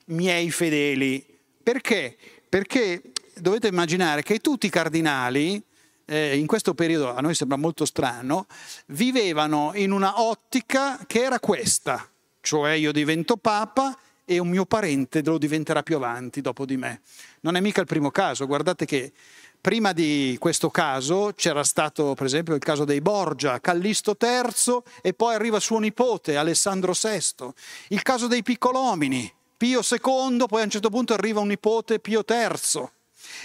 miei 0.07 0.51
fedeli. 0.51 1.25
Perché? 1.63 2.17
Perché 2.49 3.01
dovete 3.35 3.69
immaginare 3.69 4.21
che 4.21 4.39
tutti 4.39 4.65
i 4.65 4.69
cardinali, 4.69 5.63
eh, 6.03 6.37
in 6.37 6.45
questo 6.45 6.73
periodo 6.73 7.15
a 7.15 7.21
noi 7.21 7.35
sembra 7.35 7.55
molto 7.55 7.85
strano, 7.85 8.47
vivevano 8.87 9.71
in 9.75 9.93
una 9.93 10.21
ottica 10.21 10.99
che 11.07 11.23
era 11.23 11.39
questa 11.39 12.09
cioè 12.45 12.73
io 12.73 12.91
divento 12.91 13.37
papa 13.37 13.97
e 14.23 14.37
un 14.37 14.49
mio 14.49 14.65
parente 14.65 15.23
lo 15.23 15.39
diventerà 15.39 15.81
più 15.81 15.95
avanti 15.95 16.41
dopo 16.41 16.65
di 16.65 16.77
me. 16.77 17.01
Non 17.41 17.55
è 17.55 17.59
mica 17.59 17.81
il 17.81 17.87
primo 17.87 18.11
caso, 18.11 18.45
guardate 18.45 18.85
che 18.85 19.11
prima 19.59 19.93
di 19.93 20.37
questo 20.39 20.69
caso 20.69 21.33
c'era 21.35 21.63
stato 21.63 22.13
per 22.13 22.27
esempio 22.27 22.53
il 22.53 22.61
caso 22.61 22.85
dei 22.85 23.01
Borgia, 23.01 23.59
Callisto 23.59 24.15
III 24.19 24.77
e 25.01 25.13
poi 25.13 25.33
arriva 25.33 25.59
suo 25.59 25.79
nipote 25.79 26.37
Alessandro 26.37 26.93
VI, 26.93 27.51
il 27.89 28.03
caso 28.03 28.27
dei 28.27 28.43
piccolomini, 28.43 29.33
Pio 29.57 29.79
II, 29.79 30.45
poi 30.47 30.61
a 30.61 30.65
un 30.65 30.69
certo 30.69 30.89
punto 30.89 31.13
arriva 31.13 31.39
un 31.39 31.47
nipote 31.47 31.99
Pio 31.99 32.23
III. 32.27 32.89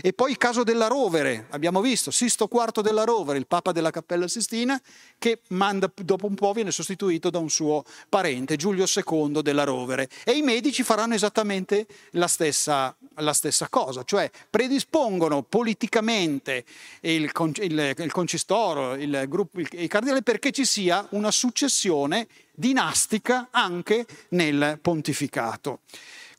E 0.03 0.13
poi 0.13 0.31
il 0.31 0.37
caso 0.37 0.63
della 0.63 0.87
Rovere, 0.87 1.47
abbiamo 1.51 1.81
visto, 1.81 2.11
Sisto 2.11 2.49
IV 2.51 2.81
della 2.81 3.05
Rovere, 3.05 3.39
il 3.39 3.47
Papa 3.47 3.73
della 3.73 3.91
Cappella 3.91 4.29
Sistina, 4.29 4.81
che 5.19 5.41
manda, 5.49 5.91
dopo 5.95 6.27
un 6.27 6.35
po' 6.35 6.53
viene 6.53 6.71
sostituito 6.71 7.31
da 7.31 7.39
un 7.39 7.51
suo 7.51 7.85
parente, 8.09 8.57
Giulio 8.57 8.85
II 8.87 9.43
della 9.43 9.65
Rovere. 9.65 10.09
E 10.25 10.33
i 10.33 10.43
medici 10.43 10.83
faranno 10.83 11.15
esattamente 11.15 11.87
la 12.13 12.29
stessa, 12.29 12.95
la 13.17 13.33
stessa 13.33 13.69
cosa, 13.69 14.03
cioè 14.05 14.31
predispongono 14.49 15.43
politicamente 15.43 16.65
il, 17.01 17.31
il, 17.61 17.95
il 17.99 18.13
concistoro, 18.13 18.95
il 18.95 19.25
gruppo, 19.29 19.61
il, 19.61 19.69
i 19.73 19.89
cardinali 19.89 20.23
perché 20.23 20.51
ci 20.51 20.65
sia 20.65 21.07
una 21.11 21.31
successione 21.31 22.27
dinastica 22.55 23.49
anche 23.51 24.07
nel 24.31 24.79
pontificato. 24.81 25.81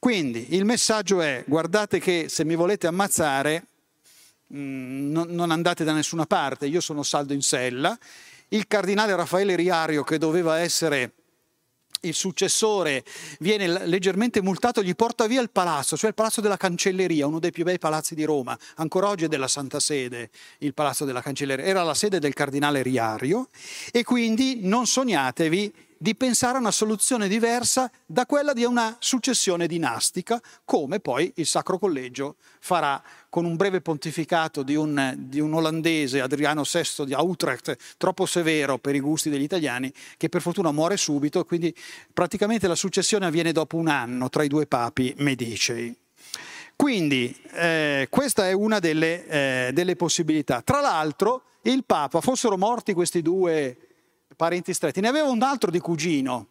Quindi 0.01 0.55
il 0.55 0.65
messaggio 0.65 1.21
è 1.21 1.43
guardate 1.45 1.99
che 1.99 2.25
se 2.27 2.43
mi 2.43 2.55
volete 2.55 2.87
ammazzare 2.87 3.67
mm, 4.51 5.11
non 5.11 5.51
andate 5.51 5.83
da 5.83 5.93
nessuna 5.93 6.25
parte, 6.25 6.65
io 6.65 6.81
sono 6.81 7.03
saldo 7.03 7.33
in 7.33 7.43
sella. 7.43 7.95
Il 8.47 8.65
cardinale 8.65 9.15
Raffaele 9.15 9.55
Riario, 9.55 10.03
che 10.03 10.17
doveva 10.17 10.57
essere 10.57 11.11
il 11.99 12.15
successore 12.15 13.03
viene 13.41 13.85
leggermente 13.85 14.41
multato, 14.41 14.81
gli 14.81 14.95
porta 14.95 15.27
via 15.27 15.39
il 15.39 15.51
palazzo, 15.51 15.95
cioè 15.95 16.09
il 16.09 16.15
palazzo 16.15 16.41
della 16.41 16.57
cancelleria, 16.57 17.27
uno 17.27 17.37
dei 17.37 17.51
più 17.51 17.63
bei 17.63 17.77
palazzi 17.77 18.15
di 18.15 18.23
Roma. 18.23 18.57
Ancora 18.77 19.07
oggi 19.07 19.25
è 19.25 19.27
della 19.27 19.47
Santa 19.47 19.79
Sede 19.79 20.31
il 20.61 20.73
palazzo 20.73 21.05
della 21.05 21.21
cancelleria. 21.21 21.63
Era 21.63 21.83
la 21.83 21.93
sede 21.93 22.17
del 22.17 22.33
cardinale 22.33 22.81
Riario 22.81 23.49
e 23.91 24.03
quindi 24.03 24.61
non 24.63 24.87
sognatevi 24.87 25.89
di 26.01 26.15
pensare 26.15 26.57
a 26.57 26.59
una 26.59 26.71
soluzione 26.71 27.27
diversa 27.27 27.87
da 28.07 28.25
quella 28.25 28.53
di 28.53 28.63
una 28.63 28.95
successione 28.97 29.67
dinastica, 29.67 30.41
come 30.65 30.99
poi 30.99 31.31
il 31.35 31.45
Sacro 31.45 31.77
Collegio 31.77 32.37
farà 32.59 32.99
con 33.29 33.45
un 33.45 33.55
breve 33.55 33.81
pontificato 33.81 34.63
di 34.63 34.73
un, 34.73 35.13
di 35.15 35.39
un 35.39 35.53
olandese, 35.53 36.19
Adriano 36.19 36.63
VI 36.63 37.05
di 37.05 37.13
Utrecht, 37.15 37.77
troppo 37.97 38.25
severo 38.25 38.79
per 38.79 38.95
i 38.95 38.99
gusti 38.99 39.29
degli 39.29 39.43
italiani, 39.43 39.93
che 40.17 40.27
per 40.27 40.41
fortuna 40.41 40.71
muore 40.71 40.97
subito, 40.97 41.45
quindi 41.45 41.71
praticamente 42.11 42.67
la 42.67 42.73
successione 42.73 43.27
avviene 43.27 43.51
dopo 43.51 43.77
un 43.77 43.87
anno 43.87 44.27
tra 44.29 44.41
i 44.41 44.47
due 44.47 44.65
papi 44.65 45.13
medicei. 45.17 45.95
Quindi 46.75 47.39
eh, 47.53 48.07
questa 48.09 48.47
è 48.47 48.53
una 48.53 48.79
delle, 48.79 49.27
eh, 49.27 49.69
delle 49.71 49.95
possibilità. 49.95 50.63
Tra 50.63 50.81
l'altro 50.81 51.43
il 51.61 51.83
Papa, 51.85 52.21
fossero 52.21 52.57
morti 52.57 52.93
questi 52.93 53.21
due 53.21 53.90
parenti 54.41 54.73
stretti, 54.73 55.01
ne 55.01 55.07
aveva 55.07 55.29
un 55.29 55.43
altro 55.43 55.69
di 55.69 55.77
cugino, 55.77 56.47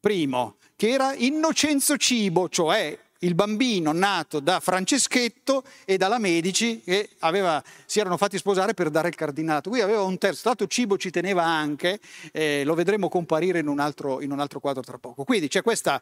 primo, 0.00 0.56
che 0.74 0.88
era 0.88 1.14
Innocenzo 1.14 1.96
Cibo, 1.96 2.48
cioè 2.48 2.98
il 3.20 3.36
bambino 3.36 3.92
nato 3.92 4.40
da 4.40 4.58
Franceschetto 4.58 5.62
e 5.84 5.98
dalla 5.98 6.18
Medici 6.18 6.80
che 6.80 7.10
aveva, 7.20 7.62
si 7.86 8.00
erano 8.00 8.16
fatti 8.16 8.38
sposare 8.38 8.74
per 8.74 8.90
dare 8.90 9.06
il 9.06 9.14
cardinato. 9.14 9.70
Qui 9.70 9.80
aveva 9.80 10.02
un 10.02 10.18
terzo, 10.18 10.38
stato 10.38 10.66
Cibo 10.66 10.98
ci 10.98 11.12
teneva 11.12 11.44
anche, 11.44 12.00
eh, 12.32 12.64
lo 12.64 12.74
vedremo 12.74 13.08
comparire 13.08 13.60
in 13.60 13.68
un, 13.68 13.78
altro, 13.78 14.20
in 14.20 14.32
un 14.32 14.40
altro 14.40 14.58
quadro 14.58 14.82
tra 14.82 14.98
poco. 14.98 15.22
Quindi 15.22 15.46
c'è 15.46 15.62
questo 15.62 16.00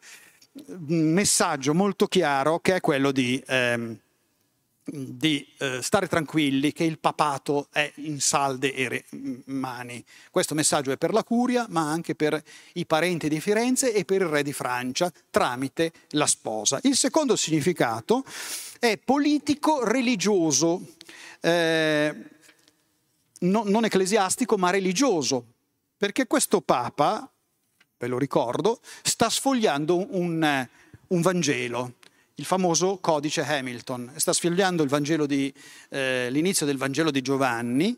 messaggio 0.87 1.75
molto 1.75 2.07
chiaro 2.07 2.61
che 2.61 2.77
è 2.77 2.81
quello 2.81 3.12
di... 3.12 3.43
Ehm, 3.47 3.99
di 4.85 5.47
eh, 5.59 5.81
stare 5.83 6.09
tranquilli 6.09 6.72
che 6.72 6.85
il 6.85 6.99
papato 6.99 7.68
è 7.70 7.93
in 7.97 8.20
salde 8.20 8.72
re- 8.89 9.05
mani. 9.47 10.05
Questo 10.31 10.55
messaggio 10.55 10.91
è 10.91 10.97
per 10.97 11.12
la 11.12 11.22
curia, 11.22 11.66
ma 11.68 11.91
anche 11.91 12.14
per 12.14 12.43
i 12.74 12.87
parenti 12.87 13.28
di 13.28 13.41
Firenze 13.41 13.93
e 13.93 14.05
per 14.05 14.22
il 14.22 14.28
re 14.28 14.43
di 14.43 14.53
Francia 14.53 15.12
tramite 15.31 15.93
la 16.11 16.26
sposa. 16.26 16.81
Il 16.83 16.97
secondo 16.97 17.37
significato 17.37 18.24
è 18.78 18.97
politico-religioso, 18.99 20.95
eh, 21.41 22.14
no, 23.41 23.62
non 23.66 23.85
ecclesiastico 23.85 24.57
ma 24.57 24.70
religioso, 24.70 25.45
perché 25.97 26.26
questo 26.26 26.62
papa, 26.62 27.31
ve 27.99 28.07
lo 28.07 28.18
ricordo, 28.18 28.81
sta 29.03 29.28
sfogliando 29.28 30.16
un, 30.16 30.68
un 31.09 31.20
Vangelo 31.20 31.95
il 32.41 32.47
famoso 32.47 32.97
codice 33.03 33.43
Hamilton. 33.43 34.12
Sta 34.16 34.32
sfogliando 34.32 34.86
eh, 35.91 36.28
l'inizio 36.30 36.64
del 36.64 36.78
Vangelo 36.78 37.11
di 37.11 37.20
Giovanni, 37.20 37.95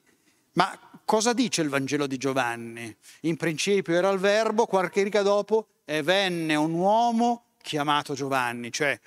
ma 0.55 0.77
cosa 1.05 1.33
dice 1.33 1.63
il 1.63 1.69
Vangelo 1.69 2.09
di 2.09 2.17
Giovanni? 2.17 2.95
In 3.21 3.37
principio 3.37 3.95
era 3.95 4.11
il 4.11 4.19
verbo, 4.19 4.67
qualche 4.67 5.05
riga 5.05 5.23
dopo, 5.23 5.69
e 5.85 6.03
venne 6.03 6.57
un 6.57 6.73
uomo 6.73 7.45
chiamato 7.63 8.15
Giovanni, 8.15 8.73
cioè 8.73 8.99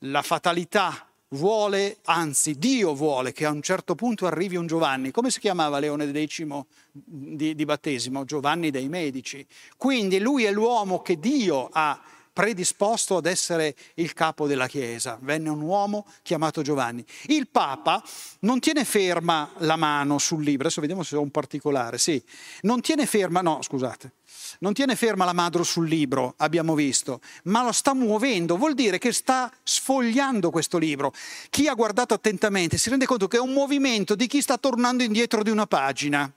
la 0.00 0.20
fatalità 0.20 1.08
vuole, 1.28 1.96
anzi 2.04 2.58
Dio 2.58 2.94
vuole 2.94 3.32
che 3.32 3.46
a 3.46 3.50
un 3.50 3.62
certo 3.62 3.94
punto 3.94 4.26
arrivi 4.26 4.56
un 4.56 4.66
Giovanni. 4.66 5.10
Come 5.10 5.30
si 5.30 5.40
chiamava 5.40 5.78
Leone 5.78 6.26
X 6.26 6.44
di, 6.92 7.54
di 7.54 7.64
battesimo? 7.64 8.26
Giovanni 8.26 8.70
dei 8.70 8.90
Medici. 8.90 9.46
Quindi 9.78 10.18
lui 10.20 10.44
è 10.44 10.52
l'uomo 10.52 11.00
che 11.00 11.18
Dio 11.18 11.70
ha 11.72 11.98
predisposto 12.34 13.16
ad 13.16 13.24
essere 13.24 13.74
il 13.94 14.12
capo 14.12 14.46
della 14.46 14.66
Chiesa. 14.66 15.16
Venne 15.22 15.48
un 15.48 15.62
uomo 15.62 16.04
chiamato 16.20 16.60
Giovanni. 16.60 17.02
Il 17.28 17.48
Papa 17.48 18.02
non 18.40 18.60
tiene 18.60 18.84
ferma 18.84 19.50
la 19.58 19.76
mano 19.76 20.18
sul 20.18 20.42
libro, 20.42 20.64
adesso 20.64 20.82
vediamo 20.82 21.02
se 21.02 21.16
ho 21.16 21.22
un 21.22 21.30
particolare, 21.30 21.96
sì, 21.96 22.22
non 22.62 22.82
tiene 22.82 23.06
ferma, 23.06 23.40
no 23.40 23.62
scusate, 23.62 24.12
non 24.58 24.72
tiene 24.74 24.96
ferma 24.96 25.24
la 25.24 25.32
mano 25.32 25.62
sul 25.62 25.88
libro, 25.88 26.34
abbiamo 26.38 26.74
visto, 26.74 27.20
ma 27.44 27.62
lo 27.62 27.72
sta 27.72 27.94
muovendo, 27.94 28.56
vuol 28.56 28.74
dire 28.74 28.98
che 28.98 29.12
sta 29.12 29.50
sfogliando 29.62 30.50
questo 30.50 30.76
libro. 30.78 31.12
Chi 31.50 31.68
ha 31.68 31.74
guardato 31.74 32.14
attentamente 32.14 32.76
si 32.78 32.90
rende 32.90 33.06
conto 33.06 33.28
che 33.28 33.36
è 33.36 33.40
un 33.40 33.52
movimento 33.52 34.14
di 34.14 34.26
chi 34.26 34.40
sta 34.40 34.58
tornando 34.58 35.02
indietro 35.02 35.42
di 35.42 35.50
una 35.50 35.66
pagina. 35.66 36.30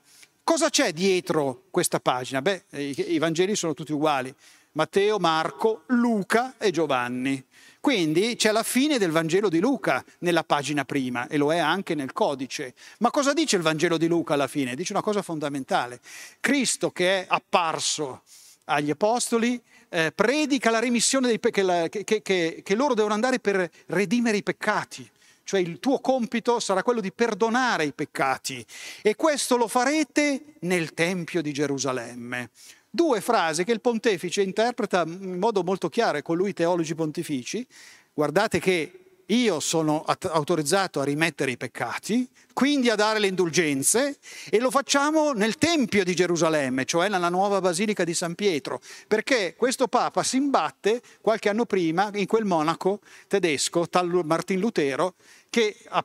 Cosa 0.44 0.70
c'è 0.70 0.92
dietro 0.92 1.64
questa 1.70 2.00
pagina? 2.00 2.40
Beh, 2.40 2.64
i, 2.70 3.18
Vangeli 3.18 3.54
sono 3.54 3.74
tutti 3.74 3.92
uguali. 3.92 4.34
Matteo, 4.72 5.18
Marco, 5.18 5.82
Luca 5.86 6.54
e 6.58 6.70
Giovanni. 6.70 7.44
Quindi 7.80 8.36
c'è 8.36 8.52
la 8.52 8.62
fine 8.62 8.98
del 8.98 9.10
Vangelo 9.10 9.48
di 9.48 9.60
Luca 9.60 10.04
nella 10.18 10.44
pagina 10.44 10.84
prima 10.84 11.26
e 11.28 11.36
lo 11.36 11.52
è 11.52 11.58
anche 11.58 11.94
nel 11.94 12.12
codice. 12.12 12.74
Ma 12.98 13.10
cosa 13.10 13.32
dice 13.32 13.56
il 13.56 13.62
Vangelo 13.62 13.96
di 13.96 14.06
Luca 14.06 14.34
alla 14.34 14.48
fine? 14.48 14.74
Dice 14.74 14.92
una 14.92 15.02
cosa 15.02 15.22
fondamentale. 15.22 16.00
Cristo 16.40 16.90
che 16.90 17.20
è 17.20 17.26
apparso 17.28 18.22
agli 18.64 18.90
apostoli 18.90 19.60
eh, 19.88 20.12
predica 20.12 20.70
la 20.70 20.80
remissione 20.80 21.28
dei 21.28 21.38
peccati, 21.38 22.04
che, 22.04 22.22
che, 22.22 22.60
che 22.62 22.74
loro 22.74 22.94
devono 22.94 23.14
andare 23.14 23.38
per 23.38 23.70
redimere 23.86 24.36
i 24.36 24.42
peccati 24.42 25.08
cioè 25.48 25.60
il 25.60 25.78
tuo 25.80 25.98
compito 26.00 26.60
sarà 26.60 26.82
quello 26.82 27.00
di 27.00 27.10
perdonare 27.10 27.86
i 27.86 27.94
peccati 27.94 28.62
e 29.00 29.16
questo 29.16 29.56
lo 29.56 29.66
farete 29.66 30.56
nel 30.60 30.92
Tempio 30.92 31.40
di 31.40 31.54
Gerusalemme. 31.54 32.50
Due 32.90 33.20
frasi 33.20 33.64
che 33.64 33.72
il 33.72 33.80
pontefice 33.80 34.42
interpreta 34.42 35.02
in 35.06 35.38
modo 35.38 35.62
molto 35.62 35.88
chiaro, 35.88 36.22
con 36.22 36.36
lui 36.36 36.52
teologi 36.52 36.94
pontifici. 36.94 37.66
Guardate 38.14 38.58
che 38.58 39.08
io 39.26 39.60
sono 39.60 40.04
autorizzato 40.04 41.00
a 41.00 41.04
rimettere 41.04 41.50
i 41.50 41.58
peccati, 41.58 42.26
quindi 42.54 42.88
a 42.88 42.94
dare 42.94 43.18
le 43.18 43.26
indulgenze 43.26 44.16
e 44.48 44.58
lo 44.58 44.70
facciamo 44.70 45.32
nel 45.32 45.56
Tempio 45.56 46.02
di 46.02 46.14
Gerusalemme, 46.14 46.86
cioè 46.86 47.10
nella 47.10 47.28
nuova 47.28 47.60
Basilica 47.60 48.04
di 48.04 48.14
San 48.14 48.34
Pietro, 48.34 48.80
perché 49.06 49.54
questo 49.54 49.86
Papa 49.86 50.22
si 50.22 50.38
imbatte 50.38 51.02
qualche 51.20 51.50
anno 51.50 51.66
prima 51.66 52.10
in 52.14 52.26
quel 52.26 52.46
monaco 52.46 53.00
tedesco, 53.26 53.86
tal 53.86 54.22
Martin 54.24 54.60
Lutero, 54.60 55.14
che 55.50 55.76
ha 55.88 56.02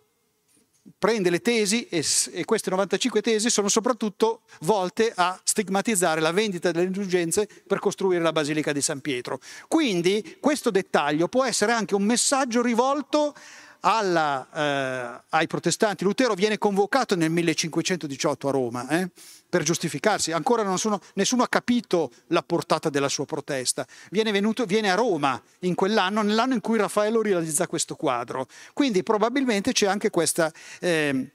prende 0.98 1.30
le 1.30 1.40
tesi 1.40 1.88
e, 1.88 2.04
e, 2.32 2.46
queste 2.46 2.70
95 2.70 3.22
tesi 3.22 3.50
sono 3.50 3.70
soprattutto 3.70 4.42
volte 4.62 5.12
a 5.16 5.40
stigmatizzare 5.44 6.20
la 6.20 6.32
vendita 6.32 6.72
delle 6.72 6.86
indulgenze 6.86 7.48
per 7.66 7.80
costruire 7.80 8.22
la 8.22 8.32
Basilica 8.32 8.72
di 8.74 8.82
San 8.82 9.00
Pietro. 9.00 9.40
Quindi 9.68 10.38
questo 10.40 10.72
dettaglio 10.72 11.28
può 11.28 11.46
essere 11.46 11.72
anche 11.72 11.96
un 11.96 12.04
messaggio 12.04 12.62
rivolto 12.62 13.34
alla, 13.86 14.48
eh, 14.54 15.24
ai 15.30 15.48
protestanti. 15.48 16.04
Lutero 16.04 16.34
viene 16.34 16.58
convocato 16.58 17.16
nel 17.16 17.32
1518 17.32 18.48
a 18.48 18.52
Roma 18.52 18.88
eh, 18.90 19.10
per 19.50 19.64
giustificarsi, 19.64 20.32
ancora 20.32 20.64
nessuno, 20.64 21.00
nessuno, 21.16 21.44
ha 21.44 21.48
capito 21.48 22.12
la 22.28 22.42
portata 22.42 22.90
della 22.90 23.10
sua 23.10 23.26
protesta. 23.26 23.86
Viene, 24.10 24.32
venuto, 24.32 24.66
viene, 24.66 24.92
a 24.92 24.96
Roma 24.96 25.42
in 25.60 25.76
quell'anno, 25.76 26.22
nell'anno 26.22 26.54
in 26.54 26.62
cui 26.62 26.78
Raffaello 26.78 27.22
realizza 27.22 27.68
questo 27.68 27.96
quadro. 27.96 28.48
Quindi 28.74 29.04
probabilmente 29.04 29.72
c'è 29.72 29.88
anche 29.88 30.10
questo 30.10 30.50
eh, 30.80 31.32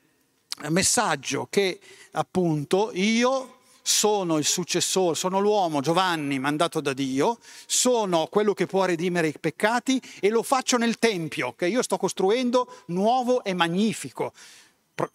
messaggio 0.68 1.46
che 1.51 1.78
appunto 2.12 2.90
io 2.94 3.57
sono 3.89 4.36
il 4.36 4.45
successore, 4.45 5.14
sono 5.14 5.41
l'uomo, 5.41 5.80
Giovanni, 5.80 6.39
mandato 6.39 6.82
da 6.82 6.93
Dio, 6.93 7.39
sono 7.66 8.26
quello 8.26 8.53
che 8.53 8.66
può 8.66 8.84
redimere 8.84 9.28
i 9.28 9.34
peccati 9.41 10.01
e 10.20 10.28
lo 10.28 10.43
faccio 10.43 10.76
nel 10.76 10.99
Tempio 10.99 11.55
che 11.57 11.66
io 11.68 11.82
sto 11.82 11.97
costruendo 11.97 12.70
nuovo 12.86 13.43
e 13.43 13.55
magnifico 13.55 14.32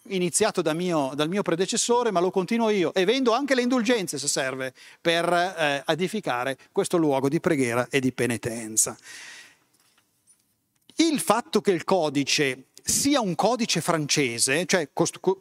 iniziato 0.08 0.60
da 0.60 0.72
mio, 0.72 1.12
dal 1.14 1.28
mio 1.28 1.42
predecessore, 1.42 2.10
ma 2.10 2.18
lo 2.18 2.30
continuo 2.30 2.70
io 2.70 2.92
e 2.94 3.04
vendo 3.04 3.32
anche 3.32 3.54
le 3.54 3.62
indulgenze 3.62 4.18
se 4.18 4.26
serve 4.26 4.74
per 5.00 5.32
eh, 5.32 5.84
edificare 5.86 6.58
questo 6.72 6.96
luogo 6.96 7.28
di 7.28 7.38
preghiera 7.38 7.86
e 7.88 8.00
di 8.00 8.10
penitenza. 8.12 8.96
Il 10.96 11.20
fatto 11.20 11.60
che 11.60 11.70
il 11.70 11.84
codice 11.84 12.64
sia 12.86 13.20
un 13.20 13.34
codice 13.34 13.80
francese, 13.80 14.66
cioè 14.66 14.90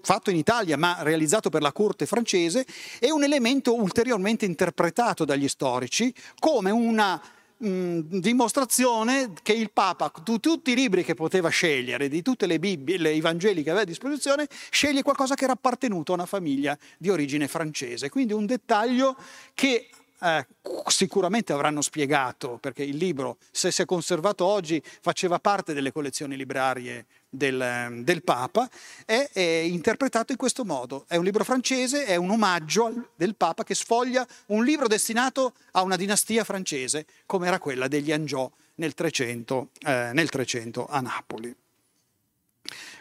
fatto 0.02 0.30
in 0.30 0.38
Italia 0.38 0.78
ma 0.78 0.98
realizzato 1.02 1.50
per 1.50 1.62
la 1.62 1.74
corte 1.74 2.06
francese, 2.06 2.66
è 3.00 3.10
un 3.10 3.24
elemento 3.24 3.76
ulteriormente 3.76 4.46
interpretato 4.46 5.26
dagli 5.26 5.50
storici 5.50 6.14
come 6.40 6.72
una 6.72 7.22
dimostrazione 7.58 9.32
che 9.42 9.54
il 9.54 9.72
Papa, 9.72 10.12
di 10.24 10.40
tutti 10.40 10.72
i 10.72 10.76
libri 10.76 11.04
che 11.04 11.14
poteva 11.14 11.48
scegliere, 11.48 12.10
di 12.10 12.22
tutte 12.22 12.46
le 12.46 12.60
Bibbie, 12.60 13.14
i 13.14 13.22
Vangeli 13.22 13.64
che 13.64 13.70
aveva 13.70 13.84
a 13.84 13.88
disposizione, 13.88 14.48
sceglie 14.70 15.02
qualcosa 15.02 15.36
che 15.36 15.46
era 15.46 15.54
appartenuto 15.54 16.12
a 16.12 16.16
una 16.16 16.26
famiglia 16.26 16.78
di 16.98 17.10
origine 17.10 17.48
francese. 17.48 18.10
Quindi 18.10 18.34
un 18.34 18.46
dettaglio 18.46 19.16
che 19.54 19.88
eh, 20.24 20.48
sicuramente 20.88 21.52
avranno 21.52 21.82
spiegato, 21.82 22.58
perché 22.62 22.84
il 22.84 22.96
libro, 22.96 23.38
se 23.52 23.72
si 23.72 23.82
è 23.82 23.86
conservato 23.86 24.46
oggi, 24.46 24.82
faceva 25.02 25.40
parte 25.40 25.74
delle 25.74 25.92
collezioni 25.92 26.38
librarie 26.38 27.06
del, 27.30 28.02
del 28.04 28.24
Papa, 28.24 28.70
è, 29.06 29.30
è, 29.34 29.40
interpretato 29.40 30.32
in 30.32 30.38
questo 30.38 30.64
modo. 30.64 31.06
È 31.08 31.18
un 31.18 31.26
libro 31.26 31.44
francese, 31.44 32.06
è 32.06 32.16
un 32.16 32.30
omaggio 32.30 33.10
del 33.16 33.36
Papa 33.36 33.64
che 33.64 33.76
sfoglia 33.76 34.26
un 34.48 34.64
libro 34.64 34.88
destinato 34.88 35.54
a 35.72 35.82
una 35.82 35.98
dinastia 35.98 36.44
francese, 36.44 37.06
come 37.26 37.48
era 37.48 37.60
quella 37.60 37.88
degli 37.88 38.12
Angiò 38.12 38.50
nel 38.76 38.94
300, 38.94 39.70
eh, 39.86 40.12
nel 40.14 40.30
300 40.30 40.88
a 40.88 41.02
Napoli. 41.02 41.54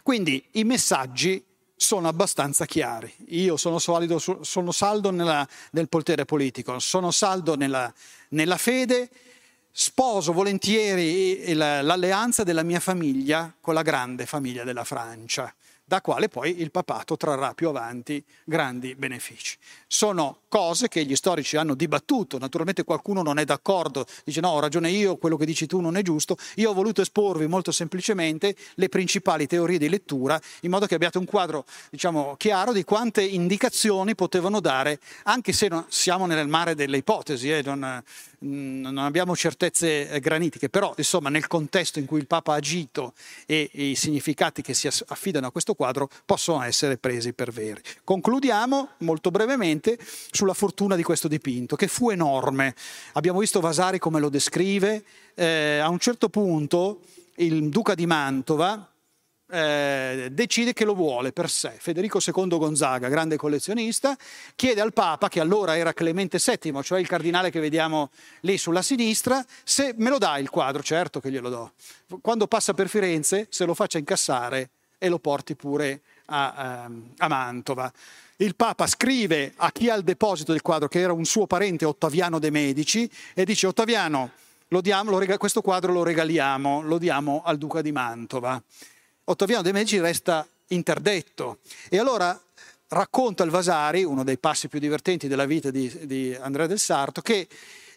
Quindi 0.03 0.45
i 0.53 0.65
messaggi 0.65 1.43
sono 1.83 2.09
abbastanza 2.09 2.65
chiari. 2.65 3.13
Io 3.29 3.57
sono, 3.57 3.79
solido, 3.79 4.19
sono 4.19 4.73
saldo 4.73 5.11
nella, 5.11 5.47
nel 5.73 5.89
potere 5.89 6.25
politico, 6.25 6.79
sono 6.79 7.11
saldo 7.11 7.57
nella, 7.57 7.93
nella 8.31 8.57
fede, 8.57 9.11
sposo 9.71 10.33
volentieri 10.33 11.53
l'alleanza 11.55 12.45
della 12.45 12.63
mia 12.63 12.81
famiglia 12.81 13.53
con 13.61 13.75
la 13.75 13.83
grande 13.83 14.27
famiglia 14.27 14.65
della 14.65 14.85
Francia 14.85 15.53
da 15.85 16.01
quale 16.01 16.29
poi 16.29 16.61
il 16.61 16.71
papato 16.71 17.17
trarrà 17.17 17.55
più 17.55 17.69
avanti 17.69 18.23
grandi 18.45 18.95
benefici. 18.95 19.57
Sono 19.87 20.41
cose 20.49 20.89
che 20.89 21.05
gli 21.05 21.17
storici 21.17 21.57
hanno 21.57 21.75
dibattuto, 21.75 22.39
naturalmente 22.39 22.85
qualcuno 22.85 23.23
non 23.23 23.39
è 23.39 23.45
d'accordo, 23.45 24.07
dice 24.25 24.41
no, 24.41 24.51
ho 24.51 24.61
ragione 24.61 24.91
io, 24.91 25.17
quello 25.17 25.37
che 25.37 25.47
dici 25.47 25.67
tu 25.67 25.81
non 25.81 25.97
è 25.97 26.03
giusto, 26.03 26.37
io 26.57 26.71
ho 26.71 26.75
voluto 26.75 27.03
esporvi 27.03 27.47
molto 27.47 27.73
semplicemente 27.73 28.55
le 28.75 28.89
principali 28.89 29.47
teorie 29.47 29.79
di 29.79 29.89
lettura 29.89 30.41
in 30.61 30.71
modo 30.71 30.87
che 30.87 30.95
abbiate 30.95 31.19
un 31.19 31.25
quadro 31.25 31.65
diciamo, 31.91 32.37
chiaro 32.37 32.73
di 32.73 32.85
quante 32.85 33.23
indicazioni 33.23 34.15
potevano 34.15 34.61
dare, 34.61 35.01
anche 35.25 35.53
se 35.53 35.71
siamo 35.89 36.27
nel 36.27 36.49
mare 36.49 36.75
delle 36.75 36.99
ipotesi, 36.99 37.51
eh, 37.51 37.63
non, 37.63 38.03
non 38.41 38.99
abbiamo 38.99 39.37
certezze 39.37 40.09
eh, 40.09 40.21
granitiche, 40.21 40.69
però 40.69 40.93
insomma 40.97 41.29
nel 41.29 41.47
contesto 41.47 41.99
in 41.99 42.07
cui 42.07 42.19
il 42.19 42.27
Papa 42.27 42.53
ha 42.53 42.57
agito 42.57 43.15
e 43.47 43.71
i 43.73 43.95
significati 43.95 44.63
che 44.63 44.75
si 44.75 44.89
affidano 45.07 45.47
a 45.47 45.51
questo 45.53 45.72
quadro 45.75 46.09
possono 46.25 46.63
essere 46.63 46.99
presi 46.99 47.33
per 47.33 47.51
veri. 47.51 47.81
Concludiamo 48.05 48.91
molto 48.99 49.31
brevemente 49.31 49.99
sulla 50.31 50.55
fortuna 50.55 50.97
di 50.97 51.03
questo 51.03 51.29
dipinto, 51.29 51.77
che 51.77 51.89
fu 51.89 52.11
enorme. 52.11 52.75
Abbiamo 53.13 53.41
visto 53.41 53.61
Vasari 53.61 53.99
come 53.99 54.21
lo 54.21 54.29
descrive, 54.29 55.05
eh, 55.35 55.79
a 55.79 55.89
un 55.89 55.99
certo 55.99 56.29
punto 56.29 57.01
il 57.37 57.69
duca 57.69 57.95
di 57.95 58.07
Mantova, 58.07 58.93
eh, 59.53 60.29
decide 60.33 60.73
che 60.73 60.85
lo 60.85 60.95
vuole 60.95 61.33
per 61.33 61.51
sé. 61.51 61.75
Federico 61.79 62.19
II 62.25 62.49
Gonzaga, 62.49 63.09
grande 63.09 63.37
collezionista, 63.37 64.17
chiede 64.55 64.81
al 64.81 64.95
Papa, 64.95 65.29
che 65.29 65.41
allora 65.41 65.77
era 65.77 65.93
Clemente 65.93 66.39
VII, 66.43 66.83
cioè 66.83 67.01
il 67.01 67.07
cardinale 67.07 67.51
che 67.51 67.61
vediamo 67.61 68.11
lì 68.41 68.57
sulla 68.57 68.83
sinistra, 68.83 69.45
se 69.63 69.95
me 69.99 70.09
lo 70.09 70.19
dà 70.19 70.39
il 70.39 70.49
quadro, 70.49 70.83
certo 70.83 71.21
che 71.21 71.31
glielo 71.31 71.51
do. 71.51 71.73
Quando 72.23 72.47
passa 72.47 72.73
per 72.73 72.89
Firenze, 72.89 73.47
se 73.51 73.65
lo 73.67 73.75
faccia 73.75 73.99
incassare 73.99 74.71
e 75.03 75.09
lo 75.09 75.19
porti 75.19 75.57
pure 75.57 76.03
a, 76.27 76.85
ehm, 76.85 77.15
a 77.17 77.27
Mantova. 77.27 77.93
Il 78.37 78.55
Papa 78.55 78.87
scrive 78.87 79.53
a 79.57 79.73
chi 79.73 79.91
ha 79.91 79.97
il 79.97 80.05
deposito 80.05 80.53
del 80.53 80.63
quadro, 80.63 80.87
che 80.87 81.01
era 81.01 81.13
un 81.13 81.25
suo 81.25 81.49
parente 81.49 81.85
Ottaviano 81.85 82.39
de' 82.39 82.51
Medici, 82.51 83.11
e 83.35 83.45
dice 83.45 83.67
Ottaviano, 83.67 84.31
lo 84.69 84.81
diamo, 84.81 85.11
lo 85.11 85.39
questo 85.39 85.61
quadro 85.61 85.93
lo 85.93 86.05
regaliamo, 86.05 86.83
lo 86.83 86.99
diamo 86.99 87.43
al 87.45 87.59
Duca 87.59 87.83
di 87.83 87.91
Mantova. 87.91 88.63
Ottaviano 89.25 89.63
de' 89.63 89.73
Medici 89.73 89.99
resta 89.99 90.47
interdetto 90.69 91.59
e 91.89 91.99
allora 91.99 92.41
racconta 92.89 93.43
il 93.43 93.51
Vasari, 93.51 94.05
uno 94.05 94.23
dei 94.23 94.39
passi 94.39 94.69
più 94.69 94.79
divertenti 94.79 95.27
della 95.27 95.47
vita 95.47 95.73
di, 95.73 95.93
di 96.07 96.33
Andrea 96.41 96.69
del 96.69 96.79
Sarto, 96.79 97.23
che 97.23 97.49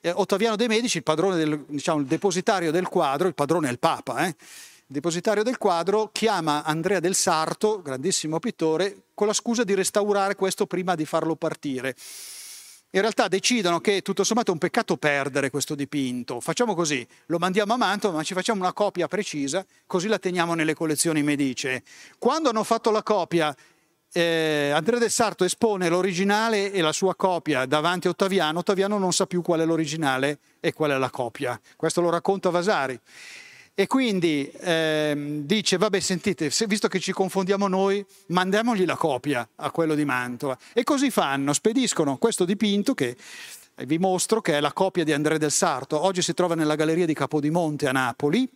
eh, 0.01 0.10
Ottaviano 0.10 0.56
de' 0.56 0.68
Medici, 0.68 0.97
il 0.97 1.03
padrone 1.03 1.36
del, 1.36 1.66
diciamo, 1.68 1.99
il 1.99 2.08
depositario 2.08 2.72
del 2.72 2.88
quadro, 2.88 3.28
il 3.28 3.36
padrone 3.36 3.68
è 3.68 3.72
il 3.72 3.80
Papa, 3.80 4.26
eh, 4.26 4.36
depositario 4.86 5.44
del 5.44 5.58
quadro, 5.58 6.10
chiama 6.12 6.64
Andrea 6.64 7.00
del 7.00 7.16
Sarto, 7.16 7.82
grandissimo 7.82 8.40
pittore, 8.40 9.04
con 9.14 9.28
la 9.28 9.34
scusa 9.34 9.64
di 9.64 9.74
restaurare 9.74 10.36
questo 10.36 10.66
prima 10.66 10.96
di 10.96 11.06
farlo 11.06 11.36
partire 11.36 11.96
in 12.96 13.02
realtà 13.02 13.28
decidono 13.28 13.82
che 13.82 14.02
tutto 14.02 14.24
sommato 14.24 14.52
è 14.52 14.54
un 14.54 14.60
peccato 14.60 14.96
perdere 14.96 15.50
questo 15.50 15.76
dipinto. 15.76 16.40
Facciamo 16.40 16.74
così, 16.74 17.06
lo 17.26 17.38
mandiamo 17.38 17.74
a 17.74 17.78
Mantova, 17.78 18.16
ma 18.16 18.24
ci 18.24 18.34
facciamo 18.34 18.62
una 18.62 18.72
copia 18.72 19.10
precisa, 19.10 19.66
così 19.86 20.08
la 20.08 20.18
teniamo 20.18 20.54
nelle 20.54 20.74
collezioni 20.74 21.22
medicee. 21.22 21.84
Quando 22.18 22.48
hanno 22.48 22.64
fatto 22.64 22.92
la 22.92 23.04
copia, 23.04 23.54
eh, 24.14 24.72
Andrea 24.74 24.98
del 24.98 25.12
Sarto 25.12 25.44
espone 25.44 25.90
l'originale 25.90 26.72
e 26.72 26.80
la 26.80 26.94
sua 26.94 27.16
copia 27.16 27.66
davanti 27.66 28.08
a 28.08 28.12
Ottaviano, 28.12 28.60
Ottaviano 28.60 28.98
non 28.98 29.12
sa 29.12 29.26
più 29.26 29.42
qual 29.42 29.60
è 29.60 29.66
l'originale 29.66 30.40
e 30.62 30.72
qual 30.72 30.92
è 30.92 30.98
la 30.98 31.10
copia. 31.10 31.60
Questo 31.76 32.00
lo 32.00 32.10
racconta 32.10 32.50
Vasari. 32.50 32.98
E 33.78 33.88
quindi 33.88 34.49
ehm, 34.61 35.41
dice, 35.41 35.76
vabbè 35.76 35.99
sentite, 35.99 36.49
se, 36.49 36.65
visto 36.65 36.88
che 36.88 37.01
ci 37.01 37.11
confondiamo 37.11 37.67
noi, 37.67 38.03
mandiamogli 38.28 38.86
la 38.86 38.95
copia 38.95 39.45
a 39.57 39.69
quello 39.69 39.95
di 39.95 40.05
Mantova. 40.05 40.57
E 40.71 40.84
così 40.84 41.11
fanno, 41.11 41.51
spediscono 41.51 42.15
questo 42.15 42.45
dipinto 42.45 42.93
che 42.93 43.17
vi 43.84 43.97
mostro, 43.97 44.39
che 44.39 44.53
è 44.53 44.61
la 44.61 44.71
copia 44.71 45.03
di 45.03 45.11
Andrea 45.11 45.38
del 45.38 45.51
Sarto. 45.51 45.99
Oggi 45.99 46.21
si 46.21 46.34
trova 46.34 46.55
nella 46.55 46.76
Galleria 46.76 47.05
di 47.05 47.13
Capodimonte 47.13 47.89
a 47.89 47.91
Napoli 47.91 48.49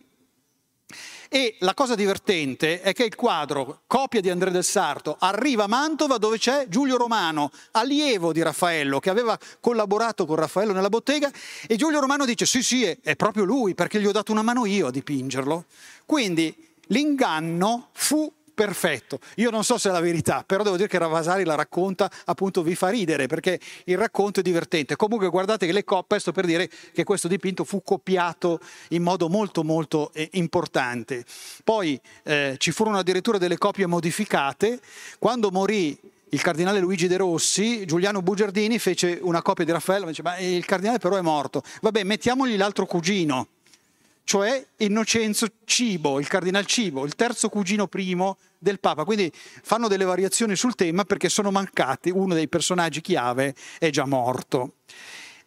e 1.32 1.54
la 1.60 1.74
cosa 1.74 1.94
divertente 1.94 2.80
è 2.80 2.92
che 2.92 3.04
il 3.04 3.14
quadro, 3.14 3.82
copia 3.86 4.20
di 4.20 4.30
Andrea 4.30 4.52
del 4.52 4.64
Sarto, 4.64 5.16
arriva 5.20 5.64
a 5.64 5.68
Mantova 5.68 6.18
dove 6.18 6.38
c'è 6.38 6.66
Giulio 6.68 6.96
Romano, 6.96 7.52
allievo 7.70 8.32
di 8.32 8.42
Raffaello, 8.42 8.98
che 8.98 9.10
aveva 9.10 9.38
collaborato 9.60 10.26
con 10.26 10.34
Raffaello 10.34 10.72
nella 10.72 10.88
bottega, 10.88 11.30
e 11.68 11.76
Giulio 11.76 12.00
Romano 12.00 12.24
dice 12.24 12.46
sì 12.46 12.64
sì, 12.64 12.82
è 12.84 13.14
proprio 13.14 13.44
lui, 13.44 13.76
perché 13.76 14.00
gli 14.00 14.06
ho 14.06 14.12
dato 14.12 14.32
una 14.32 14.42
mano 14.42 14.66
io 14.66 14.88
a 14.88 14.90
dipingerlo. 14.90 15.66
Quindi 16.04 16.52
l'inganno 16.88 17.90
fu 17.92 18.32
perfetto. 18.60 19.20
Io 19.36 19.48
non 19.48 19.64
so 19.64 19.78
se 19.78 19.88
è 19.88 19.92
la 19.92 20.00
verità, 20.00 20.44
però 20.46 20.62
devo 20.62 20.76
dire 20.76 20.86
che 20.86 20.98
Ravasari 20.98 21.44
la 21.44 21.54
racconta, 21.54 22.10
appunto 22.26 22.62
vi 22.62 22.74
fa 22.74 22.90
ridere 22.90 23.26
perché 23.26 23.58
il 23.84 23.96
racconto 23.96 24.40
è 24.40 24.42
divertente. 24.42 24.96
Comunque 24.96 25.30
guardate 25.30 25.64
che 25.64 25.72
le 25.72 25.82
coppe, 25.82 26.18
sto 26.18 26.30
per 26.30 26.44
dire 26.44 26.68
che 26.92 27.02
questo 27.02 27.26
dipinto 27.26 27.64
fu 27.64 27.82
copiato 27.82 28.60
in 28.88 29.02
modo 29.02 29.30
molto 29.30 29.64
molto 29.64 30.10
eh, 30.12 30.28
importante. 30.32 31.24
Poi 31.64 31.98
eh, 32.24 32.56
ci 32.58 32.70
furono 32.70 32.98
addirittura 32.98 33.38
delle 33.38 33.56
copie 33.56 33.86
modificate. 33.86 34.78
Quando 35.18 35.50
morì 35.50 35.98
il 36.28 36.42
cardinale 36.42 36.80
Luigi 36.80 37.06
De 37.06 37.16
Rossi, 37.16 37.86
Giuliano 37.86 38.20
Bugiardini 38.20 38.78
fece 38.78 39.20
una 39.22 39.40
copia 39.40 39.64
di 39.64 39.72
Raffaello, 39.72 40.04
dice, 40.04 40.20
ma 40.20 40.36
il 40.36 40.66
cardinale 40.66 40.98
però 40.98 41.16
è 41.16 41.22
morto. 41.22 41.62
Vabbè, 41.80 42.02
mettiamogli 42.04 42.58
l'altro 42.58 42.84
cugino, 42.84 43.46
cioè 44.30 44.64
Innocenzo 44.76 45.48
Cibo, 45.64 46.20
il 46.20 46.28
cardinal 46.28 46.64
Cibo, 46.64 47.04
il 47.04 47.16
terzo 47.16 47.48
cugino 47.48 47.88
primo 47.88 48.38
del 48.58 48.78
Papa. 48.78 49.02
Quindi 49.02 49.28
fanno 49.34 49.88
delle 49.88 50.04
variazioni 50.04 50.54
sul 50.54 50.76
tema 50.76 51.02
perché 51.02 51.28
sono 51.28 51.50
mancati, 51.50 52.10
uno 52.10 52.34
dei 52.34 52.46
personaggi 52.46 53.00
chiave 53.00 53.56
è 53.80 53.90
già 53.90 54.06
morto. 54.06 54.74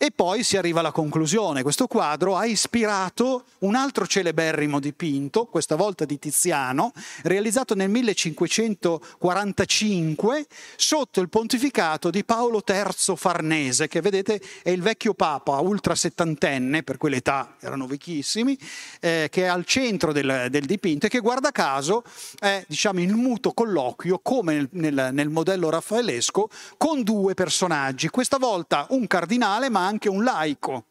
E 0.03 0.11
poi 0.11 0.43
si 0.43 0.57
arriva 0.57 0.81
alla 0.81 0.91
conclusione. 0.91 1.63
Questo 1.63 1.87
quadro 1.87 2.35
ha 2.35 2.45
ispirato 2.45 3.45
un 3.59 3.73
altro 3.73 4.05
celeberrimo 4.05 4.81
dipinto, 4.81 5.45
questa 5.45 5.77
volta 5.77 6.03
di 6.03 6.19
Tiziano, 6.19 6.91
realizzato 7.21 7.73
nel 7.73 7.89
1545 7.89 10.45
sotto 10.75 11.21
il 11.21 11.29
pontificato 11.29 12.09
di 12.09 12.25
Paolo 12.25 12.61
III 12.67 13.15
Farnese, 13.15 13.87
che 13.87 14.01
vedete 14.01 14.41
è 14.61 14.71
il 14.71 14.81
vecchio 14.81 15.13
papa, 15.13 15.61
ultra 15.61 15.95
settantenne, 15.95 16.83
per 16.83 16.97
quell'età 16.97 17.55
erano 17.61 17.87
vecchissimi, 17.87 18.59
eh, 18.99 19.29
che 19.31 19.43
è 19.43 19.45
al 19.45 19.63
centro 19.63 20.11
del, 20.11 20.47
del, 20.49 20.65
dipinto 20.65 21.05
e 21.05 21.09
che 21.09 21.19
guarda 21.19 21.51
caso 21.51 22.03
è 22.39 22.61
diciamo, 22.67 22.99
il 22.99 23.15
muto 23.15 23.53
colloquio, 23.53 24.19
come 24.21 24.67
nel, 24.71 25.11
nel, 25.13 25.29
modello 25.29 25.69
raffaellesco, 25.69 26.49
con 26.75 27.03
due 27.03 27.35
personaggi, 27.35 28.09
questa 28.09 28.37
volta 28.37 28.85
un 28.89 29.07
cardinale 29.07 29.69
ma 29.69 29.85
anche 29.85 29.91
un 30.09 30.23
laico. 30.23 30.85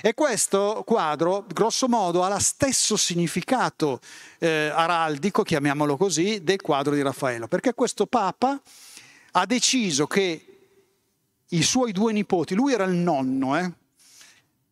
E 0.00 0.14
questo 0.14 0.82
quadro, 0.86 1.44
grosso 1.52 1.88
modo, 1.88 2.22
ha 2.22 2.28
lo 2.28 2.38
stesso 2.38 2.96
significato 2.96 4.00
eh, 4.38 4.70
araldico, 4.72 5.42
chiamiamolo 5.42 5.96
così, 5.96 6.42
del 6.42 6.60
quadro 6.60 6.94
di 6.94 7.02
Raffaello, 7.02 7.48
perché 7.48 7.74
questo 7.74 8.06
Papa 8.06 8.60
ha 9.32 9.46
deciso 9.46 10.06
che 10.06 10.44
i 11.48 11.62
suoi 11.62 11.92
due 11.92 12.12
nipoti, 12.12 12.54
lui 12.54 12.72
era 12.72 12.84
il 12.84 12.94
nonno, 12.94 13.58
eh, 13.58 13.72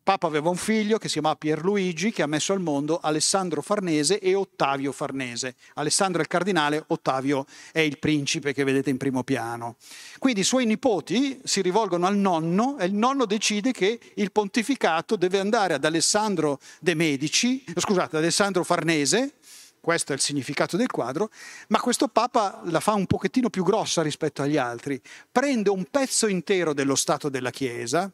Papa 0.07 0.27
aveva 0.27 0.47
un 0.47 0.55
figlio 0.55 0.99
che 0.99 1.07
si 1.07 1.15
chiamava 1.15 1.35
Pierluigi, 1.35 2.13
che 2.13 2.21
ha 2.21 2.27
messo 2.27 2.53
al 2.53 2.61
mondo 2.61 2.97
Alessandro 3.01 3.61
Farnese 3.61 4.19
e 4.19 4.35
Ottavio 4.35 4.93
Farnese. 4.93 5.55
Alessandro 5.73 6.19
è 6.19 6.21
il 6.21 6.29
cardinale, 6.29 6.81
Ottavio 6.87 7.45
è 7.73 7.81
il 7.81 7.99
principe 7.99 8.53
che 8.53 8.63
vedete 8.63 8.89
in 8.89 8.95
primo 8.95 9.23
piano. 9.23 9.75
Quindi 10.17 10.39
i 10.39 10.43
suoi 10.45 10.65
nipoti 10.65 11.41
si 11.43 11.61
rivolgono 11.61 12.07
al 12.07 12.15
nonno 12.15 12.77
e 12.79 12.85
il 12.85 12.93
nonno 12.93 13.25
decide 13.25 13.73
che 13.73 13.99
il 14.13 14.31
pontificato 14.31 15.17
deve 15.17 15.39
andare 15.39 15.73
ad 15.73 15.83
Alessandro 15.83 16.61
de 16.79 16.93
Medici, 16.93 17.65
scusate, 17.75 18.15
ad 18.15 18.21
Alessandro 18.21 18.63
Farnese, 18.63 19.33
questo 19.81 20.13
è 20.13 20.15
il 20.15 20.21
significato 20.21 20.77
del 20.77 20.89
quadro, 20.89 21.29
ma 21.67 21.81
questo 21.81 22.07
Papa 22.07 22.61
la 22.63 22.79
fa 22.79 22.93
un 22.93 23.07
pochettino 23.07 23.49
più 23.49 23.65
grossa 23.65 24.03
rispetto 24.03 24.41
agli 24.41 24.55
altri. 24.55 25.01
Prende 25.29 25.69
un 25.69 25.83
pezzo 25.91 26.27
intero 26.27 26.73
dello 26.73 26.95
Stato 26.95 27.27
della 27.27 27.51
Chiesa, 27.51 28.09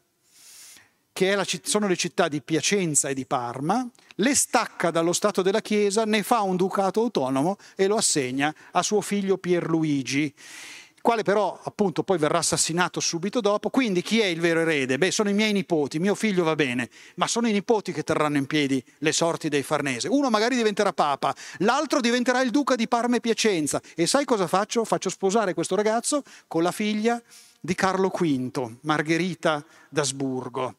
che 1.14 1.36
la, 1.36 1.46
sono 1.62 1.86
le 1.86 1.94
città 1.94 2.26
di 2.26 2.42
Piacenza 2.42 3.08
e 3.08 3.14
di 3.14 3.24
Parma, 3.24 3.88
le 4.16 4.34
stacca 4.34 4.90
dallo 4.90 5.12
Stato 5.12 5.42
della 5.42 5.60
Chiesa, 5.60 6.04
ne 6.04 6.24
fa 6.24 6.40
un 6.40 6.56
ducato 6.56 7.00
autonomo 7.00 7.56
e 7.76 7.86
lo 7.86 7.94
assegna 7.94 8.52
a 8.72 8.82
suo 8.82 9.00
figlio 9.00 9.38
Pierluigi. 9.38 10.34
quale 11.00 11.22
però 11.22 11.60
appunto 11.62 12.02
poi 12.02 12.18
verrà 12.18 12.38
assassinato 12.38 12.98
subito 12.98 13.40
dopo. 13.40 13.70
Quindi 13.70 14.02
chi 14.02 14.18
è 14.18 14.24
il 14.24 14.40
vero 14.40 14.60
erede? 14.60 14.98
Beh, 14.98 15.12
sono 15.12 15.28
i 15.28 15.34
miei 15.34 15.52
nipoti, 15.52 16.00
mio 16.00 16.16
figlio 16.16 16.42
va 16.42 16.56
bene, 16.56 16.90
ma 17.14 17.28
sono 17.28 17.46
i 17.46 17.52
nipoti 17.52 17.92
che 17.92 18.02
terranno 18.02 18.38
in 18.38 18.46
piedi 18.46 18.82
le 18.98 19.12
sorti 19.12 19.48
dei 19.48 19.62
Farnese. 19.62 20.08
Uno 20.08 20.30
magari 20.30 20.56
diventerà 20.56 20.92
papa, 20.92 21.32
l'altro 21.58 22.00
diventerà 22.00 22.40
il 22.40 22.50
duca 22.50 22.74
di 22.74 22.88
Parma 22.88 23.16
e 23.16 23.20
Piacenza. 23.20 23.80
E 23.94 24.08
sai 24.08 24.24
cosa 24.24 24.48
faccio? 24.48 24.84
Faccio 24.84 25.10
sposare 25.10 25.54
questo 25.54 25.76
ragazzo 25.76 26.24
con 26.48 26.64
la 26.64 26.72
figlia 26.72 27.22
di 27.60 27.74
Carlo 27.76 28.08
V, 28.08 28.78
Margherita 28.80 29.64
d'Asburgo. 29.88 30.78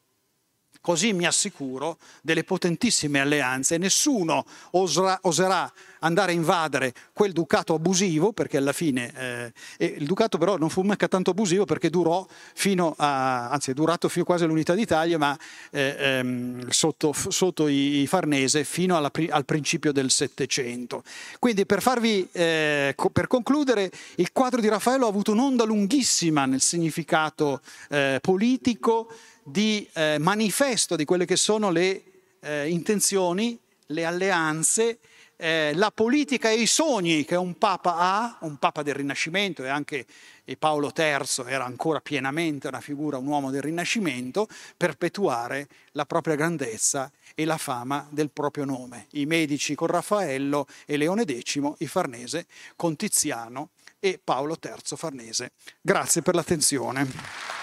Così 0.86 1.12
mi 1.12 1.26
assicuro 1.26 1.98
delle 2.22 2.44
potentissime 2.44 3.18
alleanze 3.18 3.76
nessuno 3.76 4.44
oserà, 4.70 5.18
oserà, 5.22 5.72
andare 5.98 6.30
a 6.30 6.34
invadere 6.36 6.94
quel 7.12 7.32
ducato 7.32 7.74
abusivo, 7.74 8.32
perché 8.32 8.56
alla 8.56 8.72
fine 8.72 9.52
eh, 9.78 9.94
il 9.96 10.06
ducato 10.06 10.38
però 10.38 10.56
non 10.56 10.70
fu 10.70 10.82
mica 10.82 11.08
tanto 11.08 11.30
abusivo 11.30 11.64
perché 11.64 11.90
durò 11.90 12.24
fino 12.54 12.94
a, 12.98 13.48
anzi 13.50 13.72
è 13.72 13.74
durato 13.74 14.08
fino 14.08 14.24
quasi 14.24 14.44
all'unità 14.44 14.74
d'Italia, 14.74 15.18
ma 15.18 15.36
eh, 15.72 15.96
ehm, 15.98 16.68
sotto, 16.68 17.12
sotto, 17.12 17.66
i 17.66 18.06
Farnese 18.06 18.62
fino 18.62 18.96
alla, 18.96 19.10
al 19.30 19.44
principio 19.44 19.90
del 19.90 20.12
Settecento. 20.12 21.02
Quindi 21.40 21.66
per, 21.66 21.82
farvi, 21.82 22.28
eh, 22.30 22.92
co- 22.94 23.10
per 23.10 23.26
concludere, 23.26 23.90
il 24.18 24.30
quadro 24.30 24.60
di 24.60 24.68
Raffaello 24.68 25.06
ha 25.06 25.08
avuto 25.08 25.32
un'onda 25.32 25.64
lunghissima 25.64 26.46
nel 26.46 26.60
significato 26.60 27.60
eh, 27.88 28.20
politico, 28.22 29.10
di 29.48 29.88
eh, 29.92 30.16
manifesto 30.18 30.96
di 30.96 31.04
quelle 31.04 31.24
che 31.24 31.36
sono 31.36 31.70
le 31.70 32.02
eh, 32.40 32.68
intenzioni, 32.68 33.56
le 33.86 34.04
alleanze, 34.04 34.98
eh, 35.36 35.72
la 35.74 35.92
politica 35.92 36.50
e 36.50 36.60
i 36.60 36.66
sogni 36.66 37.24
che 37.24 37.36
un 37.36 37.56
papa 37.56 37.96
ha, 37.96 38.38
un 38.40 38.56
papa 38.56 38.82
del 38.82 38.94
Rinascimento 38.94 39.62
e 39.62 39.68
anche 39.68 40.06
e 40.48 40.56
Paolo 40.56 40.92
III 40.96 41.44
era 41.46 41.64
ancora 41.64 42.00
pienamente 42.00 42.68
una 42.68 42.80
figura, 42.80 43.18
un 43.18 43.26
uomo 43.26 43.50
del 43.50 43.62
Rinascimento, 43.62 44.46
perpetuare 44.76 45.66
la 45.92 46.06
propria 46.06 46.36
grandezza 46.36 47.10
e 47.34 47.44
la 47.44 47.58
fama 47.58 48.06
del 48.10 48.30
proprio 48.30 48.64
nome. 48.64 49.08
I 49.12 49.26
medici 49.26 49.74
con 49.74 49.88
Raffaello 49.88 50.68
e 50.86 50.96
Leone 50.96 51.24
X, 51.24 51.60
i 51.78 51.86
Farnese 51.88 52.46
con 52.76 52.94
Tiziano 52.94 53.70
e 53.98 54.20
Paolo 54.22 54.56
III 54.62 54.96
Farnese. 54.96 55.50
Grazie 55.80 56.22
per 56.22 56.36
l'attenzione. 56.36 57.55